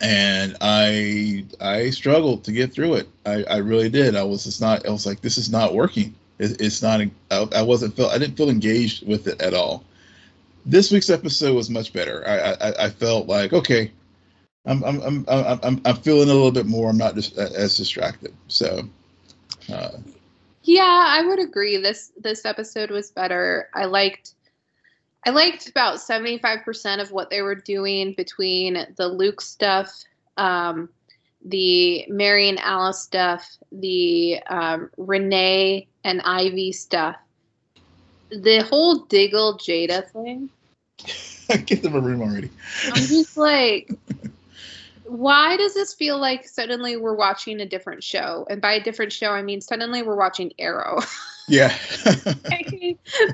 and 0.00 0.56
I 0.60 1.44
I 1.60 1.90
struggled 1.90 2.44
to 2.44 2.52
get 2.52 2.72
through 2.72 2.94
it. 2.94 3.08
I 3.26 3.44
I 3.44 3.56
really 3.58 3.88
did. 3.88 4.16
I 4.16 4.24
was 4.24 4.44
just 4.44 4.60
not. 4.60 4.86
I 4.86 4.90
was 4.90 5.06
like, 5.06 5.20
this 5.20 5.38
is 5.38 5.50
not 5.50 5.74
working. 5.74 6.14
It, 6.38 6.60
it's 6.60 6.82
not. 6.82 7.00
I, 7.30 7.48
I 7.56 7.62
wasn't 7.62 7.96
felt. 7.96 8.12
I 8.12 8.18
didn't 8.18 8.36
feel 8.36 8.50
engaged 8.50 9.06
with 9.06 9.26
it 9.28 9.40
at 9.40 9.54
all. 9.54 9.84
This 10.66 10.90
week's 10.90 11.10
episode 11.10 11.54
was 11.54 11.70
much 11.70 11.92
better. 11.92 12.26
I 12.26 12.52
I, 12.52 12.84
I 12.86 12.90
felt 12.90 13.26
like 13.26 13.52
okay. 13.52 13.90
I'm 14.66 14.82
I'm, 14.82 15.00
I'm 15.02 15.24
I'm 15.28 15.60
I'm 15.62 15.80
I'm 15.84 15.96
feeling 15.96 16.30
a 16.30 16.34
little 16.34 16.50
bit 16.50 16.66
more. 16.66 16.90
I'm 16.90 16.96
not 16.96 17.14
just 17.14 17.36
as 17.36 17.76
distracted. 17.76 18.34
So, 18.48 18.88
uh, 19.70 19.90
Yeah, 20.62 21.04
I 21.06 21.26
would 21.26 21.38
agree. 21.38 21.76
This 21.76 22.12
this 22.18 22.44
episode 22.46 22.90
was 22.90 23.10
better. 23.10 23.68
I 23.74 23.84
liked 23.84 24.34
I 25.26 25.30
liked 25.30 25.68
about 25.68 25.96
75% 25.96 27.00
of 27.00 27.10
what 27.10 27.30
they 27.30 27.40
were 27.40 27.54
doing 27.54 28.12
between 28.12 28.86
the 28.96 29.08
Luke 29.08 29.40
stuff, 29.40 29.90
um, 30.36 30.90
the 31.44 32.04
Mary 32.08 32.48
and 32.48 32.60
Alice 32.60 33.00
stuff, 33.00 33.48
the 33.72 34.40
um, 34.48 34.90
Renee 34.98 35.88
and 36.04 36.20
Ivy 36.22 36.72
stuff. 36.72 37.16
The 38.42 38.64
whole 38.68 39.00
Diggle 39.00 39.58
Jada 39.58 40.08
thing. 40.10 40.50
I 41.50 41.58
get 41.58 41.82
them 41.82 41.94
a 41.94 42.00
room 42.00 42.22
already. 42.22 42.50
I'm 42.86 42.94
just 42.94 43.36
like, 43.36 43.90
why 45.04 45.56
does 45.56 45.74
this 45.74 45.92
feel 45.92 46.18
like 46.18 46.48
suddenly 46.48 46.96
we're 46.96 47.14
watching 47.14 47.60
a 47.60 47.66
different 47.66 48.02
show? 48.02 48.46
And 48.48 48.60
by 48.60 48.72
a 48.74 48.82
different 48.82 49.12
show, 49.12 49.30
I 49.30 49.42
mean 49.42 49.60
suddenly 49.60 50.02
we're 50.02 50.16
watching 50.16 50.52
Arrow. 50.58 51.00
Yeah. 51.46 51.76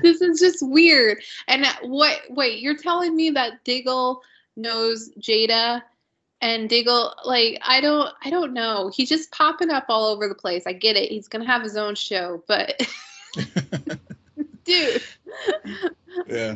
this 0.01 0.21
is 0.21 0.41
just 0.41 0.57
weird. 0.61 1.19
And 1.47 1.65
what? 1.83 2.19
Wait, 2.29 2.59
you're 2.59 2.75
telling 2.75 3.15
me 3.15 3.29
that 3.29 3.63
Diggle 3.63 4.21
knows 4.57 5.11
Jada, 5.17 5.81
and 6.41 6.67
Diggle 6.67 7.15
like 7.23 7.59
I 7.65 7.79
don't 7.79 8.09
I 8.23 8.29
don't 8.29 8.53
know. 8.53 8.91
He's 8.93 9.07
just 9.07 9.31
popping 9.31 9.69
up 9.69 9.85
all 9.87 10.07
over 10.07 10.27
the 10.27 10.35
place. 10.35 10.63
I 10.67 10.73
get 10.73 10.97
it. 10.97 11.09
He's 11.09 11.29
gonna 11.29 11.45
have 11.45 11.61
his 11.61 11.77
own 11.77 11.95
show, 11.95 12.43
but 12.47 12.85
dude. 14.65 15.01
yeah. 16.27 16.55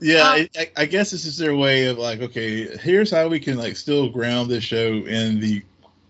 Yeah, 0.00 0.22
Um, 0.30 0.46
I, 0.56 0.70
I- 0.78 0.86
guess 0.86 1.10
this 1.10 1.24
is 1.26 1.36
their 1.36 1.54
way 1.56 1.86
of 1.86 1.98
like, 1.98 2.20
okay, 2.20 2.76
here's 2.78 3.10
how 3.10 3.28
we 3.28 3.38
can 3.38 3.56
like 3.58 3.76
still 3.76 4.08
ground 4.08 4.50
this 4.50 4.64
show 4.64 4.86
in 5.04 5.40
the 5.40 5.62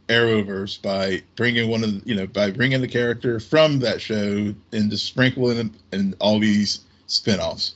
Arrowverse 0.08 0.80
by 0.80 1.22
bringing 1.34 1.68
one 1.70 1.82
of 1.82 1.92
the, 1.92 2.08
you 2.08 2.14
know 2.14 2.26
by 2.26 2.50
bringing 2.50 2.80
the 2.80 2.88
character 2.88 3.40
from 3.40 3.78
that 3.80 4.00
show 4.02 4.54
and 4.72 4.90
just 4.90 5.06
sprinkling 5.06 5.56
them 5.56 5.72
in 5.92 6.14
all 6.20 6.38
these 6.38 6.80
spinoffs. 7.08 7.72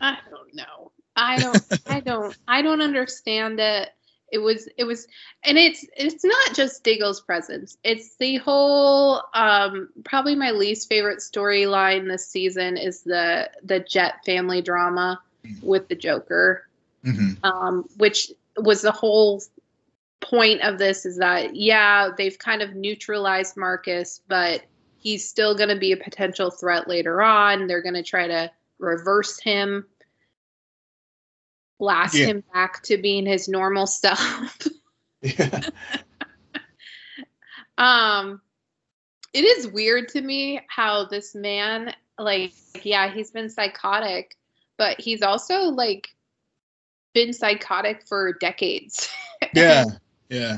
I 0.00 0.16
don't 0.30 0.54
know. 0.54 0.90
I 1.14 1.38
don't 1.38 1.62
I 1.86 2.00
don't 2.00 2.36
I 2.48 2.62
don't 2.62 2.80
understand 2.82 3.60
it. 3.60 3.90
It 4.32 4.38
was 4.38 4.68
it 4.76 4.84
was 4.84 5.06
and 5.44 5.56
it's 5.56 5.84
it's 5.96 6.24
not 6.24 6.54
just 6.54 6.82
Diggle's 6.82 7.20
presence. 7.20 7.78
It's 7.84 8.16
the 8.16 8.36
whole 8.38 9.22
um 9.34 9.88
probably 10.04 10.34
my 10.34 10.50
least 10.50 10.88
favorite 10.88 11.18
storyline 11.18 12.08
this 12.08 12.26
season 12.28 12.76
is 12.76 13.02
the 13.02 13.50
the 13.62 13.80
Jet 13.80 14.24
family 14.24 14.62
drama 14.62 15.20
with 15.62 15.88
the 15.88 15.94
Joker. 15.94 16.66
hmm 17.04 17.32
Um 17.44 17.88
which 17.96 18.32
was 18.56 18.82
the 18.82 18.92
whole 18.92 19.42
point 20.20 20.60
of 20.62 20.78
this 20.78 21.06
is 21.06 21.18
that 21.18 21.54
yeah, 21.54 22.10
they've 22.16 22.38
kind 22.38 22.62
of 22.62 22.74
neutralized 22.74 23.56
Marcus, 23.56 24.20
but 24.28 24.62
he's 24.98 25.28
still 25.28 25.54
going 25.54 25.68
to 25.68 25.78
be 25.78 25.92
a 25.92 25.96
potential 25.96 26.50
threat 26.50 26.88
later 26.88 27.22
on. 27.22 27.66
They're 27.66 27.82
going 27.82 27.94
to 27.94 28.02
try 28.02 28.26
to 28.26 28.50
reverse 28.78 29.38
him, 29.38 29.86
blast 31.78 32.14
Yeah. 32.14 32.26
him 32.26 32.44
back 32.52 32.82
to 32.84 32.96
being 32.96 33.26
his 33.26 33.48
normal 33.48 33.86
self. 33.86 34.58
Yeah. 35.22 35.70
um, 37.78 38.40
it 39.32 39.44
is 39.44 39.66
weird 39.66 40.08
to 40.10 40.20
me 40.20 40.60
how 40.68 41.06
this 41.06 41.34
man, 41.34 41.94
like, 42.18 42.52
yeah, 42.84 43.12
he's 43.12 43.30
been 43.30 43.48
psychotic, 43.50 44.36
but 44.76 45.00
he's 45.00 45.22
also 45.22 45.62
like 45.62 46.08
been 47.12 47.32
psychotic 47.32 48.06
for 48.06 48.34
decades. 48.34 49.08
Yeah. 49.54 49.84
Yeah. 50.28 50.56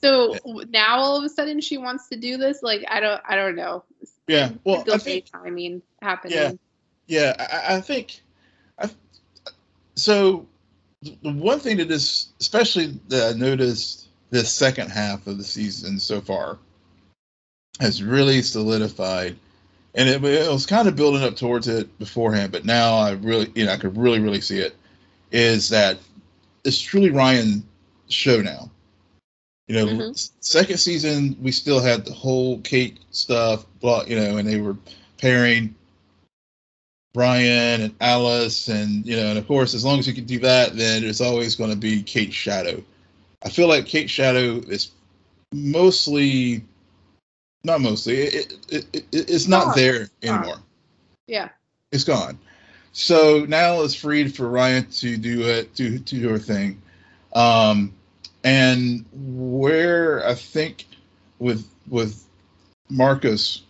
So 0.00 0.34
now 0.70 0.98
all 0.98 1.18
of 1.18 1.24
a 1.24 1.28
sudden 1.28 1.60
she 1.60 1.76
wants 1.76 2.08
to 2.08 2.16
do 2.16 2.38
this. 2.38 2.62
Like 2.62 2.84
I 2.88 3.00
don't, 3.00 3.20
I 3.28 3.36
don't 3.36 3.54
know. 3.54 3.84
Yeah. 4.26 4.52
Well, 4.64 4.82
I 4.90 4.96
think 4.96 5.26
timing 5.30 5.82
happening. 6.00 6.38
Yeah. 6.38 6.52
Yeah, 7.06 7.34
I, 7.38 7.76
I 7.76 7.80
think, 7.82 8.22
I, 8.78 8.88
so 9.96 10.46
the 11.02 11.32
one 11.32 11.58
thing 11.60 11.78
that 11.78 11.90
is, 11.90 12.28
especially 12.40 12.98
that 13.08 13.34
I 13.34 13.38
noticed 13.38 14.08
this 14.30 14.50
second 14.52 14.90
half 14.90 15.26
of 15.26 15.38
the 15.38 15.44
season 15.44 15.98
so 15.98 16.20
far, 16.20 16.58
has 17.80 18.02
really 18.02 18.42
solidified, 18.42 19.36
and 19.94 20.08
it, 20.08 20.22
it 20.24 20.50
was 20.50 20.66
kind 20.66 20.86
of 20.86 20.96
building 20.96 21.22
up 21.22 21.36
towards 21.36 21.68
it 21.68 21.98
beforehand, 21.98 22.52
but 22.52 22.64
now 22.64 22.96
I 22.96 23.12
really, 23.12 23.50
you 23.54 23.64
know, 23.64 23.72
I 23.72 23.76
could 23.76 23.96
really, 23.96 24.20
really 24.20 24.40
see 24.40 24.58
it, 24.58 24.76
is 25.32 25.68
that 25.70 25.98
it's 26.64 26.80
truly 26.80 27.10
Ryan's 27.10 27.64
show 28.08 28.40
now. 28.42 28.70
You 29.68 29.76
know, 29.76 29.86
Mhm. 29.86 30.30
second 30.40 30.78
season 30.78 31.36
we 31.40 31.52
still 31.52 31.80
had 31.80 32.04
the 32.04 32.12
whole 32.12 32.58
Kate 32.60 32.98
stuff, 33.12 33.64
blah, 33.80 34.04
you 34.04 34.16
know, 34.16 34.36
and 34.36 34.46
they 34.46 34.60
were 34.60 34.76
pairing 35.16 35.74
Ryan 37.14 37.80
and 37.82 37.94
Alice, 38.00 38.68
and 38.68 39.04
you 39.04 39.16
know, 39.16 39.26
and 39.26 39.38
of 39.38 39.46
course, 39.46 39.74
as 39.74 39.84
long 39.84 39.98
as 39.98 40.06
you 40.06 40.14
can 40.14 40.24
do 40.24 40.38
that, 40.40 40.76
then 40.76 41.04
it's 41.04 41.20
always 41.20 41.56
going 41.56 41.70
to 41.70 41.76
be 41.76 42.02
Kate's 42.02 42.34
shadow. 42.34 42.82
I 43.42 43.48
feel 43.48 43.68
like 43.68 43.86
Kate's 43.86 44.12
shadow 44.12 44.56
is 44.68 44.90
mostly, 45.52 46.62
not 47.64 47.80
mostly, 47.80 48.16
it, 48.16 48.52
it, 48.68 48.86
it, 48.92 49.06
it's 49.12 49.48
not 49.48 49.66
Gone. 49.66 49.76
there 49.76 50.08
Gone. 50.20 50.38
anymore. 50.38 50.58
Yeah. 51.26 51.48
It's 51.92 52.04
gone. 52.04 52.38
So 52.92 53.44
now 53.48 53.82
it's 53.82 53.94
freed 53.94 54.34
for 54.34 54.48
Ryan 54.48 54.86
to 54.86 55.16
do 55.16 55.42
it, 55.42 55.74
to 55.76 55.98
to 55.98 56.20
do 56.20 56.28
her 56.28 56.38
thing, 56.38 56.80
um, 57.34 57.92
and 58.42 59.04
where 59.12 60.26
I 60.26 60.34
think 60.34 60.86
with 61.38 61.68
with 61.88 62.24
Marcus 62.88 63.62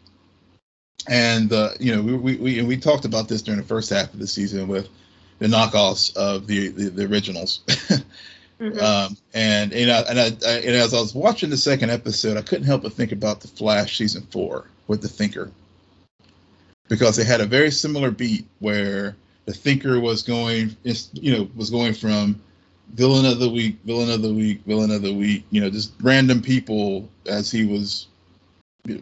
and 1.09 1.53
uh, 1.53 1.71
you 1.79 1.95
know 1.95 2.03
we, 2.03 2.15
we 2.15 2.37
we 2.37 2.63
we 2.63 2.77
talked 2.77 3.05
about 3.05 3.29
this 3.29 3.43
during 3.43 3.61
the 3.61 3.67
first 3.67 3.91
half 3.91 4.13
of 4.13 4.19
the 4.19 4.27
season 4.27 4.69
with 4.69 4.89
the 5.39 5.47
knockoffs 5.47 6.15
of 6.17 6.47
the 6.47 6.69
the, 6.69 6.91
the 6.91 7.05
originals. 7.07 7.61
Mhm. 8.61 8.79
Um, 8.83 9.17
and 9.33 9.73
you 9.73 9.87
know, 9.87 10.05
and, 10.07 10.21
I, 10.21 10.25
I, 10.47 10.57
and 10.59 10.77
as 10.77 10.93
I 10.93 11.01
was 11.01 11.15
watching 11.15 11.49
the 11.49 11.57
second 11.57 11.89
episode, 11.91 12.37
I 12.37 12.43
couldn't 12.43 12.67
help 12.67 12.83
but 12.83 12.93
think 12.93 13.11
about 13.11 13.41
the 13.41 13.49
Flash 13.49 13.97
season 13.97 14.21
four 14.31 14.67
with 14.87 15.01
the 15.01 15.09
Thinker, 15.09 15.51
because 16.89 17.17
they 17.17 17.25
had 17.25 17.41
a 17.41 17.47
very 17.47 17.71
similar 17.71 18.11
beat 18.11 18.47
where 18.59 19.17
the 19.47 19.55
Thinker 19.55 19.99
was 19.99 20.23
going, 20.23 20.77
is- 20.85 21.09
you 21.15 21.33
know, 21.33 21.49
was 21.57 21.71
going 21.71 21.95
from 21.95 22.39
villain 22.93 23.25
of 23.25 23.39
the 23.39 23.49
week, 23.49 23.79
villain 23.87 24.11
of 24.11 24.21
the 24.21 24.35
week, 24.35 24.61
villain 24.67 24.91
of 24.91 25.01
the 25.01 25.15
week, 25.15 25.45
you 25.51 25.63
know, 25.63 25.71
just 25.71 25.93
random 26.03 26.43
people 26.43 27.09
as 27.25 27.51
he 27.51 27.65
was 27.65 28.09
you 28.85 28.97
know, 28.97 29.01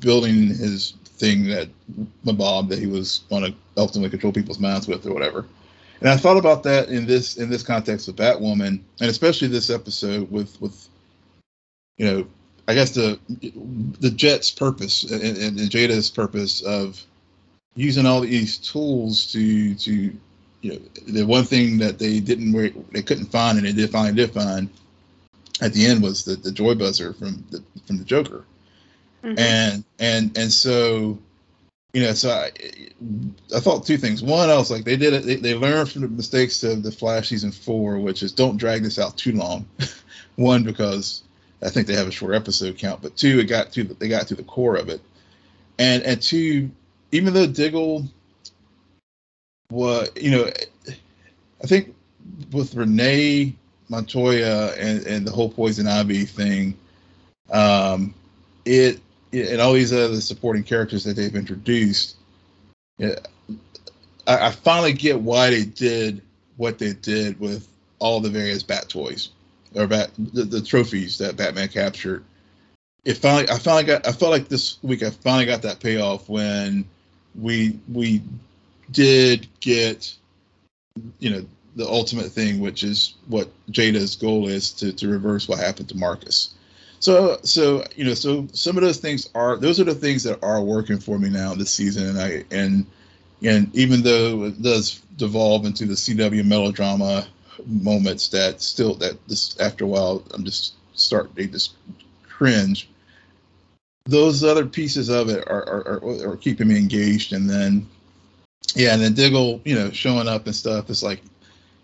building 0.00 0.48
his 0.48 0.94
thing 1.24 1.48
that 1.48 1.68
Mabob 2.24 2.68
that 2.68 2.78
he 2.78 2.86
was 2.86 3.22
going 3.30 3.44
to 3.44 3.54
ultimately 3.76 4.10
control 4.10 4.32
people's 4.32 4.58
minds 4.58 4.86
with 4.86 5.06
or 5.06 5.14
whatever. 5.14 5.46
And 6.00 6.10
I 6.10 6.16
thought 6.16 6.36
about 6.36 6.62
that 6.64 6.88
in 6.88 7.06
this 7.06 7.36
in 7.36 7.48
this 7.50 7.62
context 7.62 8.08
of 8.08 8.16
Batwoman, 8.16 8.80
and 9.00 9.10
especially 9.10 9.48
this 9.48 9.70
episode 9.70 10.30
with 10.30 10.60
with 10.60 10.88
you 11.98 12.06
know 12.06 12.26
I 12.68 12.74
guess 12.74 12.90
the 12.90 13.18
the 14.00 14.10
Jet's 14.10 14.50
purpose 14.50 15.04
and, 15.04 15.22
and, 15.22 15.60
and 15.60 15.70
Jada's 15.70 16.10
purpose 16.10 16.62
of 16.62 17.02
using 17.76 18.06
all 18.06 18.20
these 18.20 18.58
tools 18.58 19.32
to 19.32 19.74
to 19.76 20.12
you 20.62 20.72
know 20.72 20.78
the 21.06 21.24
one 21.24 21.44
thing 21.44 21.78
that 21.78 21.98
they 21.98 22.20
didn't 22.20 22.52
they 22.92 23.02
couldn't 23.02 23.26
find 23.26 23.58
and 23.58 23.66
they 23.66 23.72
did 23.72 23.90
finally 23.90 24.14
did 24.14 24.32
find 24.32 24.68
at 25.60 25.72
the 25.72 25.86
end 25.86 26.02
was 26.02 26.24
the, 26.24 26.36
the 26.36 26.52
joy 26.52 26.74
buzzer 26.74 27.12
from 27.12 27.44
the 27.50 27.62
from 27.86 27.98
the 27.98 28.04
Joker, 28.04 28.44
mm-hmm. 29.24 29.38
and 29.38 29.84
and 29.98 30.36
and 30.36 30.52
so 30.52 31.18
you 31.92 32.02
know 32.02 32.12
so 32.12 32.30
I 32.30 32.50
I 33.54 33.60
thought 33.60 33.86
two 33.86 33.96
things. 33.96 34.22
One, 34.22 34.50
I 34.50 34.56
was 34.56 34.70
like 34.70 34.84
they 34.84 34.96
did 34.96 35.14
it. 35.14 35.24
They, 35.24 35.36
they 35.36 35.54
learned 35.54 35.90
from 35.90 36.02
the 36.02 36.08
mistakes 36.08 36.62
of 36.62 36.82
the 36.82 36.92
Flash 36.92 37.28
season 37.28 37.52
four, 37.52 37.98
which 37.98 38.22
is 38.22 38.32
don't 38.32 38.56
drag 38.56 38.82
this 38.82 38.98
out 38.98 39.16
too 39.16 39.32
long. 39.32 39.66
One 40.36 40.64
because 40.64 41.22
I 41.62 41.70
think 41.70 41.86
they 41.86 41.94
have 41.94 42.08
a 42.08 42.12
short 42.12 42.34
episode 42.34 42.76
count, 42.76 43.00
but 43.00 43.16
two, 43.16 43.38
it 43.38 43.44
got 43.44 43.72
to 43.72 43.84
they 43.84 44.08
got 44.08 44.26
to 44.28 44.34
the 44.34 44.42
core 44.42 44.76
of 44.76 44.88
it, 44.88 45.00
and 45.78 46.02
and 46.02 46.20
two, 46.20 46.70
even 47.12 47.32
though 47.32 47.46
Diggle, 47.46 48.06
was 49.70 50.08
you 50.16 50.30
know, 50.30 50.50
I 51.62 51.66
think 51.66 51.94
with 52.52 52.74
Renee 52.74 53.54
Montoya 53.88 54.72
and, 54.78 55.06
and 55.06 55.26
the 55.26 55.30
whole 55.30 55.48
Poison 55.48 55.86
Ivy 55.86 56.24
thing, 56.24 56.76
um, 57.50 58.14
it, 58.64 58.96
it 58.96 59.00
and 59.42 59.60
all 59.60 59.72
these 59.72 59.92
other 59.92 60.20
supporting 60.20 60.62
characters 60.62 61.04
that 61.04 61.16
they've 61.16 61.34
introduced, 61.34 62.16
yeah, 62.98 63.16
I, 64.26 64.46
I 64.46 64.50
finally 64.50 64.92
get 64.92 65.20
why 65.20 65.50
they 65.50 65.64
did 65.64 66.22
what 66.56 66.78
they 66.78 66.92
did 66.92 67.38
with 67.40 67.68
all 67.98 68.20
the 68.20 68.30
various 68.30 68.62
Bat 68.62 68.88
toys 68.88 69.30
or 69.74 69.86
Bat 69.86 70.10
the, 70.18 70.44
the 70.44 70.60
trophies 70.60 71.18
that 71.18 71.36
Batman 71.36 71.68
captured. 71.68 72.24
It 73.04 73.18
finally, 73.18 73.48
I 73.50 73.58
finally 73.58 73.84
got. 73.84 74.06
I 74.06 74.12
felt 74.12 74.32
like 74.32 74.48
this 74.48 74.82
week 74.82 75.02
I 75.02 75.10
finally 75.10 75.46
got 75.46 75.62
that 75.62 75.80
payoff 75.80 76.28
when 76.28 76.86
we 77.34 77.78
we 77.92 78.22
did 78.92 79.46
get, 79.60 80.14
you 81.18 81.30
know, 81.30 81.44
the 81.76 81.86
ultimate 81.86 82.30
thing, 82.30 82.60
which 82.60 82.82
is 82.82 83.14
what 83.26 83.50
Jada's 83.70 84.16
goal 84.16 84.48
is 84.48 84.72
to 84.72 84.92
to 84.92 85.08
reverse 85.08 85.48
what 85.48 85.58
happened 85.58 85.88
to 85.90 85.96
Marcus. 85.96 86.54
So 87.04 87.38
so 87.42 87.84
you 87.96 88.06
know 88.06 88.14
so 88.14 88.48
some 88.54 88.78
of 88.78 88.82
those 88.82 88.96
things 88.96 89.28
are 89.34 89.58
those 89.58 89.78
are 89.78 89.84
the 89.84 89.94
things 89.94 90.22
that 90.22 90.42
are 90.42 90.62
working 90.62 90.98
for 90.98 91.18
me 91.18 91.28
now 91.28 91.52
this 91.54 91.70
season, 91.70 92.08
and 92.08 92.18
I 92.18 92.44
and 92.50 92.86
and 93.42 93.68
even 93.76 94.00
though 94.00 94.44
it 94.44 94.62
does 94.62 95.02
devolve 95.18 95.66
into 95.66 95.84
the 95.84 95.92
CW 95.92 96.46
melodrama 96.46 97.26
moments 97.66 98.28
that 98.28 98.62
still 98.62 98.94
that 98.94 99.18
this 99.28 99.60
after 99.60 99.84
a 99.84 99.86
while 99.86 100.24
I'm 100.32 100.46
just 100.46 100.76
start 100.94 101.34
they 101.34 101.46
just 101.46 101.74
cringe. 102.26 102.88
Those 104.06 104.42
other 104.42 104.64
pieces 104.64 105.10
of 105.10 105.28
it 105.28 105.46
are 105.46 105.62
are, 105.68 106.00
are, 106.02 106.30
are 106.30 106.36
keeping 106.38 106.68
me 106.68 106.78
engaged, 106.78 107.34
and 107.34 107.50
then 107.50 107.86
yeah, 108.74 108.94
and 108.94 109.02
then 109.02 109.12
Diggle, 109.12 109.60
you 109.66 109.74
know, 109.74 109.90
showing 109.90 110.26
up 110.26 110.46
and 110.46 110.56
stuff. 110.56 110.88
It's 110.88 111.02
like 111.02 111.20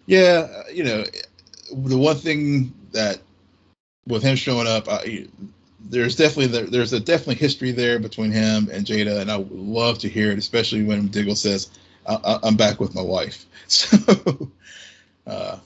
yeah, 0.07 0.63
you 0.73 0.83
know, 0.83 1.05
the 1.75 1.99
one 1.99 2.17
thing 2.17 2.73
that 2.93 3.21
with 4.07 4.23
him 4.23 4.37
showing 4.37 4.67
up, 4.67 4.89
I, 4.89 5.27
there's 5.81 6.17
definitely 6.17 6.67
there's 6.67 6.93
a 6.93 7.01
definitely 7.01 7.37
history 7.37 7.73
there 7.73 7.99
between 7.99 8.31
him 8.31 8.69
and 8.71 8.87
Jada, 8.87 9.21
and 9.21 9.31
I 9.31 9.37
would 9.37 9.51
love 9.51 9.99
to 10.01 10.09
hear 10.09 10.31
it, 10.31 10.39
especially 10.39 10.83
when 10.83 11.09
Diggle 11.09 11.37
says, 11.37 11.71
I, 12.07 12.39
am 12.43 12.57
back 12.57 12.81
with 12.81 12.95
my 12.95 13.03
wife." 13.03 13.47
So, 13.71 14.51
uh, 15.27 15.59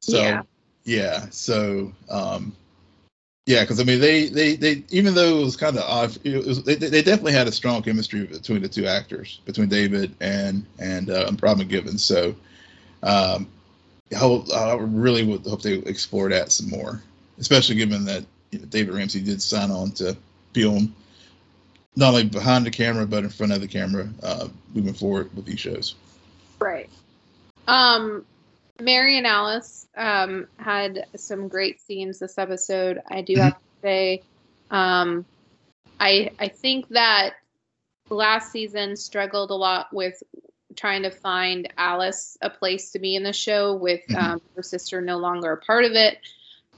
so 0.00 0.22
yeah, 0.22 0.42
yeah 0.84 1.26
so 1.30 1.92
um, 2.08 2.54
yeah, 3.46 3.62
because 3.62 3.78
I 3.78 3.84
mean 3.84 4.00
they 4.00 4.26
they 4.28 4.56
they 4.56 4.84
even 4.90 5.14
though 5.14 5.40
it 5.40 5.44
was 5.44 5.56
kind 5.56 5.76
of 5.76 5.82
odd, 5.82 6.16
it 6.24 6.46
was, 6.46 6.62
they 6.62 6.76
they 6.76 7.02
definitely 7.02 7.32
had 7.32 7.46
a 7.46 7.52
strong 7.52 7.82
chemistry 7.82 8.24
between 8.24 8.62
the 8.62 8.68
two 8.68 8.86
actors, 8.86 9.40
between 9.44 9.68
David 9.68 10.14
and 10.20 10.64
and 10.78 11.10
uh, 11.10 11.30
Robin 11.42 11.68
Givens. 11.68 12.02
So 12.02 12.34
um, 13.02 13.48
I, 14.16 14.24
I 14.24 14.74
really 14.76 15.24
would 15.24 15.46
hope 15.46 15.62
they 15.62 15.74
explore 15.74 16.30
that 16.30 16.52
some 16.52 16.70
more, 16.70 17.02
especially 17.38 17.76
given 17.76 18.04
that 18.04 18.24
you 18.50 18.58
know, 18.58 18.66
David 18.66 18.94
Ramsey 18.94 19.20
did 19.20 19.42
sign 19.42 19.70
on 19.70 19.90
to 19.92 20.16
film 20.52 20.94
not 21.96 22.10
only 22.10 22.24
behind 22.24 22.66
the 22.66 22.70
camera 22.70 23.06
but 23.06 23.24
in 23.24 23.30
front 23.30 23.52
of 23.52 23.60
the 23.60 23.68
camera 23.68 24.08
uh, 24.22 24.48
moving 24.74 24.94
forward 24.94 25.34
with 25.34 25.44
these 25.44 25.60
shows. 25.60 25.94
Right. 26.60 26.90
Um, 27.66 28.24
Mary 28.80 29.18
and 29.18 29.26
Alice 29.26 29.86
um, 29.96 30.48
had 30.56 31.06
some 31.16 31.48
great 31.48 31.80
scenes 31.80 32.18
this 32.18 32.38
episode. 32.38 33.00
I 33.08 33.22
do 33.22 33.34
mm-hmm. 33.34 33.42
have 33.42 33.54
to 33.54 33.60
say, 33.82 34.22
um, 34.70 35.24
I 36.00 36.32
I 36.38 36.48
think 36.48 36.88
that 36.88 37.34
last 38.10 38.50
season 38.50 38.96
struggled 38.96 39.50
a 39.50 39.54
lot 39.54 39.92
with 39.92 40.22
trying 40.76 41.02
to 41.02 41.10
find 41.10 41.72
Alice 41.78 42.36
a 42.42 42.50
place 42.50 42.90
to 42.92 42.98
be 42.98 43.14
in 43.14 43.22
the 43.22 43.32
show 43.32 43.74
with 43.74 44.00
mm-hmm. 44.08 44.32
um, 44.32 44.42
her 44.56 44.62
sister 44.62 45.00
no 45.00 45.18
longer 45.18 45.52
a 45.52 45.56
part 45.56 45.84
of 45.84 45.92
it. 45.92 46.18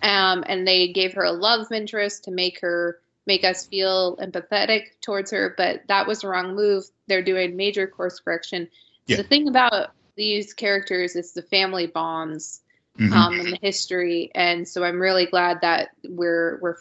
Um, 0.03 0.45
and 0.47 0.67
they 0.67 0.93
gave 0.93 1.15
her 1.15 1.25
a 1.25 1.33
love 1.33 1.71
interest 1.73 2.25
to 2.25 2.31
make 2.31 2.61
her 2.61 2.99
make 3.27 3.45
us 3.45 3.67
feel 3.67 4.17
empathetic 4.19 4.85
towards 5.01 5.33
her, 5.33 5.55
but 5.57 5.83
that 5.89 6.07
was 6.07 6.21
the 6.21 6.29
wrong 6.29 6.55
move. 6.55 6.85
They're 7.09 7.23
doing 7.23 7.57
major 7.57 7.87
course 7.87 8.21
correction. 8.21 8.69
Yeah. 9.07 9.17
The 9.17 9.25
thing 9.25 9.49
about 9.49 9.91
these 10.17 10.55
characters 10.55 11.17
is 11.17 11.33
the 11.33 11.43
family 11.43 11.89
bonds 11.89 12.61
mm-hmm. 12.99 13.13
um, 13.13 13.41
and 13.41 13.53
the 13.53 13.59
history, 13.61 14.31
and 14.35 14.67
so 14.67 14.85
I'm 14.85 15.01
really 15.01 15.27
glad 15.27 15.61
that 15.63 15.91
we're 16.09 16.59
we're 16.61 16.77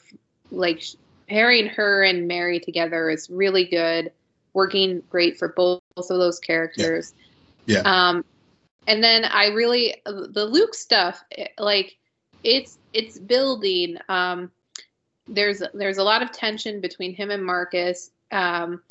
like 0.52 0.84
pairing 1.28 1.68
her 1.68 2.04
and 2.04 2.28
Mary 2.28 2.60
together 2.60 3.10
is 3.10 3.30
really 3.30 3.66
good 3.66 4.12
working 4.54 5.04
great 5.10 5.38
for 5.38 5.50
both, 5.50 5.82
both 5.96 6.10
of 6.10 6.18
those 6.18 6.40
characters. 6.40 7.14
Yeah. 7.66 7.82
yeah. 7.84 8.10
Um, 8.10 8.26
and 8.88 9.04
then 9.04 9.26
I 9.26 9.48
really 9.48 9.96
the 10.06 10.46
Luke 10.46 10.74
stuff, 10.74 11.24
like 11.60 11.98
it's 12.46 12.78
it's 12.94 13.18
building. 13.20 13.98
Um, 14.08 14.52
there's 15.28 15.62
there's 15.74 15.98
a 15.98 16.04
lot 16.04 16.22
of 16.22 16.32
tension 16.32 16.80
between 16.80 17.14
him 17.14 17.32
and 17.32 17.44
Marcus. 17.44 18.12
Um, 18.32 18.82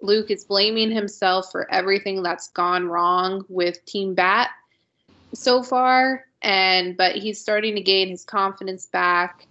Luke 0.00 0.30
is 0.30 0.44
blaming 0.44 0.90
himself 0.90 1.50
for 1.52 1.70
everything 1.70 2.22
that's 2.22 2.48
gone 2.48 2.86
wrong 2.86 3.44
with 3.48 3.84
Team 3.84 4.14
Bat 4.14 4.48
so 5.34 5.62
far, 5.62 6.24
and 6.40 6.96
but 6.96 7.16
he's 7.16 7.40
starting 7.40 7.74
to 7.74 7.82
gain 7.82 8.08
his 8.08 8.24
confidence 8.24 8.86
back. 8.86 9.46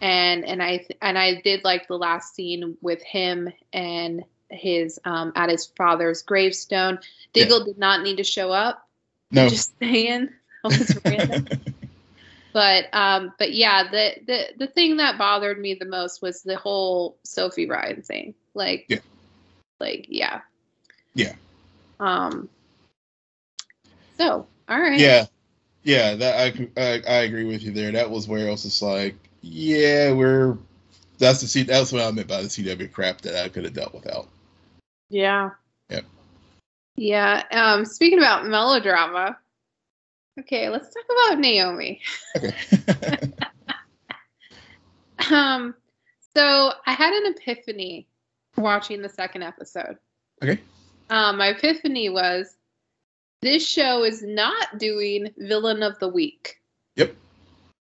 And 0.00 0.44
and 0.44 0.62
I 0.62 0.86
and 1.00 1.16
I 1.16 1.40
did 1.40 1.64
like 1.64 1.88
the 1.88 1.96
last 1.96 2.34
scene 2.34 2.76
with 2.82 3.02
him 3.02 3.48
and 3.72 4.24
his 4.50 4.98
um, 5.04 5.32
at 5.36 5.48
his 5.48 5.66
father's 5.66 6.22
gravestone. 6.22 6.98
Diggle 7.32 7.60
yeah. 7.60 7.64
did 7.66 7.78
not 7.78 8.02
need 8.02 8.16
to 8.16 8.24
show 8.24 8.50
up. 8.50 8.86
No, 9.30 9.48
just 9.48 9.72
saying. 9.78 10.28
but 12.56 12.86
um, 12.94 13.34
but 13.38 13.52
yeah, 13.52 13.82
the 13.90 14.14
the 14.26 14.46
the 14.56 14.66
thing 14.66 14.96
that 14.96 15.18
bothered 15.18 15.60
me 15.60 15.74
the 15.74 15.84
most 15.84 16.22
was 16.22 16.40
the 16.40 16.56
whole 16.56 17.18
Sophie 17.22 17.68
Ryan 17.68 18.00
thing. 18.00 18.34
Like, 18.54 18.86
yeah. 18.88 19.00
like 19.78 20.06
yeah, 20.08 20.40
yeah. 21.12 21.34
Um. 22.00 22.48
So 24.16 24.46
all 24.70 24.80
right. 24.80 24.98
Yeah, 24.98 25.26
yeah. 25.82 26.14
That 26.14 26.34
I 26.40 26.80
I, 26.80 27.02
I 27.06 27.16
agree 27.24 27.44
with 27.44 27.62
you 27.62 27.72
there. 27.72 27.92
That 27.92 28.10
was 28.10 28.26
where 28.26 28.48
I 28.48 28.50
was 28.52 28.62
just 28.62 28.80
like, 28.80 29.16
yeah, 29.42 30.12
we're. 30.12 30.56
That's 31.18 31.42
the 31.42 31.48
C. 31.48 31.62
That's 31.62 31.92
what 31.92 32.00
I 32.00 32.10
meant 32.10 32.26
by 32.26 32.40
the 32.40 32.48
CW 32.48 32.90
crap 32.90 33.20
that 33.20 33.44
I 33.44 33.50
could 33.50 33.64
have 33.64 33.74
dealt 33.74 33.92
without. 33.92 34.28
Yeah. 35.10 35.50
Yep. 35.90 36.06
Yeah. 36.96 37.42
Um, 37.50 37.84
speaking 37.84 38.18
about 38.18 38.46
melodrama, 38.46 39.36
okay, 40.40 40.68
let's 40.68 40.92
talk 40.92 41.04
about 41.04 41.40
Naomi. 41.40 42.00
Okay. 42.36 42.54
um, 45.30 45.74
so 46.34 46.72
I 46.86 46.92
had 46.92 47.12
an 47.12 47.34
epiphany 47.34 48.06
watching 48.56 49.02
the 49.02 49.08
second 49.08 49.42
episode. 49.42 49.96
Okay. 50.42 50.60
Um, 51.10 51.38
my 51.38 51.48
epiphany 51.48 52.08
was 52.08 52.54
this 53.42 53.66
show 53.66 54.04
is 54.04 54.22
not 54.22 54.78
doing 54.78 55.32
villain 55.38 55.82
of 55.82 55.98
the 55.98 56.08
week. 56.08 56.60
Yep. 56.96 57.14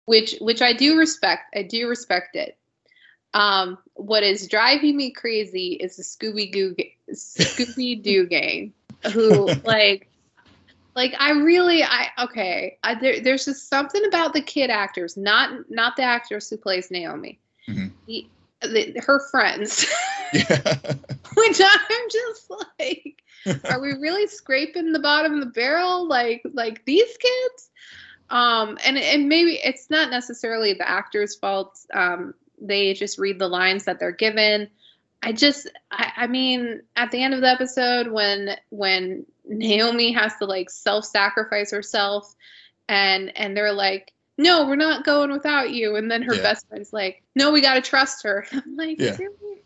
Which 0.06 0.36
which 0.42 0.62
I 0.62 0.74
do 0.74 0.98
respect. 0.98 1.56
I 1.56 1.64
do 1.64 1.88
respect 1.88 2.36
it. 2.36 2.58
Um, 3.34 3.80
what 3.96 4.24
is 4.24 4.48
driving 4.48 4.96
me 4.96 5.12
crazy 5.12 5.74
is 5.74 5.98
the 5.98 6.04
Scooby 6.04 6.52
Doo 6.52 6.76
Scooby 7.12 8.02
Doo 8.02 8.26
gang, 8.30 8.74
who 9.12 9.48
like, 9.64 10.10
like 10.96 11.16
I 11.20 11.32
really 11.32 11.84
I 11.84 12.08
okay. 12.24 12.78
I, 12.84 12.96
there, 12.96 13.22
there's 13.22 13.46
just 13.46 13.70
something 13.70 14.06
about 14.06 14.34
the 14.34 14.42
kid 14.42 14.70
actors, 14.70 15.18
not 15.18 15.70
not 15.70 15.96
the 15.96 16.04
actress 16.04 16.50
who 16.50 16.58
plays 16.58 16.92
Naomi. 16.92 17.40
Mm-hmm. 17.68 17.88
He, 18.08 18.30
the, 18.62 19.02
her 19.06 19.20
friends, 19.32 19.86
which 20.34 21.62
I'm 21.62 22.10
just 22.10 22.52
like, 22.80 23.24
are 23.70 23.82
we 23.82 23.94
really 23.94 24.28
scraping 24.28 24.92
the 24.92 25.00
bottom 25.00 25.34
of 25.34 25.40
the 25.40 25.52
barrel 25.52 26.08
like 26.08 26.44
like 26.54 26.86
these 26.86 27.18
kids? 27.18 27.70
Um, 28.30 28.78
and 28.86 28.98
and 28.98 29.28
maybe 29.28 29.60
it's 29.64 29.90
not 29.90 30.10
necessarily 30.10 30.74
the 30.74 30.90
actor's 30.90 31.36
fault. 31.36 31.80
Um, 31.94 32.34
they 32.62 32.94
just 32.94 33.18
read 33.18 33.40
the 33.40 33.48
lines 33.48 33.86
that 33.86 34.00
they're 34.00 34.12
given. 34.12 34.70
I 35.24 35.32
just 35.32 35.70
I, 35.92 36.12
I 36.18 36.28
mean 36.28 36.82
at 36.96 37.12
the 37.12 37.24
end 37.24 37.34
of 37.34 37.42
the 37.42 37.50
episode 37.50 38.08
when 38.12 38.56
when 38.70 39.26
Naomi 39.46 40.12
has 40.12 40.36
to 40.38 40.46
like 40.46 40.70
self-sacrifice 40.70 41.72
herself 41.72 42.36
and 42.90 43.36
and 43.38 43.56
they're 43.56 43.74
like 43.74 44.12
no 44.38 44.66
we're 44.68 44.76
not 44.76 45.06
going 45.06 45.32
without 45.32 45.72
you 45.72 45.96
and 45.96 46.12
then 46.12 46.22
her 46.24 46.36
Yeah. 46.36 46.42
best 46.44 46.68
friend's 46.68 46.92
like 46.94 47.24
no 47.36 47.52
we 47.52 47.62
got 47.62 47.76
to 47.76 47.82
trust 47.82 48.24
her 48.24 48.46
I'm 48.52 48.76
like 48.76 49.00
Yeah. 49.00 49.16
really? 49.18 49.64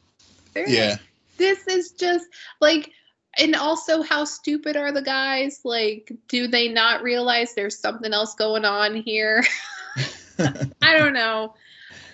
Yeah. 0.55 0.97
this 1.37 1.67
is 1.67 1.91
just 1.91 2.25
like 2.61 2.91
and 3.39 3.55
also 3.55 4.01
how 4.01 4.25
stupid 4.25 4.75
are 4.75 4.91
the 4.91 5.01
guys 5.01 5.61
like 5.63 6.11
do 6.27 6.47
they 6.47 6.67
not 6.69 7.03
realize 7.03 7.53
there's 7.53 7.79
something 7.79 8.13
else 8.13 8.35
going 8.35 8.65
on 8.65 8.95
here 8.95 9.43
i 10.81 10.97
don't 10.97 11.13
know 11.13 11.53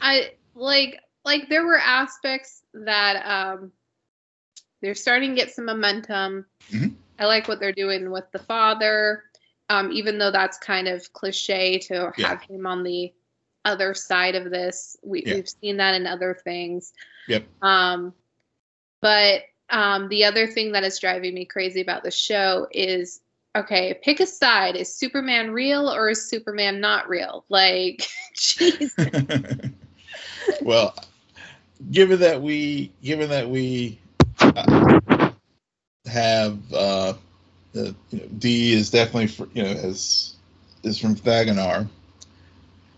i 0.02 0.32
like 0.56 1.00
like 1.26 1.50
there 1.50 1.66
were 1.66 1.78
aspects 1.78 2.63
that 2.74 3.26
um 3.26 3.72
they're 4.82 4.96
starting 4.96 5.32
to 5.32 5.36
get 5.36 5.52
some 5.52 5.66
momentum 5.66 6.46
Mhm. 6.72 6.96
i 7.20 7.26
like 7.26 7.48
what 7.48 7.60
they're 7.60 7.72
doing 7.72 8.12
with 8.12 8.30
the 8.32 8.40
father 8.40 9.24
um 9.70 9.92
even 9.92 10.18
though 10.18 10.32
that's 10.32 10.58
kind 10.58 10.88
of 10.88 11.12
cliche 11.14 11.80
to 11.80 12.12
Yeah. 12.18 12.28
have 12.30 12.42
him 12.42 12.66
on 12.66 12.84
the 12.84 13.14
other 13.66 13.94
side 13.94 14.36
of 14.36 14.50
this 14.52 14.98
we, 15.04 15.24
Yeah. 15.26 15.36
we've 15.36 15.50
seen 15.50 15.78
that 15.78 15.96
in 15.96 16.06
other 16.08 16.34
things 16.44 16.94
Yep. 17.28 17.46
um 17.62 18.14
but 19.02 19.42
um, 19.70 20.08
the 20.10 20.26
other 20.26 20.48
thing 20.48 20.74
that 20.74 20.84
is 20.84 21.00
driving 21.00 21.34
me 21.34 21.46
crazy 21.46 21.82
about 21.82 22.04
the 22.04 22.12
show 22.12 22.68
is 22.72 23.22
okay, 23.56 24.00
pick 24.04 24.20
a 24.20 24.26
side. 24.26 24.76
Is 24.76 24.96
Superman 24.96 25.52
real 25.52 25.90
or 25.90 26.10
is 26.10 26.30
Superman 26.30 26.80
not 26.80 27.10
real? 27.10 27.46
Like, 27.50 28.08
jeez. 28.36 28.92
well, 30.62 30.96
given 31.92 32.20
that 32.20 32.42
we 32.42 32.92
given 33.04 33.30
that 33.30 33.50
we 33.50 34.00
uh, 34.40 35.32
have 36.06 36.60
uh, 36.74 37.14
the 37.74 37.96
you 38.10 38.20
know, 38.20 38.26
D 38.38 38.74
is 38.74 38.90
definitely 38.90 39.28
fr- 39.28 39.52
you 39.54 39.64
know 39.64 39.70
is 39.70 40.36
is 40.84 41.00
from 41.00 41.16
Thanagar, 41.16 41.88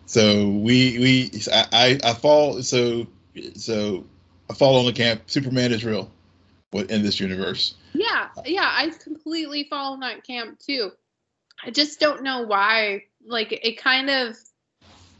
so 0.05 0.49
we 0.49 0.99
we 0.99 1.31
I, 1.51 1.65
I 1.71 1.99
I 2.03 2.13
fall 2.13 2.61
so 2.61 3.07
so 3.55 4.05
I 4.49 4.53
fall 4.53 4.77
on 4.79 4.85
the 4.85 4.93
camp. 4.93 5.23
Superman 5.27 5.71
is 5.71 5.83
real, 5.83 6.11
in 6.73 7.03
this 7.03 7.19
universe. 7.19 7.75
yeah, 7.93 8.29
yeah, 8.45 8.69
I 8.71 8.89
completely 8.89 9.65
fall 9.69 9.93
in 9.95 10.01
that 10.01 10.23
camp 10.23 10.59
too. 10.59 10.91
I 11.63 11.71
just 11.71 11.99
don't 11.99 12.23
know 12.23 12.43
why. 12.43 13.03
Like, 13.25 13.51
it 13.51 13.77
kind 13.77 14.09
of. 14.09 14.37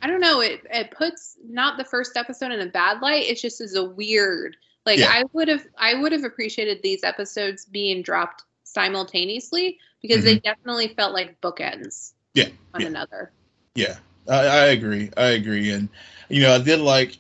I 0.06 0.08
don't 0.08 0.22
know. 0.22 0.39
It 0.39 0.62
it 0.70 0.91
puts 0.91 1.36
not 1.44 1.80
the 1.80 1.84
first 1.84 2.15
episode 2.15 2.52
in 2.52 2.62
a 2.62 2.68
bad 2.68 3.02
light. 3.02 3.26
It 3.26 3.39
just 3.39 3.60
is 3.60 3.74
a 3.74 3.84
weird. 3.84 4.56
Like 4.86 5.00
Yeah. 5.00 5.10
I 5.10 5.24
would 5.34 5.48
have 5.48 5.65
I 5.80 5.96
would 5.96 6.12
have 6.12 6.24
appreciated 6.24 6.84
these 6.84 7.04
episodes 7.04 7.65
being 7.65 8.04
dropped 8.04 8.44
simultaneously 8.65 9.80
because 10.04 10.24
they 10.24 10.38
definitely 10.38 10.89
felt 10.89 11.12
like 11.13 11.41
bookends. 11.41 12.13
Mm-hmm. 12.36 12.39
Yeah, 12.39 12.48
One 12.70 12.82
yeah. 12.82 12.88
another. 12.88 13.32
Yeah, 13.74 13.96
I, 14.30 14.46
I 14.46 14.65
agree. 14.68 15.10
I 15.18 15.30
agree, 15.30 15.72
and 15.72 15.89
you 16.30 16.44
know, 16.44 16.54
I 16.54 16.60
did 16.60 16.82
like 16.82 17.18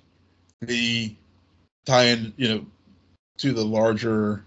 the 0.61 1.15
tie-in, 1.87 2.33
you 2.37 2.49
know, 2.49 2.65
to 3.39 3.51
the 3.51 3.65
larger 3.65 4.43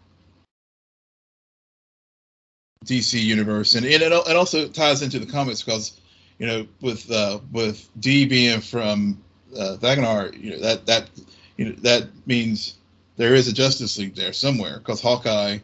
DC 2.84 3.20
universe, 3.20 3.74
and 3.74 3.84
and 3.84 4.00
it, 4.00 4.12
it 4.12 4.36
also 4.36 4.68
ties 4.68 5.02
into 5.02 5.18
the 5.18 5.26
comics 5.26 5.60
because 5.60 6.00
you 6.38 6.46
know, 6.46 6.66
with 6.80 7.10
uh, 7.10 7.40
with 7.52 7.88
D 7.98 8.26
being 8.26 8.60
from 8.60 9.22
uh, 9.54 9.76
Thanagar, 9.80 10.40
you 10.40 10.52
know 10.52 10.60
that 10.60 10.86
that 10.86 11.10
you 11.56 11.66
know 11.66 11.72
that 11.82 12.08
means 12.26 12.74
there 13.16 13.34
is 13.34 13.48
a 13.48 13.52
Justice 13.52 13.98
League 13.98 14.14
there 14.14 14.32
somewhere 14.32 14.78
because 14.78 15.00
Hawkeye 15.00 15.58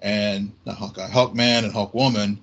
and 0.00 0.52
not 0.64 0.76
Hawkeye, 0.76 1.08
Hawkman 1.08 1.64
and 1.64 1.72
Hawkwoman 1.72 2.38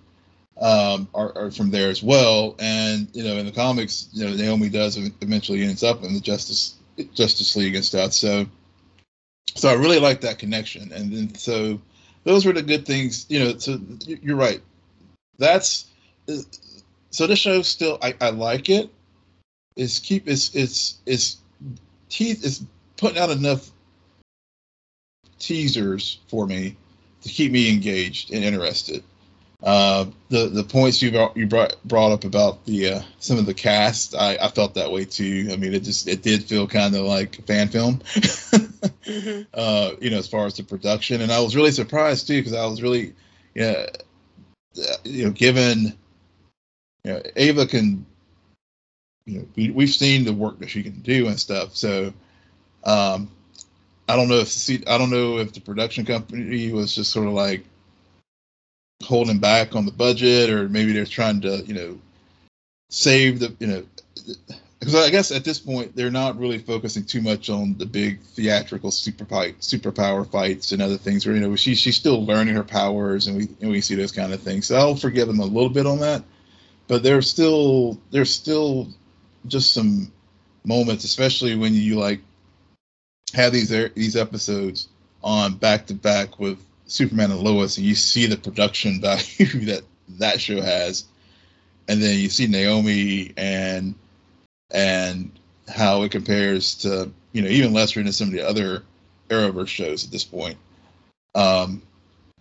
um, 0.60 1.08
are, 1.13 1.36
are 1.38 1.52
from 1.52 1.71
there 1.71 1.89
as 1.89 2.04
well. 2.04 2.56
And 2.60 3.08
you 3.13 3.23
know, 3.23 3.38
in 3.38 3.45
the 3.45 3.52
comics, 3.52 4.10
you 4.12 4.26
know, 4.26 4.36
Naomi 4.36 4.69
does 4.69 4.97
eventually 4.97 5.63
ends 5.63 5.84
up 5.84 6.04
in 6.04 6.13
the 6.13 6.19
Justice 6.19 6.76
Justice 7.13 7.56
League 7.56 7.76
and 7.76 7.86
stuff. 7.86 8.13
So, 8.13 8.47
so 9.56 9.69
I 9.69 9.73
really 9.73 10.00
like 10.00 10.21
that 10.21 10.39
connection. 10.39 10.91
And 10.91 11.12
then 11.12 11.36
so 11.36 11.80
those 12.23 12.45
were 12.45 12.54
the 12.54 12.63
good 12.63 12.86
things. 12.86 13.26
You 13.30 13.39
know, 13.39 13.58
so 13.58 13.80
you're 14.06 14.36
right. 14.36 14.62
That's 15.38 15.86
so 17.12 17.28
this 17.28 17.39
show 17.39 17.62
still 17.62 17.98
I, 18.02 18.15
I 18.22 18.30
like 18.30 18.70
it. 18.70 18.89
It's 19.76 20.00
keep 20.00 20.28
it's 20.28 20.56
it's 20.56 21.00
it's 21.06 21.38
te- 22.10 22.32
it's 22.32 22.63
putting 22.98 23.20
out 23.20 23.30
enough 23.30 23.70
teasers 25.39 26.20
for 26.28 26.48
me 26.48 26.76
to 27.22 27.30
keep 27.30 27.52
me 27.52 27.72
engaged 27.72 28.32
and 28.32 28.43
interested. 28.43 29.04
Uh, 29.63 30.06
the 30.30 30.50
the 30.50 30.63
points 30.63 31.02
you 31.02 31.12
brought, 31.12 31.36
you 31.36 31.48
brought 31.48 31.76
brought 31.84 32.12
up 32.12 32.26
about 32.26 32.63
the 32.65 32.93
uh, 32.93 33.02
some 33.17 33.39
of 33.39 33.48
the 33.48 33.56
cast, 33.56 34.13
I, 34.13 34.38
I 34.39 34.50
felt 34.50 34.76
that 34.76 34.91
way 34.91 35.04
too. 35.04 35.50
I 35.52 35.56
mean, 35.56 35.74
it 35.74 35.80
just 35.80 36.08
it 36.08 36.22
did 36.22 36.43
feel 36.43 36.67
kind 36.67 36.96
of 36.96 37.06
like 37.06 37.39
a 37.39 37.41
fan 37.41 37.67
film, 37.67 38.02
hmm 39.04 39.41
uh, 39.56 39.91
you 40.00 40.12
know, 40.12 40.17
as 40.17 40.28
far 40.28 40.46
as 40.46 40.54
the 40.54 40.63
production, 40.63 41.22
and 41.22 41.32
I 41.32 41.39
was 41.41 41.56
really 41.56 41.72
surprised 41.72 42.28
too 42.28 42.39
because 42.39 42.54
I 42.54 42.67
was 42.67 42.84
really, 42.84 43.15
yeah, 43.56 43.88
uh, 44.78 44.96
you 45.04 45.26
know, 45.26 45.32
given, 45.32 45.98
you 47.08 47.13
know, 47.13 47.22
Ava 47.36 47.65
can, 47.65 48.06
you 49.26 49.39
know, 49.39 49.48
we 49.56 49.72
we've 49.72 49.89
seen 49.89 50.26
the 50.26 50.34
work 50.34 50.60
that 50.60 50.70
she 50.70 50.84
can 50.84 51.00
do 51.00 51.28
and 51.28 51.39
stuff, 51.39 51.76
so. 51.76 52.13
Um, 52.84 53.32
I 54.10 54.15
don't 54.15 54.30
know 54.30 54.39
if 54.39 54.48
see, 54.48 54.82
I 54.88 54.98
don't 54.98 55.10
know 55.10 55.38
if 55.39 55.52
the 55.52 55.60
production 55.60 56.06
company 56.06 56.72
was 56.72 56.96
just 56.96 57.12
sort 57.12 57.28
of 57.28 57.34
like 57.34 57.65
holding 59.04 59.39
back 59.39 59.76
on 59.76 59.86
the 59.86 59.91
budget, 59.91 60.50
or 60.50 60.70
maybe 60.70 60.93
they're 60.93 61.06
trying 61.06 61.41
to, 61.41 61.58
you 61.65 61.74
know, 61.74 62.00
save 62.89 63.39
the, 63.39 63.54
you 63.60 63.67
know, 63.67 63.84
because 64.80 64.96
I 64.96 65.10
guess 65.10 65.32
at 65.32 65.43
this 65.43 65.60
point 65.60 65.96
they're 65.96 66.12
not 66.12 66.39
really 66.39 66.58
focusing 66.58 67.04
too 67.04 67.22
much 67.22 67.50
on 67.50 67.78
the 67.78 67.86
big 67.86 68.22
theatrical 68.22 68.91
super 68.91 69.26
fight, 69.26 69.60
superpower 69.60 70.30
fights 70.30 70.72
and 70.72 70.82
other 70.82 70.98
things. 70.98 71.26
Where 71.26 71.36
you 71.36 71.41
know 71.41 71.56
she 71.56 71.76
she's 71.76 71.98
still 71.98 72.26
learning 72.26 72.56
her 72.56 72.63
powers, 72.63 73.28
and 73.28 73.38
we 73.38 73.50
and 73.62 73.70
we 73.70 73.82
see 73.82 73.96
those 73.96 74.12
kind 74.13 74.34
of 74.34 74.41
things. 74.41 74.67
So 74.67 74.78
I'll 74.78 74.96
forgive 74.96 75.28
them 75.28 75.39
a 75.39 75.46
little 75.46 75.70
bit 75.70 75.86
on 75.86 76.00
that, 76.00 76.24
but 76.88 77.04
there's 77.04 77.30
still 77.30 78.00
there's 78.12 78.34
still 78.34 78.88
just 79.47 79.73
some 79.73 80.12
moments, 80.65 81.04
especially 81.04 81.56
when 81.56 81.73
you 81.73 81.95
like 81.95 82.21
have 83.34 83.54
these 83.54 83.69
these 83.69 84.15
episodes 84.15 84.89
on 85.23 85.56
back 85.56 85.86
to 85.88 85.93
back 85.93 86.39
with 86.39 86.60
Superman 86.86 87.32
and 87.32 87.41
Lois, 87.41 87.78
and 87.78 87.86
you 87.86 87.95
see 87.95 88.26
the 88.26 88.38
production 88.38 89.02
value 89.02 89.65
that 89.65 89.84
that 90.17 90.39
show 90.39 90.62
has, 90.62 91.06
and 91.88 92.02
then 92.02 92.17
you 92.19 92.30
see 92.30 92.47
Naomi 92.47 93.34
and 93.38 93.93
and 94.71 95.32
how 95.67 96.04
it 96.04 96.12
compares 96.12 96.76
to 96.76 97.12
you 97.34 97.41
know 97.41 97.50
even 97.50 97.73
lesser 97.73 98.02
than 98.02 98.13
some 98.13 98.28
of 98.28 98.34
the 98.34 98.47
other 98.47 98.84
Arrowverse 99.30 99.67
shows 99.67 100.06
at 100.06 100.12
this 100.12 100.23
point, 100.23 100.58
um, 101.36 101.82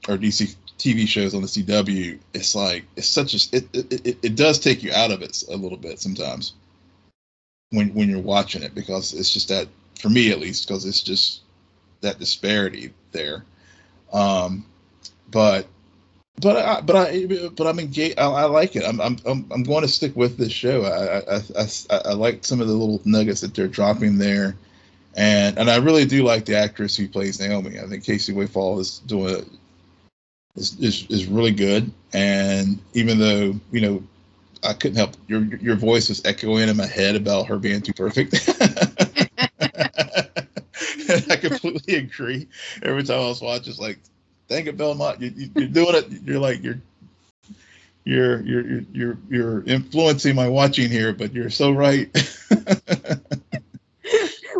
or 0.09 0.17
DC 0.17 0.55
TV 0.79 1.07
shows 1.07 1.35
on 1.35 1.43
the 1.43 1.49
CW. 1.49 2.19
It's 2.35 2.55
like 2.55 2.85
it's 2.97 3.09
such 3.09 3.35
a 3.35 3.57
it 3.57 3.69
it, 3.73 4.07
it, 4.07 4.19
it 4.23 4.37
does 4.37 4.59
take 4.59 4.83
you 4.83 4.93
out 4.93 5.11
of 5.11 5.23
it 5.23 5.43
a 5.51 5.57
little 5.57 5.79
bit 5.79 6.01
sometimes 6.01 6.53
when 7.71 7.93
when 7.95 8.09
you're 8.09 8.21
watching 8.21 8.62
it 8.62 8.75
because 8.75 9.12
it's 9.15 9.33
just 9.33 9.49
that 9.49 9.69
for 9.99 10.09
me 10.09 10.31
at 10.31 10.39
least 10.39 10.67
because 10.67 10.85
it's 10.85 11.03
just 11.03 11.41
that 12.01 12.18
disparity 12.18 12.93
there. 13.12 13.45
Um, 14.12 14.64
but 15.31 15.66
but 16.41 16.57
I 16.57 16.81
but 16.83 16.97
I 16.97 17.27
but 17.57 17.66
I'm 17.66 17.79
engaged. 17.79 18.18
I, 18.18 18.27
I 18.27 18.45
like 18.45 18.77
it. 18.77 18.85
I'm 18.87 19.01
I'm 19.01 19.16
I'm 19.24 19.62
going 19.62 19.83
to 19.83 19.89
stick 19.89 20.14
with 20.14 20.37
this 20.37 20.53
show. 20.53 20.83
I, 20.83 21.37
I 21.37 21.41
I 21.59 22.11
I 22.11 22.12
like 22.12 22.45
some 22.45 22.61
of 22.61 22.68
the 22.68 22.74
little 22.74 23.01
nuggets 23.05 23.41
that 23.41 23.55
they're 23.55 23.68
dropping 23.68 24.18
there, 24.18 24.57
and 25.14 25.59
and 25.59 25.70
I 25.70 25.77
really 25.77 26.05
do 26.05 26.22
like 26.22 26.45
the 26.45 26.57
actress 26.57 26.97
who 26.97 27.09
plays 27.09 27.41
Naomi. 27.41 27.81
I 27.81 27.87
think 27.87 28.05
Kaci 28.05 28.35
Walfall 28.35 28.79
is 28.81 28.99
doing 29.01 29.59
is 30.57 30.79
is, 30.81 31.07
is 31.09 31.27
really 31.27 31.53
good. 31.53 31.91
And 32.13 32.79
even 32.95 33.19
though 33.19 33.55
you 33.71 33.81
know 33.81 34.03
I 34.63 34.73
couldn't 34.73 34.97
help 34.97 35.15
your 35.29 35.43
your 35.43 35.77
voice 35.77 36.09
was 36.09 36.25
echoing 36.25 36.69
in 36.69 36.77
my 36.77 36.87
head 36.87 37.17
about 37.17 37.47
her 37.47 37.59
being 37.59 37.83
too 37.83 37.93
perfect. 37.93 38.35
I 41.31 41.37
completely 41.37 41.97
agree. 41.97 42.49
Every 42.83 43.05
time 43.05 43.21
I 43.21 43.29
was 43.29 43.41
watching, 43.41 43.71
it's 43.71 43.79
like, 43.79 43.99
dang 44.49 44.67
it, 44.67 44.77
Belmont, 44.77 45.21
you, 45.21 45.33
you, 45.35 45.51
you're 45.55 45.69
doing 45.69 45.95
it. 45.95 46.09
You're 46.25 46.41
like 46.41 46.63
you're 46.63 46.81
you're 48.05 48.41
you're 48.41 48.81
you're 48.93 49.19
you're 49.29 49.63
influencing 49.65 50.35
my 50.35 50.49
watching 50.49 50.91
here, 50.91 51.13
but 51.13 51.33
you're 51.33 51.51
so 51.51 51.73
right. 51.73 52.09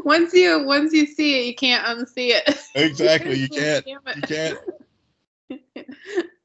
once 0.05 0.35
you 0.35 0.65
once 0.65 0.93
you 0.93 1.07
see 1.07 1.41
it, 1.41 1.47
you 1.47 1.55
can't 1.55 1.85
unsee 1.85 2.31
it. 2.31 2.57
exactly, 2.75 3.39
you 3.39 3.49
can't. 3.53 3.87
You 3.87 4.23
can't. 4.23 4.59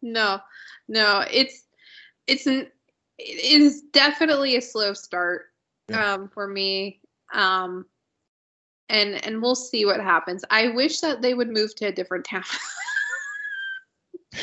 No, 0.01 0.39
no, 0.87 1.23
it's 1.31 1.65
it's 2.27 2.47
an 2.47 2.67
it 3.17 3.61
is 3.61 3.81
definitely 3.93 4.55
a 4.55 4.61
slow 4.61 4.93
start 4.93 5.47
Yeah. 5.89 6.13
um 6.13 6.29
for 6.29 6.47
me. 6.47 6.99
Um 7.33 7.85
and 8.89 9.23
and 9.25 9.41
we'll 9.41 9.55
see 9.55 9.85
what 9.85 9.99
happens. 10.01 10.43
I 10.49 10.69
wish 10.69 10.99
that 10.99 11.21
they 11.21 11.33
would 11.33 11.49
move 11.49 11.75
to 11.75 11.87
a 11.87 11.91
different 11.91 12.25
town. 12.25 12.43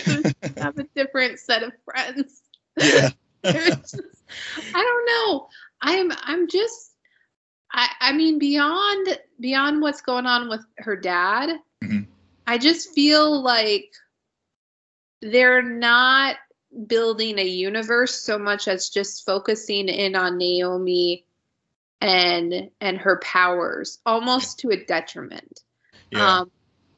have 0.57 0.79
a 0.79 0.85
different 0.95 1.39
set 1.39 1.63
of 1.63 1.73
friends. 1.85 2.43
Yeah. 2.79 3.11
just, 3.45 4.01
I 4.75 4.83
don't 4.83 5.07
know. 5.07 5.49
I'm 5.81 6.13
I'm 6.23 6.49
just 6.49 6.97
I 7.73 7.89
I 8.01 8.13
mean 8.13 8.39
beyond 8.39 9.19
beyond 9.41 9.81
what's 9.81 10.01
going 10.01 10.27
on 10.27 10.49
with 10.49 10.65
her 10.79 10.97
dad, 10.97 11.51
Mhm. 11.83 12.07
I 12.47 12.59
just 12.59 12.93
feel 12.95 13.43
like 13.43 13.93
they're 15.21 15.63
not 15.63 16.37
building 16.87 17.39
a 17.39 17.45
universe 17.45 18.15
so 18.15 18.39
much 18.39 18.69
as 18.69 18.89
just 18.91 19.25
focusing 19.25 19.89
in 19.89 20.15
on 20.15 20.39
Naomi 20.39 21.25
and 22.01 22.71
and 22.81 22.99
her 22.99 23.19
powers 23.19 23.99
almost 24.07 24.61
to 24.61 24.71
a 24.71 24.85
detriment. 24.85 25.63
Yeah. 26.11 26.41
Um, 26.41 26.51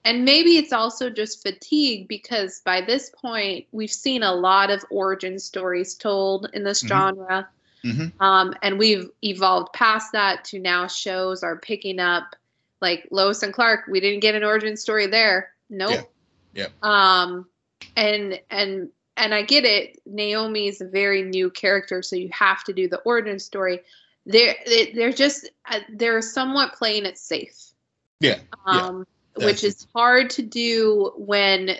and 0.04 0.24
maybe 0.24 0.56
it's 0.56 0.72
also 0.72 1.10
just 1.10 1.42
fatigue 1.42 2.08
because 2.08 2.60
by 2.64 2.80
this 2.80 3.10
point 3.10 3.66
we've 3.72 3.90
seen 3.90 4.22
a 4.22 4.34
lot 4.34 4.70
of 4.70 4.84
origin 4.90 5.38
stories 5.38 5.94
told 5.94 6.48
in 6.52 6.64
this 6.64 6.82
Mhm. 6.82 6.88
genre, 6.88 7.48
hmm 7.82 8.06
um, 8.20 8.54
and 8.62 8.78
we've 8.78 9.08
evolved 9.22 9.72
past 9.72 10.12
that 10.12 10.44
to 10.46 10.58
now 10.58 10.86
shows 10.86 11.42
are 11.42 11.58
picking 11.58 11.98
up 11.98 12.36
like 12.82 13.06
Lois 13.10 13.42
and 13.42 13.52
Clark. 13.54 13.86
We 13.88 14.00
didn't 14.00 14.20
get 14.20 14.34
an 14.34 14.44
origin 14.44 14.76
story 14.76 15.06
there. 15.06 15.52
Nope. 15.70 16.10
Yeah. 16.54 16.66
Yeah. 16.66 17.22
Um, 17.22 17.49
and 17.96 18.40
and 18.50 18.90
and 19.16 19.34
I 19.34 19.42
get 19.42 19.64
it. 19.64 20.00
Naomi 20.06 20.68
is 20.68 20.80
a 20.80 20.86
very 20.86 21.22
new 21.22 21.50
character, 21.50 22.02
so 22.02 22.16
you 22.16 22.30
have 22.32 22.64
to 22.64 22.72
do 22.72 22.88
the 22.88 22.98
origin 22.98 23.38
story. 23.38 23.80
They're 24.26 24.54
they- 24.66 24.92
they're 24.92 25.12
just 25.12 25.50
uh, 25.68 25.80
they're 25.92 26.22
somewhat 26.22 26.74
playing 26.74 27.06
it 27.06 27.18
safe 27.18 27.72
Yeah. 28.20 28.38
Yeah. 28.66 28.86
um, 28.86 29.06
which 29.36 29.64
is 29.64 29.86
hard 29.94 30.30
to 30.30 30.42
do 30.42 31.12
when 31.16 31.76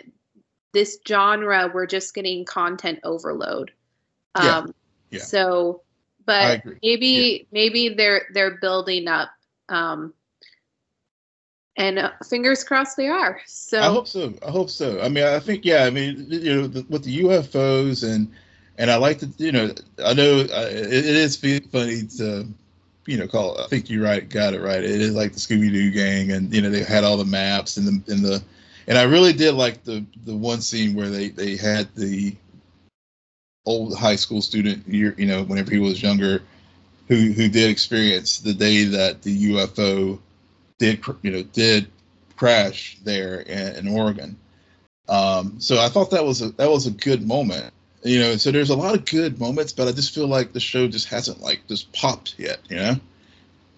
this 0.73 0.99
genre 1.07 1.71
we're 1.73 1.87
just 1.87 2.15
getting 2.15 2.45
content 2.45 3.01
overload. 3.05 3.73
Yeah, 4.37 4.59
Um, 4.59 4.75
yeah. 5.11 5.21
So, 5.21 5.83
but 6.25 6.65
maybe 6.83 7.47
maybe 7.51 7.89
they're 7.91 8.27
they're 8.33 8.57
building 8.59 9.09
up, 9.09 9.31
um, 9.69 10.15
and 11.81 11.99
uh, 11.99 12.11
fingers 12.29 12.63
crossed 12.63 12.97
they 12.97 13.09
are. 13.09 13.41
So 13.47 13.81
I 13.81 13.87
hope 13.87 14.07
so. 14.07 14.35
I 14.47 14.51
hope 14.51 14.69
so. 14.69 15.01
I 15.01 15.09
mean, 15.09 15.25
I 15.25 15.41
think 15.41 15.65
yeah. 15.65 15.85
I 15.85 15.91
mean, 15.91 16.27
you 16.29 16.55
know, 16.55 16.67
the, 16.67 16.85
with 16.91 17.05
the 17.05 17.23
UFOs 17.23 18.07
and 18.09 18.31
and 18.77 18.91
I 18.91 18.97
like 18.97 19.19
to, 19.21 19.31
you 19.39 19.51
know, 19.51 19.75
I 20.05 20.13
know 20.13 20.41
uh, 20.41 20.69
it, 20.71 20.93
it 20.93 21.07
is 21.07 21.37
funny 21.37 22.03
to, 22.19 22.47
you 23.07 23.17
know, 23.17 23.27
call. 23.27 23.59
I 23.59 23.67
think 23.67 23.89
you 23.89 24.05
right, 24.05 24.29
got 24.29 24.53
it 24.53 24.61
right. 24.61 24.85
It 24.85 25.01
is 25.01 25.15
like 25.15 25.33
the 25.33 25.39
Scooby 25.39 25.73
Doo 25.73 25.91
gang, 25.91 26.33
and 26.33 26.53
you 26.55 26.61
know, 26.61 26.71
they 26.71 26.85
had 26.85 27.03
all 27.03 27.17
the 27.17 27.25
maps 27.25 27.79
and 27.79 27.87
the 27.87 28.13
and 28.13 28.25
the, 28.25 28.43
and 28.87 28.99
I 28.99 29.05
really 29.05 29.33
did 29.33 29.55
like 29.55 29.83
the 29.85 30.05
the 30.27 30.37
one 30.37 30.61
scene 30.61 30.95
where 30.95 31.09
they 31.09 31.29
they 31.29 31.57
had 31.57 31.89
the 31.95 32.37
old 33.65 33.97
high 33.97 34.17
school 34.17 34.43
student, 34.43 34.87
you 34.87 35.15
you 35.17 35.27
know, 35.27 35.45
whenever 35.45 35.71
he 35.71 35.79
was 35.79 36.03
younger, 36.03 36.43
who 37.09 37.33
who 37.33 37.49
did 37.49 37.71
experience 37.71 38.39
the 38.39 38.53
day 38.53 38.85
that 38.85 39.23
the 39.23 39.53
UFO 39.53 40.19
did 40.81 41.05
you 41.23 41.31
know 41.31 41.43
did 41.45 41.87
crash 42.41 42.97
there 43.05 43.41
in, 43.43 43.77
in 43.77 43.89
Oregon. 43.89 44.35
Um, 45.11 45.61
so 45.61 45.79
I 45.79 45.89
thought 45.89 46.11
that 46.11 46.25
was 46.25 46.41
a 46.41 46.49
that 46.53 46.71
was 46.71 46.87
a 46.87 46.91
good 46.91 47.29
moment. 47.29 47.73
You 48.03 48.19
know, 48.19 48.37
so 48.37 48.51
there's 48.51 48.71
a 48.71 48.77
lot 48.77 48.95
of 48.95 49.05
good 49.05 49.39
moments, 49.39 49.75
but 49.75 49.87
I 49.87 49.93
just 49.93 50.15
feel 50.15 50.27
like 50.27 50.55
the 50.55 50.61
show 50.61 50.89
just 50.89 51.07
hasn't 51.09 51.43
like 51.43 51.61
just 51.69 51.93
popped 51.93 52.35
yet. 52.39 52.61
You 52.71 52.77
know, 52.77 52.97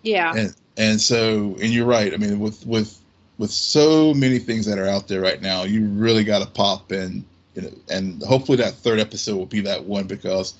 yeah, 0.02 0.32
and 0.34 0.54
and 0.76 1.00
so 1.00 1.56
and 1.60 1.70
you're 1.70 1.86
right. 1.86 2.14
I 2.14 2.16
mean, 2.16 2.38
with 2.38 2.64
with 2.64 2.98
with 3.36 3.50
so 3.50 4.14
many 4.14 4.38
things 4.38 4.64
that 4.66 4.78
are 4.78 4.86
out 4.86 5.08
there 5.08 5.20
right 5.20 5.42
now, 5.42 5.64
you 5.64 5.86
really 5.86 6.22
got 6.22 6.38
to 6.38 6.46
pop 6.46 6.92
and 6.92 7.24
you 7.54 7.62
know, 7.62 7.72
and 7.90 8.22
hopefully 8.22 8.58
that 8.58 8.74
third 8.74 9.00
episode 9.00 9.36
will 9.36 9.46
be 9.46 9.60
that 9.62 9.84
one 9.84 10.06
because 10.06 10.54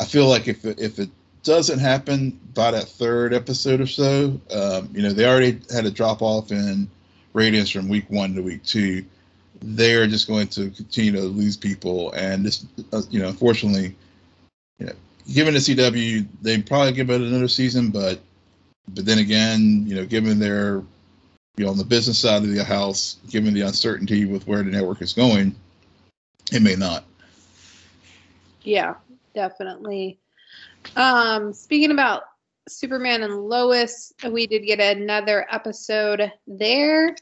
I 0.00 0.06
feel 0.06 0.26
like 0.26 0.48
if 0.48 0.64
if 0.64 0.98
it 0.98 1.10
doesn't 1.42 1.78
happen 1.78 2.38
by 2.54 2.70
that 2.70 2.88
third 2.88 3.34
episode 3.34 3.80
or 3.80 3.86
so, 3.86 4.40
um, 4.54 4.88
you 4.92 5.02
know, 5.02 5.12
they 5.12 5.26
already 5.26 5.60
had 5.72 5.86
a 5.86 5.90
drop 5.90 6.22
off 6.22 6.50
in 6.52 6.88
ratings 7.32 7.70
from 7.70 7.88
week 7.88 8.08
one 8.08 8.34
to 8.34 8.42
week 8.42 8.62
two. 8.64 9.04
They're 9.60 10.06
just 10.06 10.28
going 10.28 10.48
to 10.48 10.70
continue 10.70 11.12
to 11.12 11.22
lose 11.22 11.56
people, 11.56 12.12
and 12.12 12.44
this, 12.44 12.66
uh, 12.92 13.02
you 13.10 13.20
know, 13.20 13.28
unfortunately, 13.28 13.94
you 14.78 14.86
know, 14.86 14.92
given 15.32 15.54
the 15.54 15.60
CW, 15.60 16.26
they 16.42 16.60
probably 16.62 16.92
give 16.92 17.10
it 17.10 17.20
another 17.20 17.48
season, 17.48 17.90
but 17.90 18.20
but 18.88 19.04
then 19.04 19.18
again, 19.18 19.84
you 19.86 19.94
know, 19.94 20.04
given 20.04 20.40
their 20.40 20.82
you 21.56 21.64
know 21.64 21.70
on 21.70 21.78
the 21.78 21.84
business 21.84 22.18
side 22.18 22.42
of 22.42 22.48
the 22.48 22.64
house, 22.64 23.18
given 23.28 23.54
the 23.54 23.60
uncertainty 23.60 24.24
with 24.24 24.46
where 24.48 24.62
the 24.64 24.70
network 24.70 25.00
is 25.00 25.12
going, 25.12 25.54
it 26.52 26.62
may 26.62 26.74
not. 26.74 27.04
yeah, 28.62 28.94
definitely. 29.34 30.18
Um, 30.96 31.52
speaking 31.52 31.90
about 31.90 32.22
Superman 32.68 33.22
and 33.22 33.48
Lois, 33.48 34.12
we 34.30 34.46
did 34.46 34.60
get 34.60 34.80
another 34.80 35.46
episode 35.50 36.32
there, 36.46 37.16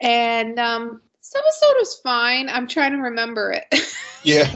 and 0.00 0.58
um, 0.58 1.00
this 1.18 1.34
episode 1.34 1.74
was 1.78 2.00
fine. 2.02 2.48
I'm 2.48 2.66
trying 2.66 2.92
to 2.92 2.98
remember 2.98 3.52
it. 3.52 3.64
Yeah, 4.22 4.54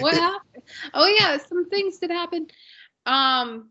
what 0.00 0.14
happened? 0.14 0.64
Oh 0.92 1.06
yeah, 1.06 1.38
some 1.38 1.70
things 1.70 1.98
did 1.98 2.10
happen. 2.10 2.48
Um, 3.06 3.70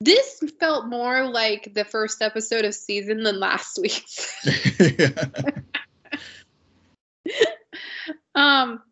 this 0.00 0.42
felt 0.58 0.86
more 0.86 1.28
like 1.28 1.74
the 1.74 1.84
first 1.84 2.22
episode 2.22 2.64
of 2.64 2.74
season 2.74 3.22
than 3.22 3.38
last 3.38 3.78
week's. 3.78 4.34
um, 8.34 8.82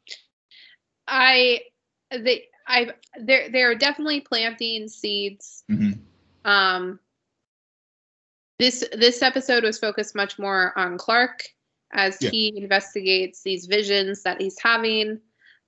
I 1.07 1.61
they 2.11 2.50
I 2.71 2.93
they're 3.21 3.51
they're 3.51 3.75
definitely 3.75 4.21
planting 4.21 4.89
seeds. 4.89 5.65
Mhm. 5.71 5.99
Um, 6.45 7.01
this 8.59 8.85
this 8.93 9.23
episode 9.23 9.65
was 9.65 9.79
focused 9.79 10.15
much 10.15 10.39
more 10.39 10.73
on 10.79 10.99
Clark 10.99 11.43
as 11.93 12.17
Yeah. 12.21 12.31
he 12.31 12.53
investigates 12.57 13.43
these 13.43 13.67
visions 13.67 14.23
that 14.23 14.41
he's 14.41 14.59
having, 14.61 15.21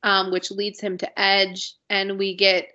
um, 0.03 0.31
which 0.31 0.51
leads 0.51 0.81
him 0.81 0.97
to 0.99 1.21
Edge, 1.21 1.75
and 1.91 2.19
we 2.19 2.35
get 2.35 2.69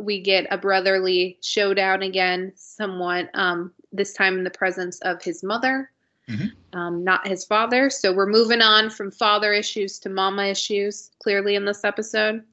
we 0.00 0.20
get 0.20 0.46
a 0.50 0.56
brotherly 0.56 1.38
showdown 1.42 2.02
again, 2.02 2.52
somewhat. 2.54 3.30
Um, 3.34 3.74
this 3.90 4.12
time 4.12 4.38
in 4.38 4.44
the 4.44 4.50
presence 4.50 5.00
of 5.00 5.20
his 5.22 5.42
mother, 5.42 5.90
Mhm. 6.28 6.52
um, 6.72 7.02
not 7.02 7.26
his 7.26 7.44
father. 7.44 7.90
So 7.90 8.12
we're 8.12 8.26
moving 8.26 8.62
on 8.62 8.90
from 8.90 9.10
father 9.10 9.52
issues 9.52 9.98
to 10.00 10.08
mama 10.08 10.44
issues. 10.44 11.10
Clearly 11.20 11.56
in 11.56 11.64
this 11.64 11.82
episode. 11.84 12.44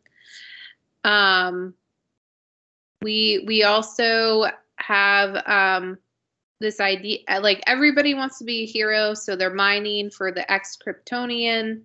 Um, 1.06 1.76
we 3.02 3.44
we 3.46 3.64
also 3.64 4.46
have 4.78 5.36
um, 5.48 5.98
this 6.60 6.80
idea 6.80 7.20
like 7.42 7.62
everybody 7.68 8.14
wants 8.16 8.40
to 8.40 8.44
be 8.46 8.64
a 8.64 8.66
hero, 8.66 9.14
so 9.14 9.36
they're 9.36 9.54
mining 9.54 10.10
for 10.10 10.32
the 10.32 10.50
ex 10.52 10.78
Kryptonian, 10.78 11.82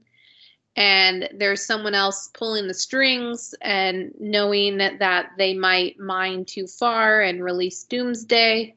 and 0.76 1.28
there's 1.36 1.64
someone 1.64 1.94
else 1.94 2.30
pulling 2.32 2.66
the 2.66 2.74
strings 2.74 3.54
and 3.60 4.14
knowing 4.18 4.78
that 4.78 5.30
they 5.36 5.54
might 5.54 5.98
mine 5.98 6.44
too 6.46 6.66
far 6.66 7.20
and 7.20 7.44
release 7.44 7.84
Doomsday. 7.84 8.74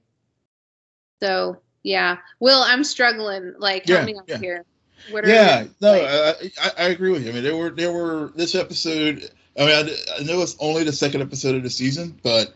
So 1.22 1.62
yeah, 1.84 2.18
Will, 2.40 2.62
I'm 2.62 2.84
struggling. 2.84 3.54
Like, 3.58 3.86
help 3.88 4.02
Yeah, 4.02 4.06
me 4.06 4.18
out 4.18 4.24
yeah. 4.28 4.38
here. 4.38 4.66
What 5.12 5.26
are 5.26 5.30
yeah, 5.30 5.66
no, 5.82 5.92
like- 5.94 6.02
I, 6.04 6.52
I, 6.62 6.72
I 6.86 6.90
agree 6.90 7.12
with 7.12 7.24
you. 7.24 7.32
I 7.32 7.34
mean, 7.34 7.44
there 7.44 7.56
were 7.56 7.70
there 7.70 7.92
were 7.94 8.32
this 8.36 8.56
episode. 8.56 9.30
I 9.58 9.66
mean, 9.66 9.70
I, 9.76 10.20
I 10.20 10.24
know 10.24 10.42
it's 10.42 10.56
only 10.60 10.84
the 10.84 10.92
second 10.92 11.22
episode 11.22 11.56
of 11.56 11.64
the 11.64 11.70
season, 11.70 12.18
but 12.24 12.54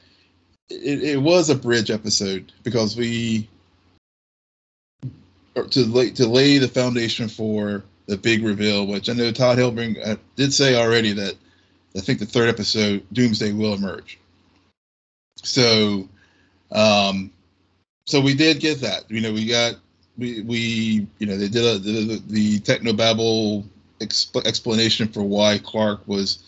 it, 0.69 1.03
it 1.03 1.21
was 1.21 1.49
a 1.49 1.55
bridge 1.55 1.91
episode 1.91 2.51
because 2.63 2.95
we 2.95 3.47
to 5.55 5.85
lay 5.85 6.11
to 6.11 6.27
lay 6.27 6.57
the 6.57 6.67
foundation 6.67 7.27
for 7.27 7.83
the 8.07 8.17
big 8.17 8.43
reveal, 8.43 8.87
which 8.87 9.09
I 9.09 9.13
know 9.13 9.31
Todd 9.31 9.57
Helbing 9.57 9.97
uh, 10.05 10.15
did 10.35 10.53
say 10.53 10.75
already 10.75 11.13
that 11.13 11.35
I 11.95 11.99
think 11.99 12.19
the 12.19 12.25
third 12.25 12.49
episode, 12.49 13.05
Doomsday, 13.11 13.53
will 13.53 13.73
emerge. 13.73 14.19
So, 15.43 16.07
um, 16.71 17.31
so 18.05 18.21
we 18.21 18.33
did 18.33 18.59
get 18.59 18.81
that. 18.81 19.09
You 19.09 19.21
know, 19.21 19.33
we 19.33 19.45
got 19.45 19.75
we 20.17 20.41
we 20.41 21.07
you 21.19 21.27
know 21.27 21.37
they 21.37 21.47
did 21.47 21.65
a, 21.65 21.77
the 21.79 22.21
the 22.27 22.59
technobabble 22.59 23.65
exp- 23.99 24.45
explanation 24.45 25.07
for 25.07 25.23
why 25.23 25.57
Clark 25.57 26.07
was 26.07 26.43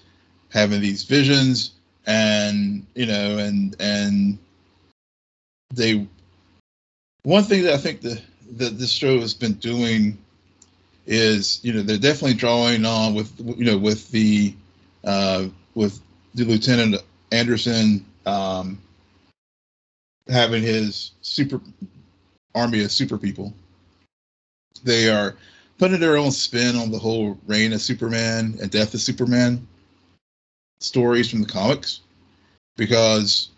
having 0.49 0.81
these 0.81 1.03
visions, 1.03 1.71
and 2.05 2.85
you 2.95 3.05
know, 3.05 3.37
and 3.37 3.75
and 3.79 4.37
they 5.73 6.07
one 7.23 7.43
thing 7.43 7.63
that 7.63 7.73
I 7.73 7.77
think 7.77 8.01
the 8.01 8.21
that 8.57 8.77
this 8.77 8.91
show 8.91 9.19
has 9.19 9.33
been 9.33 9.53
doing 9.53 10.17
is 11.05 11.59
you 11.63 11.73
know 11.73 11.81
they're 11.81 11.97
definitely 11.97 12.35
drawing 12.35 12.85
on 12.85 13.13
with 13.13 13.33
you 13.39 13.65
know 13.65 13.77
with 13.77 14.09
the 14.11 14.53
uh, 15.03 15.47
with 15.75 15.99
the 16.35 16.43
Lieutenant 16.45 17.01
Anderson 17.31 18.05
um, 18.25 18.79
having 20.27 20.63
his 20.63 21.11
super 21.21 21.61
army 22.55 22.83
of 22.83 22.91
super 22.91 23.17
people. 23.17 23.53
They 24.83 25.09
are 25.09 25.35
putting 25.77 25.99
their 25.99 26.17
own 26.17 26.31
spin 26.31 26.75
on 26.75 26.91
the 26.91 26.99
whole 26.99 27.37
reign 27.47 27.73
of 27.73 27.81
Superman 27.81 28.57
and 28.61 28.69
death 28.69 28.93
of 28.93 29.01
Superman 29.01 29.67
stories 30.79 31.29
from 31.29 31.41
the 31.41 31.47
comics 31.47 32.01
because 32.77 33.49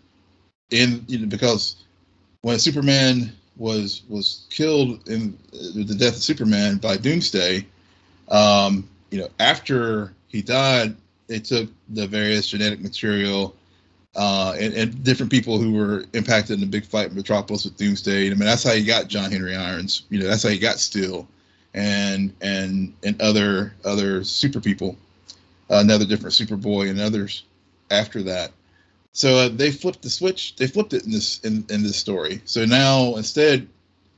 in 0.70 1.04
you 1.06 1.18
know, 1.18 1.26
because 1.26 1.76
when 2.42 2.58
Superman 2.58 3.32
was 3.56 4.02
was 4.08 4.46
killed 4.50 5.08
in 5.08 5.38
the 5.52 5.94
death 5.98 6.16
of 6.16 6.22
Superman 6.22 6.78
by 6.78 6.96
Doomsday, 6.96 7.66
um, 8.28 8.88
you 9.10 9.18
know, 9.18 9.28
after 9.38 10.12
he 10.28 10.42
died, 10.42 10.96
they 11.26 11.38
took 11.38 11.68
the 11.90 12.06
various 12.06 12.48
genetic 12.48 12.80
material 12.80 13.54
uh, 14.14 14.54
and, 14.60 14.74
and, 14.74 15.02
different 15.04 15.32
people 15.32 15.58
who 15.58 15.72
were 15.72 16.04
impacted 16.12 16.54
in 16.54 16.60
the 16.60 16.66
big 16.66 16.84
fight 16.84 17.08
in 17.08 17.16
Metropolis 17.16 17.64
with 17.64 17.78
Doomsday. 17.78 18.26
I 18.26 18.30
mean, 18.30 18.40
that's 18.40 18.62
how 18.62 18.72
you 18.72 18.86
got 18.86 19.08
John 19.08 19.32
Henry 19.32 19.56
Irons. 19.56 20.02
You 20.10 20.20
know, 20.20 20.26
that's 20.26 20.42
how 20.42 20.50
you 20.50 20.60
got 20.60 20.78
Steel 20.78 21.26
and 21.74 22.34
and 22.42 22.92
and 23.04 23.20
other 23.22 23.74
other 23.84 24.22
super 24.22 24.60
people, 24.60 24.90
uh, 24.90 25.11
another 25.80 26.04
different 26.04 26.34
Superboy 26.34 26.90
and 26.90 27.00
others 27.00 27.44
after 27.90 28.22
that. 28.22 28.52
So 29.12 29.36
uh, 29.36 29.48
they 29.48 29.70
flipped 29.70 30.02
the 30.02 30.10
switch. 30.10 30.56
They 30.56 30.66
flipped 30.66 30.94
it 30.94 31.04
in 31.04 31.12
this 31.12 31.40
in, 31.40 31.64
in 31.68 31.82
this 31.82 31.96
story. 31.96 32.40
So 32.44 32.64
now 32.64 33.16
instead, 33.16 33.68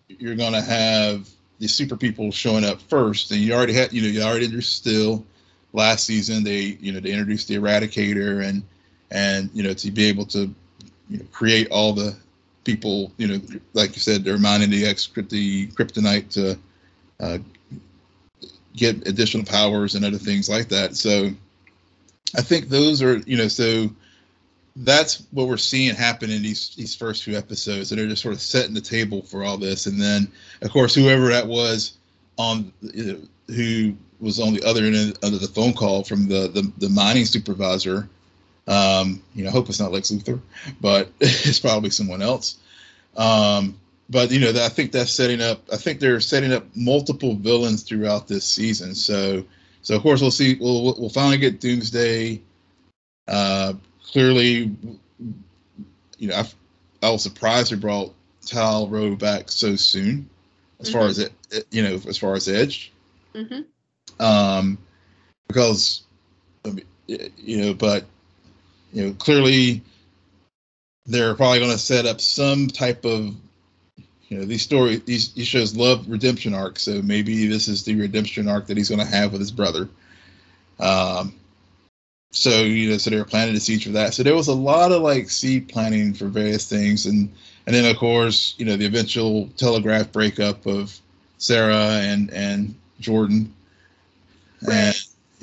you're 0.08 0.36
gonna 0.36 0.62
have 0.62 1.28
the 1.58 1.68
super 1.68 1.96
people 1.96 2.30
showing 2.30 2.64
up 2.64 2.80
first, 2.80 3.30
and 3.30 3.40
you 3.40 3.52
already 3.54 3.72
had 3.72 3.92
you 3.92 4.02
know 4.02 4.08
you 4.08 4.22
already 4.22 4.44
introduced 4.44 4.76
Steel 4.76 5.24
last 5.72 6.04
season. 6.04 6.44
They 6.44 6.78
you 6.80 6.92
know 6.92 7.00
they 7.00 7.10
introduced 7.10 7.48
the 7.48 7.56
Eradicator 7.56 8.44
and 8.46 8.62
and 9.10 9.50
you 9.52 9.62
know 9.62 9.74
to 9.74 9.90
be 9.90 10.04
able 10.04 10.26
to 10.26 10.54
you 11.08 11.18
know, 11.18 11.24
create 11.32 11.68
all 11.70 11.92
the 11.92 12.16
people 12.64 13.12
you 13.18 13.26
know 13.26 13.40
like 13.74 13.94
you 13.94 14.00
said 14.00 14.24
they're 14.24 14.38
mining 14.38 14.70
the 14.70 14.86
X 14.86 15.08
the 15.28 15.66
kryptonite 15.68 16.30
to 16.30 16.58
uh, 17.20 17.38
get 18.76 19.06
additional 19.06 19.44
powers 19.44 19.94
and 19.94 20.04
other 20.04 20.18
things 20.18 20.48
like 20.48 20.68
that. 20.68 20.96
So 20.96 21.30
I 22.36 22.42
think 22.42 22.68
those 22.68 23.02
are 23.02 23.18
you 23.18 23.36
know 23.36 23.48
so 23.48 23.90
that's 24.76 25.24
what 25.30 25.46
we're 25.46 25.56
seeing 25.56 25.94
happen 25.94 26.30
in 26.30 26.42
these 26.42 26.74
these 26.74 26.94
first 26.94 27.22
few 27.22 27.36
episodes 27.36 27.92
and 27.92 28.00
they're 28.00 28.08
just 28.08 28.22
sort 28.22 28.34
of 28.34 28.40
setting 28.40 28.74
the 28.74 28.80
table 28.80 29.22
for 29.22 29.44
all 29.44 29.56
this 29.56 29.86
and 29.86 30.00
then 30.00 30.30
of 30.62 30.70
course 30.70 30.94
whoever 30.94 31.28
that 31.28 31.46
was 31.46 31.96
on 32.38 32.72
who 33.48 33.94
was 34.20 34.40
on 34.40 34.52
the 34.52 34.62
other 34.64 34.84
end 34.84 35.16
of 35.22 35.40
the 35.40 35.48
phone 35.48 35.72
call 35.72 36.02
from 36.02 36.26
the 36.28 36.48
the, 36.48 36.72
the 36.78 36.88
mining 36.88 37.24
supervisor 37.24 38.08
um, 38.66 39.22
you 39.34 39.44
know, 39.44 39.50
I 39.50 39.52
hope 39.52 39.68
it's 39.68 39.80
not 39.80 39.92
Lex 39.92 40.10
Luthor, 40.10 40.40
but 40.80 41.10
it's 41.20 41.60
probably 41.60 41.90
someone 41.90 42.22
else. 42.22 42.58
Um, 43.16 43.78
but 44.08 44.30
you 44.30 44.40
know, 44.40 44.50
I 44.50 44.68
think 44.68 44.92
that's 44.92 45.12
setting 45.12 45.40
up. 45.40 45.62
I 45.72 45.76
think 45.76 46.00
they're 46.00 46.20
setting 46.20 46.52
up 46.52 46.64
multiple 46.74 47.34
villains 47.34 47.82
throughout 47.82 48.28
this 48.28 48.44
season. 48.44 48.94
So, 48.94 49.44
so 49.84 49.94
of 49.94 50.02
course 50.02 50.20
we'll 50.20 50.32
see. 50.32 50.56
We'll 50.60 50.96
we'll 50.98 51.08
finally 51.08 51.38
get 51.38 51.60
Doomsday. 51.60 52.40
Uh, 53.28 53.74
clearly, 54.02 54.76
you 56.18 56.28
know, 56.28 56.34
I, 56.34 56.48
I 57.06 57.10
was 57.10 57.22
surprised 57.22 57.70
they 57.70 57.76
brought 57.76 58.12
Tal-Rho 58.44 59.14
back 59.14 59.50
so 59.50 59.76
soon. 59.76 60.28
As 60.80 60.88
mm-hmm. 60.88 60.98
far 60.98 61.06
as 61.06 61.18
it, 61.20 61.32
you 61.70 61.82
know, 61.82 62.00
as 62.08 62.18
far 62.18 62.34
as 62.34 62.48
Edge. 62.48 62.92
Mm-hmm. 63.34 64.22
Um, 64.22 64.78
because, 65.48 66.02
you 67.06 67.56
know, 67.58 67.74
but 67.74 68.04
you 68.92 69.06
know, 69.06 69.12
clearly 69.14 69.82
they're 71.06 71.34
probably 71.34 71.58
going 71.60 71.70
to 71.70 71.78
set 71.78 72.06
up 72.06 72.20
some 72.20 72.68
type 72.68 73.04
of, 73.04 73.34
you 74.34 74.40
know, 74.40 74.46
these 74.46 74.62
stories, 74.62 75.00
these, 75.04 75.32
these 75.32 75.46
shows 75.46 75.76
love 75.76 76.08
redemption 76.08 76.54
arc 76.54 76.80
So 76.80 77.00
maybe 77.02 77.46
this 77.46 77.68
is 77.68 77.84
the 77.84 77.94
redemption 77.94 78.48
arc 78.48 78.66
that 78.66 78.76
he's 78.76 78.88
going 78.88 79.00
to 79.00 79.06
have 79.06 79.30
with 79.30 79.40
his 79.40 79.52
brother. 79.52 79.88
Um, 80.80 81.34
so 82.32 82.62
you 82.62 82.90
know, 82.90 82.98
so 82.98 83.10
they 83.10 83.16
were 83.16 83.24
planting 83.24 83.54
the 83.54 83.60
seeds 83.60 83.84
for 83.84 83.90
that. 83.90 84.12
So 84.12 84.24
there 84.24 84.34
was 84.34 84.48
a 84.48 84.54
lot 84.54 84.90
of 84.90 85.02
like 85.02 85.30
seed 85.30 85.68
planting 85.68 86.14
for 86.14 86.26
various 86.26 86.68
things, 86.68 87.06
and 87.06 87.32
and 87.64 87.76
then 87.76 87.88
of 87.88 87.96
course, 87.96 88.56
you 88.58 88.64
know, 88.64 88.76
the 88.76 88.86
eventual 88.86 89.46
telegraph 89.56 90.10
breakup 90.10 90.66
of 90.66 90.98
Sarah 91.38 92.00
and 92.02 92.32
and 92.32 92.74
Jordan. 92.98 93.54
Right. 94.62 94.74
And 94.74 94.96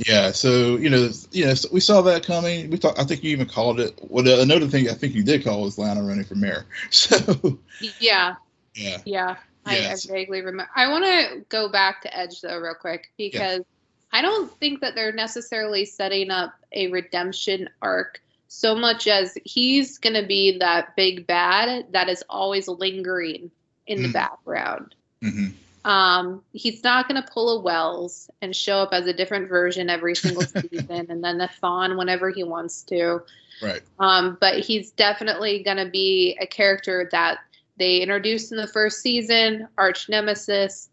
yeah, 0.06 0.32
so 0.32 0.76
you 0.76 0.90
know, 0.90 1.10
you 1.32 1.46
know, 1.46 1.54
so 1.54 1.70
we 1.72 1.80
saw 1.80 2.02
that 2.02 2.26
coming. 2.26 2.70
We 2.70 2.76
thought, 2.76 3.00
I 3.00 3.06
think 3.06 3.24
you 3.24 3.32
even 3.32 3.48
called 3.48 3.80
it. 3.80 3.98
Well, 4.02 4.28
another 4.42 4.68
thing 4.68 4.90
I 4.90 4.94
think 4.94 5.16
you 5.16 5.24
did 5.24 5.46
call 5.46 5.62
was 5.62 5.78
Lana 5.78 6.04
running 6.04 6.26
for 6.26 6.36
mayor. 6.36 6.66
So 6.92 7.58
yeah, 8.02 8.36
yeah, 8.76 8.98
yeah. 9.06 9.36
I, 9.66 9.78
yes. 9.78 10.10
I 10.10 10.14
vaguely 10.14 10.42
remember. 10.42 10.70
I 10.76 10.90
want 10.90 11.06
to 11.06 11.46
go 11.50 11.70
back 11.70 12.02
to 12.02 12.18
Edge 12.18 12.42
though, 12.42 12.58
real 12.58 12.74
quick, 12.74 13.12
because 13.18 13.60
yeah. 13.60 13.64
I 14.12 14.22
don't 14.22 14.52
think 14.60 14.82
that 14.82 14.96
they're 14.96 15.12
necessarily 15.12 15.86
setting 15.86 16.32
up 16.32 16.54
a 16.72 16.88
redemption 16.88 17.70
arc 17.82 18.22
so 18.48 18.76
much 18.76 19.08
as 19.08 19.38
he's 19.46 19.98
going 19.98 20.16
to 20.16 20.28
be 20.28 20.58
that 20.58 20.96
big 20.96 21.26
bad 21.26 21.86
that 21.92 22.10
is 22.10 22.24
always 22.30 22.68
lingering 22.68 23.50
in 23.88 24.00
mm-hmm. 24.00 24.08
the 24.08 24.14
background. 24.14 24.96
Mm-hmm. 25.24 25.90
Um, 25.90 26.44
he's 26.54 26.84
not 26.84 27.08
going 27.08 27.22
to 27.22 27.28
pull 27.32 27.60
a 27.60 27.62
Wells 27.62 28.30
and 28.42 28.56
show 28.56 28.80
up 28.80 28.90
as 28.92 29.08
a 29.08 29.14
different 29.14 29.48
version 29.48 29.90
every 29.90 30.16
single 30.16 30.42
season, 30.70 31.08
and 31.10 31.24
then 31.24 31.38
the 31.38 31.50
Thawne 31.62 31.98
whenever 31.98 32.30
he 32.30 32.44
wants 32.44 32.82
to. 32.84 33.22
Right. 33.62 33.82
Um, 34.00 34.38
but 34.40 34.60
he's 34.60 34.92
definitely 34.92 35.64
going 35.64 35.78
to 35.78 35.90
be 35.90 36.38
a 36.42 36.46
character 36.46 37.08
that 37.12 37.40
they 37.78 37.98
introduced 37.98 38.52
in 38.52 38.58
the 38.58 38.68
first 38.68 39.02
season, 39.02 39.68
arch 39.78 40.10
nemesis, 40.10 40.90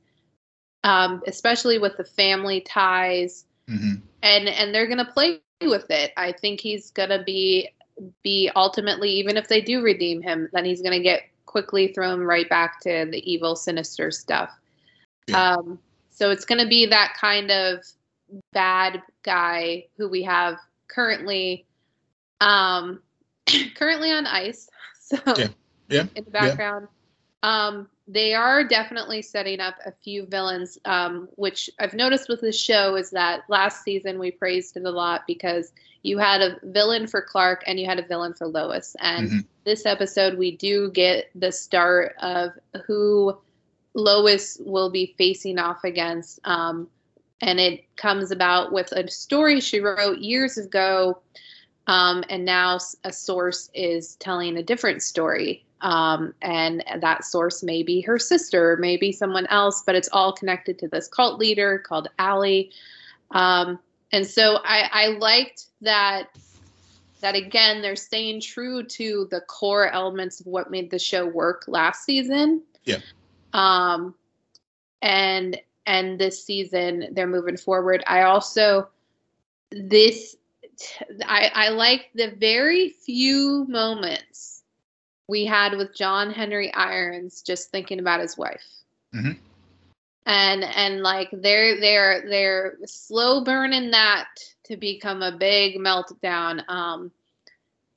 um, 0.84 1.22
especially 1.26 1.78
with 1.78 1.96
the 1.96 2.04
family 2.04 2.60
ties, 2.60 3.44
mm-hmm. 3.68 3.96
and 4.22 4.48
and 4.48 4.74
they're 4.74 4.86
going 4.86 5.04
to 5.04 5.12
play 5.12 5.40
with 5.60 5.90
it. 5.90 6.12
I 6.16 6.32
think 6.32 6.60
he's 6.60 6.90
going 6.90 7.10
to 7.10 7.22
be 7.22 7.70
be 8.22 8.50
ultimately, 8.54 9.10
even 9.10 9.36
if 9.36 9.48
they 9.48 9.60
do 9.60 9.82
redeem 9.82 10.22
him, 10.22 10.48
then 10.52 10.64
he's 10.64 10.82
going 10.82 10.96
to 10.96 11.02
get 11.02 11.22
quickly 11.46 11.88
thrown 11.88 12.20
right 12.20 12.48
back 12.48 12.80
to 12.80 13.06
the 13.10 13.30
evil, 13.30 13.56
sinister 13.56 14.10
stuff. 14.10 14.50
Yeah. 15.26 15.54
Um, 15.54 15.78
so 16.10 16.30
it's 16.30 16.44
going 16.44 16.60
to 16.60 16.68
be 16.68 16.86
that 16.86 17.14
kind 17.18 17.50
of 17.50 17.84
bad 18.52 19.02
guy 19.22 19.86
who 19.96 20.08
we 20.08 20.22
have 20.22 20.58
currently, 20.88 21.66
um, 22.40 23.02
currently 23.74 24.10
on 24.12 24.26
ice. 24.26 24.68
So 25.00 25.16
yeah, 25.38 25.48
yeah, 25.88 26.06
in 26.14 26.24
the 26.24 26.30
background. 26.30 26.88
Yeah. 27.42 27.66
Um, 27.66 27.88
they 28.06 28.34
are 28.34 28.64
definitely 28.64 29.22
setting 29.22 29.60
up 29.60 29.74
a 29.84 29.92
few 29.92 30.26
villains, 30.26 30.78
um, 30.84 31.28
which 31.36 31.68
I've 31.78 31.94
noticed 31.94 32.28
with 32.28 32.40
this 32.40 32.58
show 32.58 32.96
is 32.96 33.10
that 33.10 33.42
last 33.48 33.84
season 33.84 34.18
we 34.18 34.30
praised 34.30 34.76
it 34.76 34.84
a 34.84 34.90
lot 34.90 35.26
because 35.26 35.72
you 36.02 36.18
had 36.18 36.40
a 36.40 36.58
villain 36.62 37.06
for 37.06 37.20
Clark 37.20 37.64
and 37.66 37.78
you 37.78 37.86
had 37.86 37.98
a 37.98 38.06
villain 38.06 38.32
for 38.32 38.46
Lois. 38.46 38.96
And 39.00 39.28
mm-hmm. 39.28 39.38
this 39.64 39.84
episode, 39.84 40.38
we 40.38 40.56
do 40.56 40.90
get 40.90 41.30
the 41.34 41.52
start 41.52 42.16
of 42.20 42.52
who 42.86 43.36
Lois 43.94 44.58
will 44.64 44.90
be 44.90 45.14
facing 45.18 45.58
off 45.58 45.84
against. 45.84 46.40
Um, 46.44 46.88
and 47.40 47.60
it 47.60 47.84
comes 47.96 48.30
about 48.30 48.72
with 48.72 48.90
a 48.92 49.08
story 49.10 49.60
she 49.60 49.80
wrote 49.80 50.18
years 50.18 50.56
ago. 50.56 51.20
Um, 51.86 52.24
and 52.28 52.44
now 52.44 52.78
a 53.04 53.12
source 53.12 53.70
is 53.74 54.16
telling 54.16 54.56
a 54.56 54.62
different 54.62 55.02
story. 55.02 55.64
Um, 55.80 56.34
and 56.42 56.84
that 57.00 57.24
source 57.24 57.62
may 57.62 57.82
be 57.82 58.00
her 58.00 58.18
sister, 58.18 58.76
maybe 58.80 59.12
someone 59.12 59.46
else, 59.46 59.82
but 59.86 59.94
it's 59.94 60.08
all 60.12 60.32
connected 60.32 60.78
to 60.80 60.88
this 60.88 61.06
cult 61.08 61.38
leader 61.38 61.78
called 61.78 62.08
Allie. 62.18 62.72
Um, 63.30 63.78
and 64.12 64.26
so 64.26 64.58
I, 64.64 64.88
I 64.92 65.06
liked 65.18 65.66
that 65.82 66.30
that 67.20 67.34
again 67.34 67.82
they're 67.82 67.96
staying 67.96 68.40
true 68.40 68.84
to 68.84 69.26
the 69.30 69.40
core 69.40 69.90
elements 69.90 70.40
of 70.40 70.46
what 70.46 70.70
made 70.70 70.90
the 70.90 70.98
show 70.98 71.26
work 71.26 71.64
last 71.66 72.04
season. 72.04 72.62
Yeah. 72.84 72.98
Um, 73.52 74.14
and 75.02 75.60
and 75.86 76.18
this 76.18 76.44
season 76.44 77.08
they're 77.12 77.26
moving 77.26 77.56
forward. 77.56 78.02
I 78.06 78.22
also 78.22 78.88
this 79.70 80.36
I 81.26 81.50
I 81.54 81.68
like 81.70 82.10
the 82.14 82.30
very 82.30 82.90
few 82.90 83.66
moments 83.68 84.57
we 85.28 85.44
had 85.44 85.76
with 85.76 85.94
John 85.94 86.30
Henry 86.30 86.72
Irons 86.72 87.42
just 87.42 87.70
thinking 87.70 88.00
about 88.00 88.20
his 88.20 88.36
wife. 88.36 88.64
Mm-hmm. 89.14 89.32
And 90.26 90.64
and 90.64 91.02
like 91.02 91.28
they're 91.32 91.80
they're 91.80 92.24
they're 92.28 92.78
slow 92.86 93.44
burning 93.44 93.92
that 93.92 94.28
to 94.64 94.76
become 94.76 95.22
a 95.22 95.36
big 95.36 95.76
meltdown. 95.76 96.68
Um, 96.68 97.12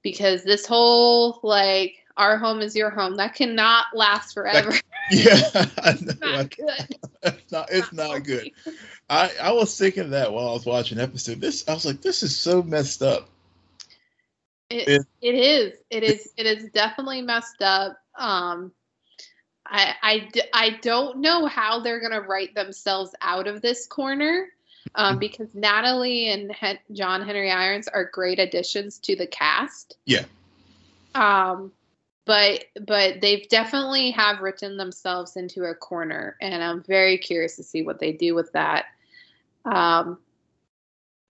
because 0.02 0.44
this 0.44 0.66
whole 0.66 1.40
like 1.44 1.96
our 2.18 2.38
home 2.38 2.62
is 2.62 2.76
your 2.76 2.90
home 2.90 3.16
that 3.16 3.36
cannot 3.36 3.86
last 3.94 4.34
forever. 4.34 4.72
yeah, 5.12 5.40
it's 5.86 6.20
not 6.22 6.56
good. 6.56 6.96
it's 7.24 7.52
not. 7.52 7.68
It's 7.72 7.94
not 7.94 8.24
good. 8.24 8.52
I 9.10 9.32
I 9.42 9.52
was 9.52 9.78
thinking 9.78 10.12
that 10.12 10.32
while 10.32 10.50
I 10.50 10.54
was 10.54 10.66
watching 10.66 11.00
episode. 11.00 11.42
This 11.42 11.68
I 11.68 11.74
was 11.74 11.86
like, 11.86 12.02
this 12.02 12.24
is 12.24 12.36
so 12.36 12.64
messed 12.64 13.02
up. 13.02 13.30
It, 14.72 15.06
it, 15.22 15.36
is. 15.36 15.76
It 15.90 16.04
is. 16.04 16.34
It 16.38 16.46
is 16.46 16.70
definitely 16.72 17.22
messed 17.22 17.62
up. 17.62 17.98
Um, 18.18 18.72
I, 19.66 19.96
I, 20.02 20.32
I 20.54 20.70
don't 20.82 21.20
know 21.20 21.46
how 21.46 21.80
they're 21.80 22.00
going 22.00 22.12
to 22.12 22.28
write 22.28 22.56
themselves 22.56 23.14
out 23.22 23.48
of 23.48 23.62
this 23.62 23.88
corner 23.88 24.48
um, 24.96 25.14
mm-hmm. 25.14 25.20
because 25.20 25.54
Natalie 25.54 26.30
and 26.30 26.54
he- 26.54 26.94
John 26.94 27.22
Henry 27.22 27.52
Irons 27.52 27.88
are 27.88 28.06
great 28.06 28.40
additions 28.40 28.98
to 29.00 29.16
the 29.16 29.28
cast. 29.28 29.98
Yeah. 30.06 30.26
Um, 31.16 31.72
but 32.26 32.66
but 32.86 33.20
they've 33.20 33.48
definitely 33.50 34.12
have 34.12 34.42
written 34.42 34.78
themselves 34.78 35.36
into 35.36 35.64
a 35.66 35.74
corner, 35.74 36.38
and 36.40 36.64
I'm 36.64 36.84
very 36.84 37.18
curious 37.18 37.56
to 37.58 37.64
see 37.64 37.82
what 37.82 38.00
they 38.00 38.12
do 38.12 38.36
with 38.36 38.52
that. 38.54 38.86
Um, 39.66 40.18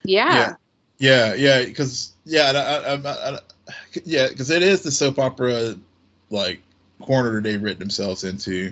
yeah. 0.03 0.33
Yeah, 0.33 0.55
yeah, 1.01 1.33
yeah, 1.33 1.65
because 1.65 2.13
yeah, 2.25 2.51
I, 2.51 2.93
I, 2.95 3.35
I, 3.35 3.39
yeah, 4.05 4.27
because 4.29 4.49
it 4.49 4.63
is 4.63 4.81
the 4.81 4.91
soap 4.91 5.19
opera 5.19 5.75
like 6.29 6.61
corner 7.01 7.41
they've 7.41 7.61
written 7.61 7.79
themselves 7.79 8.23
into. 8.23 8.71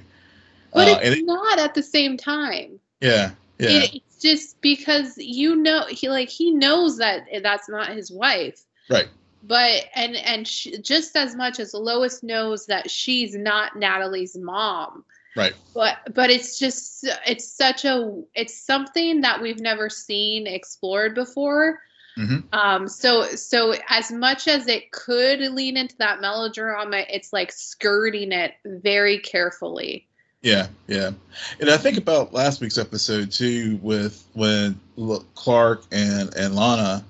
But 0.73 0.87
uh, 0.87 0.99
it's 1.01 1.17
it, 1.17 1.25
not 1.25 1.59
at 1.59 1.73
the 1.73 1.83
same 1.83 2.15
time. 2.15 2.79
Yeah, 3.01 3.31
yeah. 3.57 3.69
It, 3.69 3.95
it's 3.95 4.21
just 4.21 4.61
because 4.61 5.17
you 5.17 5.55
know 5.55 5.85
he 5.89 6.09
like 6.09 6.29
he 6.29 6.51
knows 6.51 6.97
that 6.97 7.25
that's 7.43 7.67
not 7.67 7.89
his 7.89 8.11
wife. 8.11 8.63
Right 8.89 9.07
but 9.43 9.85
and 9.95 10.15
and 10.15 10.47
she, 10.47 10.77
just 10.79 11.15
as 11.15 11.35
much 11.35 11.59
as 11.59 11.73
Lois 11.73 12.23
knows 12.23 12.65
that 12.65 12.89
she's 12.89 13.35
not 13.35 13.77
Natalie's 13.77 14.37
mom. 14.37 15.05
Right. 15.35 15.53
But 15.73 15.97
but 16.13 16.29
it's 16.29 16.59
just 16.59 17.07
it's 17.25 17.47
such 17.47 17.85
a 17.85 18.21
it's 18.33 18.59
something 18.59 19.21
that 19.21 19.41
we've 19.41 19.59
never 19.59 19.89
seen 19.89 20.47
explored 20.47 21.15
before. 21.15 21.79
Mm-hmm. 22.19 22.39
Um, 22.51 22.87
so 22.89 23.23
so 23.23 23.75
as 23.87 24.11
much 24.11 24.49
as 24.49 24.67
it 24.67 24.91
could 24.91 25.39
lean 25.39 25.77
into 25.77 25.95
that 25.97 26.19
melodrama, 26.19 27.05
it's 27.09 27.31
like 27.31 27.51
skirting 27.51 28.33
it 28.33 28.55
very 28.65 29.19
carefully. 29.19 30.05
Yeah, 30.41 30.67
yeah, 30.87 31.11
and 31.61 31.69
I 31.69 31.77
think 31.77 31.97
about 31.97 32.33
last 32.33 32.59
week's 32.59 32.77
episode 32.77 33.31
too, 33.31 33.79
with 33.81 34.25
when 34.33 34.79
Clark 35.35 35.83
and 35.93 36.35
and 36.35 36.55
Lana 36.55 37.05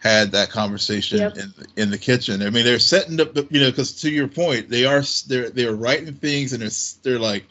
had 0.00 0.32
that 0.32 0.50
conversation 0.50 1.18
yep. 1.18 1.36
in 1.36 1.54
in 1.76 1.90
the 1.90 1.98
kitchen. 1.98 2.42
I 2.42 2.50
mean, 2.50 2.64
they're 2.64 2.78
setting 2.78 3.20
up, 3.20 3.34
you 3.50 3.60
know, 3.60 3.70
because 3.70 4.00
to 4.02 4.10
your 4.10 4.28
point, 4.28 4.68
they 4.68 4.84
are 4.84 5.02
they're 5.28 5.48
they're 5.48 5.74
writing 5.74 6.12
things 6.14 6.52
and 6.52 6.60
they're 6.60 6.70
they're 7.02 7.18
like 7.18 7.46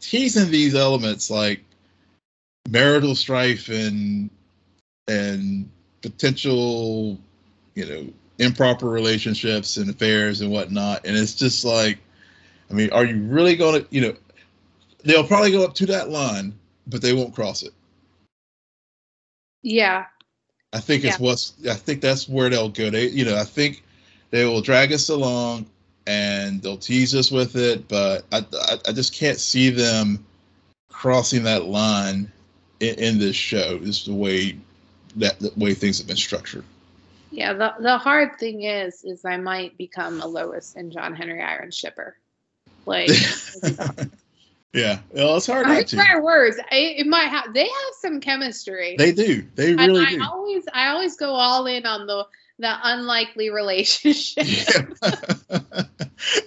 teasing 0.00 0.50
these 0.50 0.74
elements 0.76 1.30
like 1.30 1.64
marital 2.68 3.14
strife 3.16 3.68
and 3.68 4.30
and 5.08 5.68
potential, 6.02 7.18
you 7.74 7.86
know, 7.86 8.06
improper 8.38 8.88
relationships 8.88 9.76
and 9.76 9.88
affairs 9.88 10.40
and 10.40 10.50
whatnot. 10.50 11.06
And 11.06 11.16
it's 11.16 11.34
just 11.34 11.64
like, 11.64 11.98
I 12.70 12.74
mean, 12.74 12.90
are 12.90 13.04
you 13.04 13.22
really 13.22 13.56
going 13.56 13.82
to, 13.82 13.86
you 13.90 14.00
know, 14.00 14.14
they'll 15.04 15.26
probably 15.26 15.52
go 15.52 15.64
up 15.64 15.74
to 15.74 15.86
that 15.86 16.10
line, 16.10 16.54
but 16.86 17.02
they 17.02 17.12
won't 17.12 17.34
cross 17.34 17.62
it. 17.62 17.72
Yeah, 19.62 20.06
I 20.72 20.80
think 20.80 21.04
it's 21.04 21.20
yeah. 21.20 21.26
what's. 21.26 21.54
I 21.68 21.74
think 21.74 22.00
that's 22.00 22.28
where 22.28 22.48
they'll 22.48 22.68
go. 22.68 22.90
They, 22.90 23.08
you 23.08 23.24
know, 23.24 23.36
I 23.36 23.44
think 23.44 23.84
they 24.30 24.44
will 24.44 24.60
drag 24.60 24.92
us 24.92 25.08
along 25.08 25.66
and 26.06 26.60
they'll 26.62 26.78
tease 26.78 27.14
us 27.14 27.30
with 27.30 27.54
it, 27.54 27.86
but 27.86 28.24
I, 28.32 28.38
I, 28.38 28.78
I 28.88 28.92
just 28.92 29.14
can't 29.14 29.38
see 29.38 29.70
them 29.70 30.24
crossing 30.88 31.44
that 31.44 31.66
line 31.66 32.32
in, 32.80 32.94
in 32.96 33.18
this 33.18 33.36
show. 33.36 33.78
Is 33.82 34.04
the 34.04 34.14
way 34.14 34.58
that 35.16 35.38
the 35.40 35.52
way 35.56 35.74
things 35.74 35.98
have 35.98 36.06
been 36.06 36.16
structured. 36.16 36.64
Yeah, 37.30 37.54
the 37.54 37.74
the 37.80 37.98
hard 37.98 38.38
thing 38.38 38.62
is, 38.62 39.04
is 39.04 39.24
I 39.24 39.38
might 39.38 39.76
become 39.78 40.20
a 40.20 40.26
Lois 40.26 40.74
and 40.76 40.92
John 40.92 41.14
Henry 41.14 41.42
Iron 41.42 41.70
shipper. 41.70 42.16
Like, 42.84 43.10
Yeah, 44.72 45.00
well, 45.10 45.36
it's 45.36 45.46
hard 45.46 45.66
not 45.66 45.86
to. 45.88 46.20
Words, 46.22 46.56
I, 46.70 46.76
it 46.96 47.06
might 47.06 47.28
have. 47.28 47.52
They 47.52 47.64
have 47.64 47.94
some 48.00 48.20
chemistry. 48.20 48.96
They 48.96 49.12
do. 49.12 49.44
They 49.54 49.74
really 49.74 50.02
and 50.02 50.06
I 50.06 50.10
do. 50.14 50.22
always, 50.22 50.64
I 50.72 50.88
always 50.88 51.16
go 51.16 51.34
all 51.34 51.66
in 51.66 51.84
on 51.84 52.06
the 52.06 52.26
the 52.58 52.74
unlikely 52.82 53.50
relationship. 53.50 54.46
Yeah. 54.46 54.86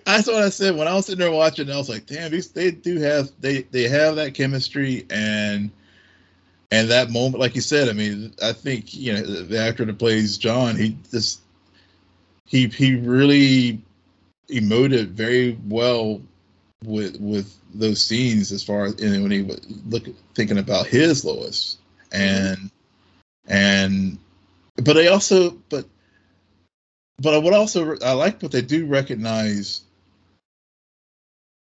That's 0.05 0.27
what 0.27 0.41
I 0.41 0.49
said 0.49 0.75
when 0.75 0.87
I 0.87 0.95
was 0.95 1.05
sitting 1.05 1.19
there 1.19 1.31
watching. 1.31 1.69
I 1.69 1.77
was 1.77 1.89
like, 1.89 2.07
"Damn, 2.07 2.31
these 2.31 2.49
they 2.49 2.71
do 2.71 2.99
have 2.99 3.29
they 3.41 3.63
they 3.63 3.87
have 3.89 4.15
that 4.15 4.33
chemistry 4.33 5.05
and 5.11 5.69
and 6.71 6.89
that 6.89 7.11
moment, 7.11 7.39
like 7.39 7.55
you 7.55 7.61
said. 7.61 7.89
I 7.89 7.93
mean, 7.93 8.33
I 8.41 8.53
think 8.53 8.93
you 8.93 9.13
know 9.13 9.21
the 9.21 9.59
actor 9.59 9.85
that 9.85 9.99
plays 9.99 10.37
John, 10.37 10.75
he 10.75 10.97
just 11.11 11.41
he 12.45 12.67
he 12.67 12.95
really 12.95 13.81
emoted 14.49 15.07
very 15.07 15.57
well 15.67 16.21
with 16.83 17.19
with 17.19 17.57
those 17.73 18.01
scenes 18.01 18.51
as 18.51 18.63
far 18.63 18.85
as 18.85 18.95
when 18.95 19.31
he 19.31 19.41
was 19.41 19.59
look 19.87 20.05
thinking 20.33 20.57
about 20.57 20.87
his 20.87 21.25
Lois 21.25 21.77
and 22.11 22.69
and 23.47 24.17
but 24.83 24.97
I 24.97 25.07
also 25.07 25.51
but 25.69 25.85
but 27.17 27.33
I 27.33 27.37
would 27.37 27.53
also 27.53 27.97
I 27.99 28.11
like 28.13 28.41
what 28.41 28.51
they 28.51 28.61
do 28.61 28.85
recognize 28.85 29.81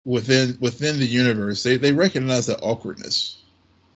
within 0.05 0.57
within 0.61 0.99
the 0.99 1.07
universe 1.07 1.63
they 1.63 1.77
they 1.77 1.93
recognize 1.93 2.47
that 2.47 2.63
awkwardness 2.63 3.39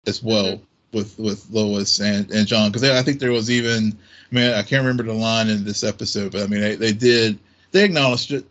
as 0.08 0.24
well 0.24 0.54
mm-hmm. 0.54 0.64
With 0.92 1.18
with 1.20 1.50
Lois 1.52 2.00
and 2.00 2.30
and 2.32 2.48
John 2.48 2.72
because 2.72 2.88
I 2.88 3.04
think 3.04 3.20
there 3.20 3.32
was 3.32 3.52
even 3.52 3.98
I 4.32 4.36
mean 4.36 4.54
I 4.54 4.64
can't 4.64 4.82
remember 4.82 5.04
the 5.04 5.14
line 5.14 5.50
in 5.50 5.64
this 5.64 5.84
episode 5.84 6.32
but 6.32 6.44
I 6.44 6.48
mean 6.48 6.62
they, 6.62 6.76
they 6.76 6.94
did 6.94 7.40
they 7.72 7.86
acknowledged 7.86 8.32
it 8.32 8.46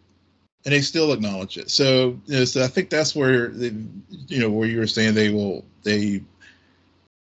and 0.64 0.74
they 0.74 0.80
still 0.80 1.12
acknowledge 1.12 1.56
it. 1.56 1.70
So, 1.70 2.18
you 2.26 2.38
know, 2.38 2.44
so 2.44 2.62
I 2.62 2.66
think 2.66 2.90
that's 2.90 3.14
where 3.14 3.48
they, 3.48 3.72
you 4.26 4.40
know, 4.40 4.50
where 4.50 4.68
you 4.68 4.78
were 4.78 4.86
saying 4.86 5.14
they 5.14 5.30
will 5.30 5.64
they 5.82 6.22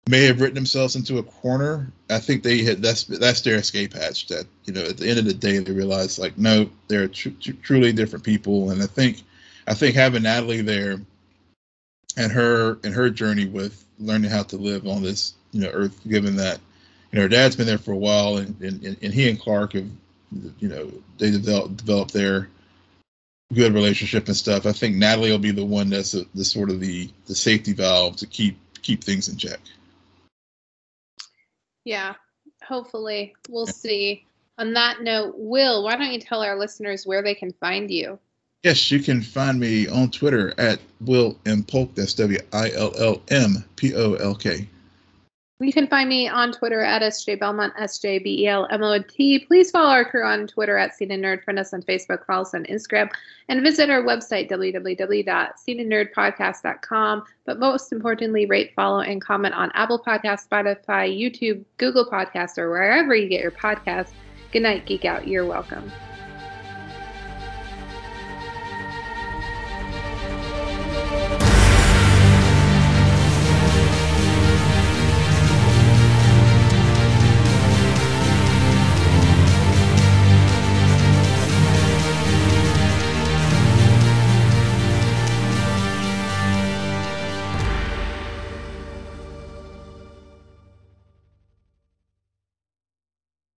may 0.08 0.24
have 0.26 0.39
written 0.39 0.56
themselves 0.56 0.95
into 0.95 1.18
a 1.18 1.24
corner. 1.24 1.91
I 2.10 2.20
think 2.20 2.43
they 2.43 2.64
had 2.64 2.82
that's 2.82 3.03
that's 3.03 3.41
their 3.41 3.58
escape 3.58 3.93
hatch. 3.93 4.28
That 4.28 4.45
you 4.66 4.74
know, 4.74 4.84
at 4.84 4.97
the 4.97 5.10
end 5.10 5.20
of 5.20 5.26
the 5.26 5.34
day, 5.34 5.58
they 5.58 5.72
realize 5.72 6.20
like, 6.20 6.38
no, 6.38 6.70
they're 6.88 7.08
tr- 7.08 7.30
tr- 7.41 7.51
truly 7.62 7.91
different 7.91 8.24
people. 8.24 8.70
And 8.70 8.82
I 8.82 8.88
think 8.88 9.24
I 9.68 9.74
think 9.74 9.95
having 9.95 10.24
Natalie 10.24 10.62
there 10.62 11.01
and 12.18 12.32
her 12.32 12.80
and 12.84 12.93
her 12.93 13.10
journey 13.10 13.47
with 13.47 13.85
learning 14.00 14.30
how 14.30 14.43
to 14.43 14.58
live 14.58 14.88
on 14.88 15.02
this 15.02 15.34
you 15.52 15.62
know 15.62 15.70
earth, 15.70 16.00
given 16.08 16.36
that 16.38 16.60
you 17.12 17.18
know 17.18 17.24
her 17.24 17.30
dad's 17.30 17.56
been 17.56 17.68
there 17.68 17.78
for 17.78 17.91
a 17.91 17.98
while, 17.98 18.38
and 18.38 18.60
and, 18.62 18.98
and 19.02 19.14
he 19.14 19.30
and 19.30 19.39
Clark 19.39 19.74
have 19.74 19.89
you 20.60 20.68
know 20.68 20.91
they 21.18 21.32
develop 21.32 21.78
developed 21.78 22.14
their 22.14 22.50
good 23.54 23.74
relationship 23.74 24.28
and 24.28 24.36
stuff. 24.36 24.66
I 24.66 24.72
think 24.72 24.96
Natalie 24.96 25.32
will 25.32 25.39
be 25.39 25.52
the 25.52 25.66
one 25.66 25.89
that's 25.89 26.14
a, 26.14 26.26
the 26.34 26.46
sort 26.46 26.70
of 26.70 26.80
the 26.80 27.10
the 27.28 27.36
safety 27.36 27.74
valve 27.74 28.18
to 28.18 28.28
keep 28.28 28.58
keep 28.82 29.04
things 29.04 29.28
in 29.28 29.38
check. 29.38 29.60
Yeah, 31.84 32.16
hopefully 32.64 33.36
we'll 33.50 33.68
see. 33.68 34.26
On 34.58 34.74
that 34.74 35.02
note, 35.02 35.36
Will, 35.38 35.84
why 35.84 35.98
don't 35.98 36.12
you 36.12 36.20
tell 36.20 36.41
our 36.41 36.58
listeners 36.58 37.06
where 37.06 37.22
they 37.22 37.36
can 37.36 37.52
find 37.54 37.91
you? 37.91 38.20
Yes, 38.66 38.91
you 38.91 38.99
can 38.99 39.22
find 39.22 39.59
me 39.59 39.88
on 39.88 40.09
Twitter 40.09 40.55
at 40.57 40.80
Will 41.01 41.38
M 41.45 41.61
Polk. 41.61 41.93
That's 41.93 42.16
W 42.16 42.39
I 42.51 42.72
L 42.72 42.91
L 42.97 43.22
M 43.30 43.63
P 43.76 43.93
O 43.93 44.16
L 44.16 44.34
K. 44.34 44.68
You 45.59 45.72
can 45.72 45.86
find 45.86 46.09
me 46.09 46.28
on 46.28 46.51
Twitter 46.51 46.82
at 46.82 47.03
SJ 47.03 47.39
Belmont, 47.39 47.74
S 47.78 47.99
J 47.99 48.18
B 48.18 48.41
E 48.41 48.47
L 48.47 48.68
M 48.72 48.82
O 48.82 48.99
T. 49.03 49.38
Please 49.38 49.70
follow 49.70 49.91
our 49.91 50.03
crew 50.03 50.26
on 50.26 50.47
Twitter 50.47 50.80
at 50.80 50.95
Scene 50.95 51.11
and 51.11 51.24
Nerd. 51.24 51.43
Friend 51.43 51.59
us 51.59 51.76
on 51.76 51.84
Facebook, 51.84 52.26
follow 52.26 52.41
us 52.41 52.55
on 52.55 52.63
Instagram, 52.63 53.11
and 53.49 53.61
visit 53.61 53.91
our 53.91 54.01
website, 54.01 54.49
www.sceneandnerdpodcast.com. 54.49 57.24
But 57.45 57.59
most 57.59 57.91
importantly, 57.91 58.47
rate, 58.47 58.74
follow, 58.76 59.01
and 59.01 59.22
comment 59.22 59.53
on 59.53 59.70
Apple 59.76 59.99
Podcasts, 59.99 60.49
Spotify, 60.49 61.16
YouTube, 61.16 61.63
Google 61.78 62.07
Podcasts, 62.07 62.57
or 62.57 62.72
wherever 62.72 63.13
you 63.13 63.30
get 63.30 63.43
your 63.43 63.51
podcasts. 63.51 64.09
Good 64.51 64.63
night, 64.63 64.88
Geek 64.88 65.05
Out. 65.05 65.28
You're 65.28 65.45
welcome. 65.45 65.91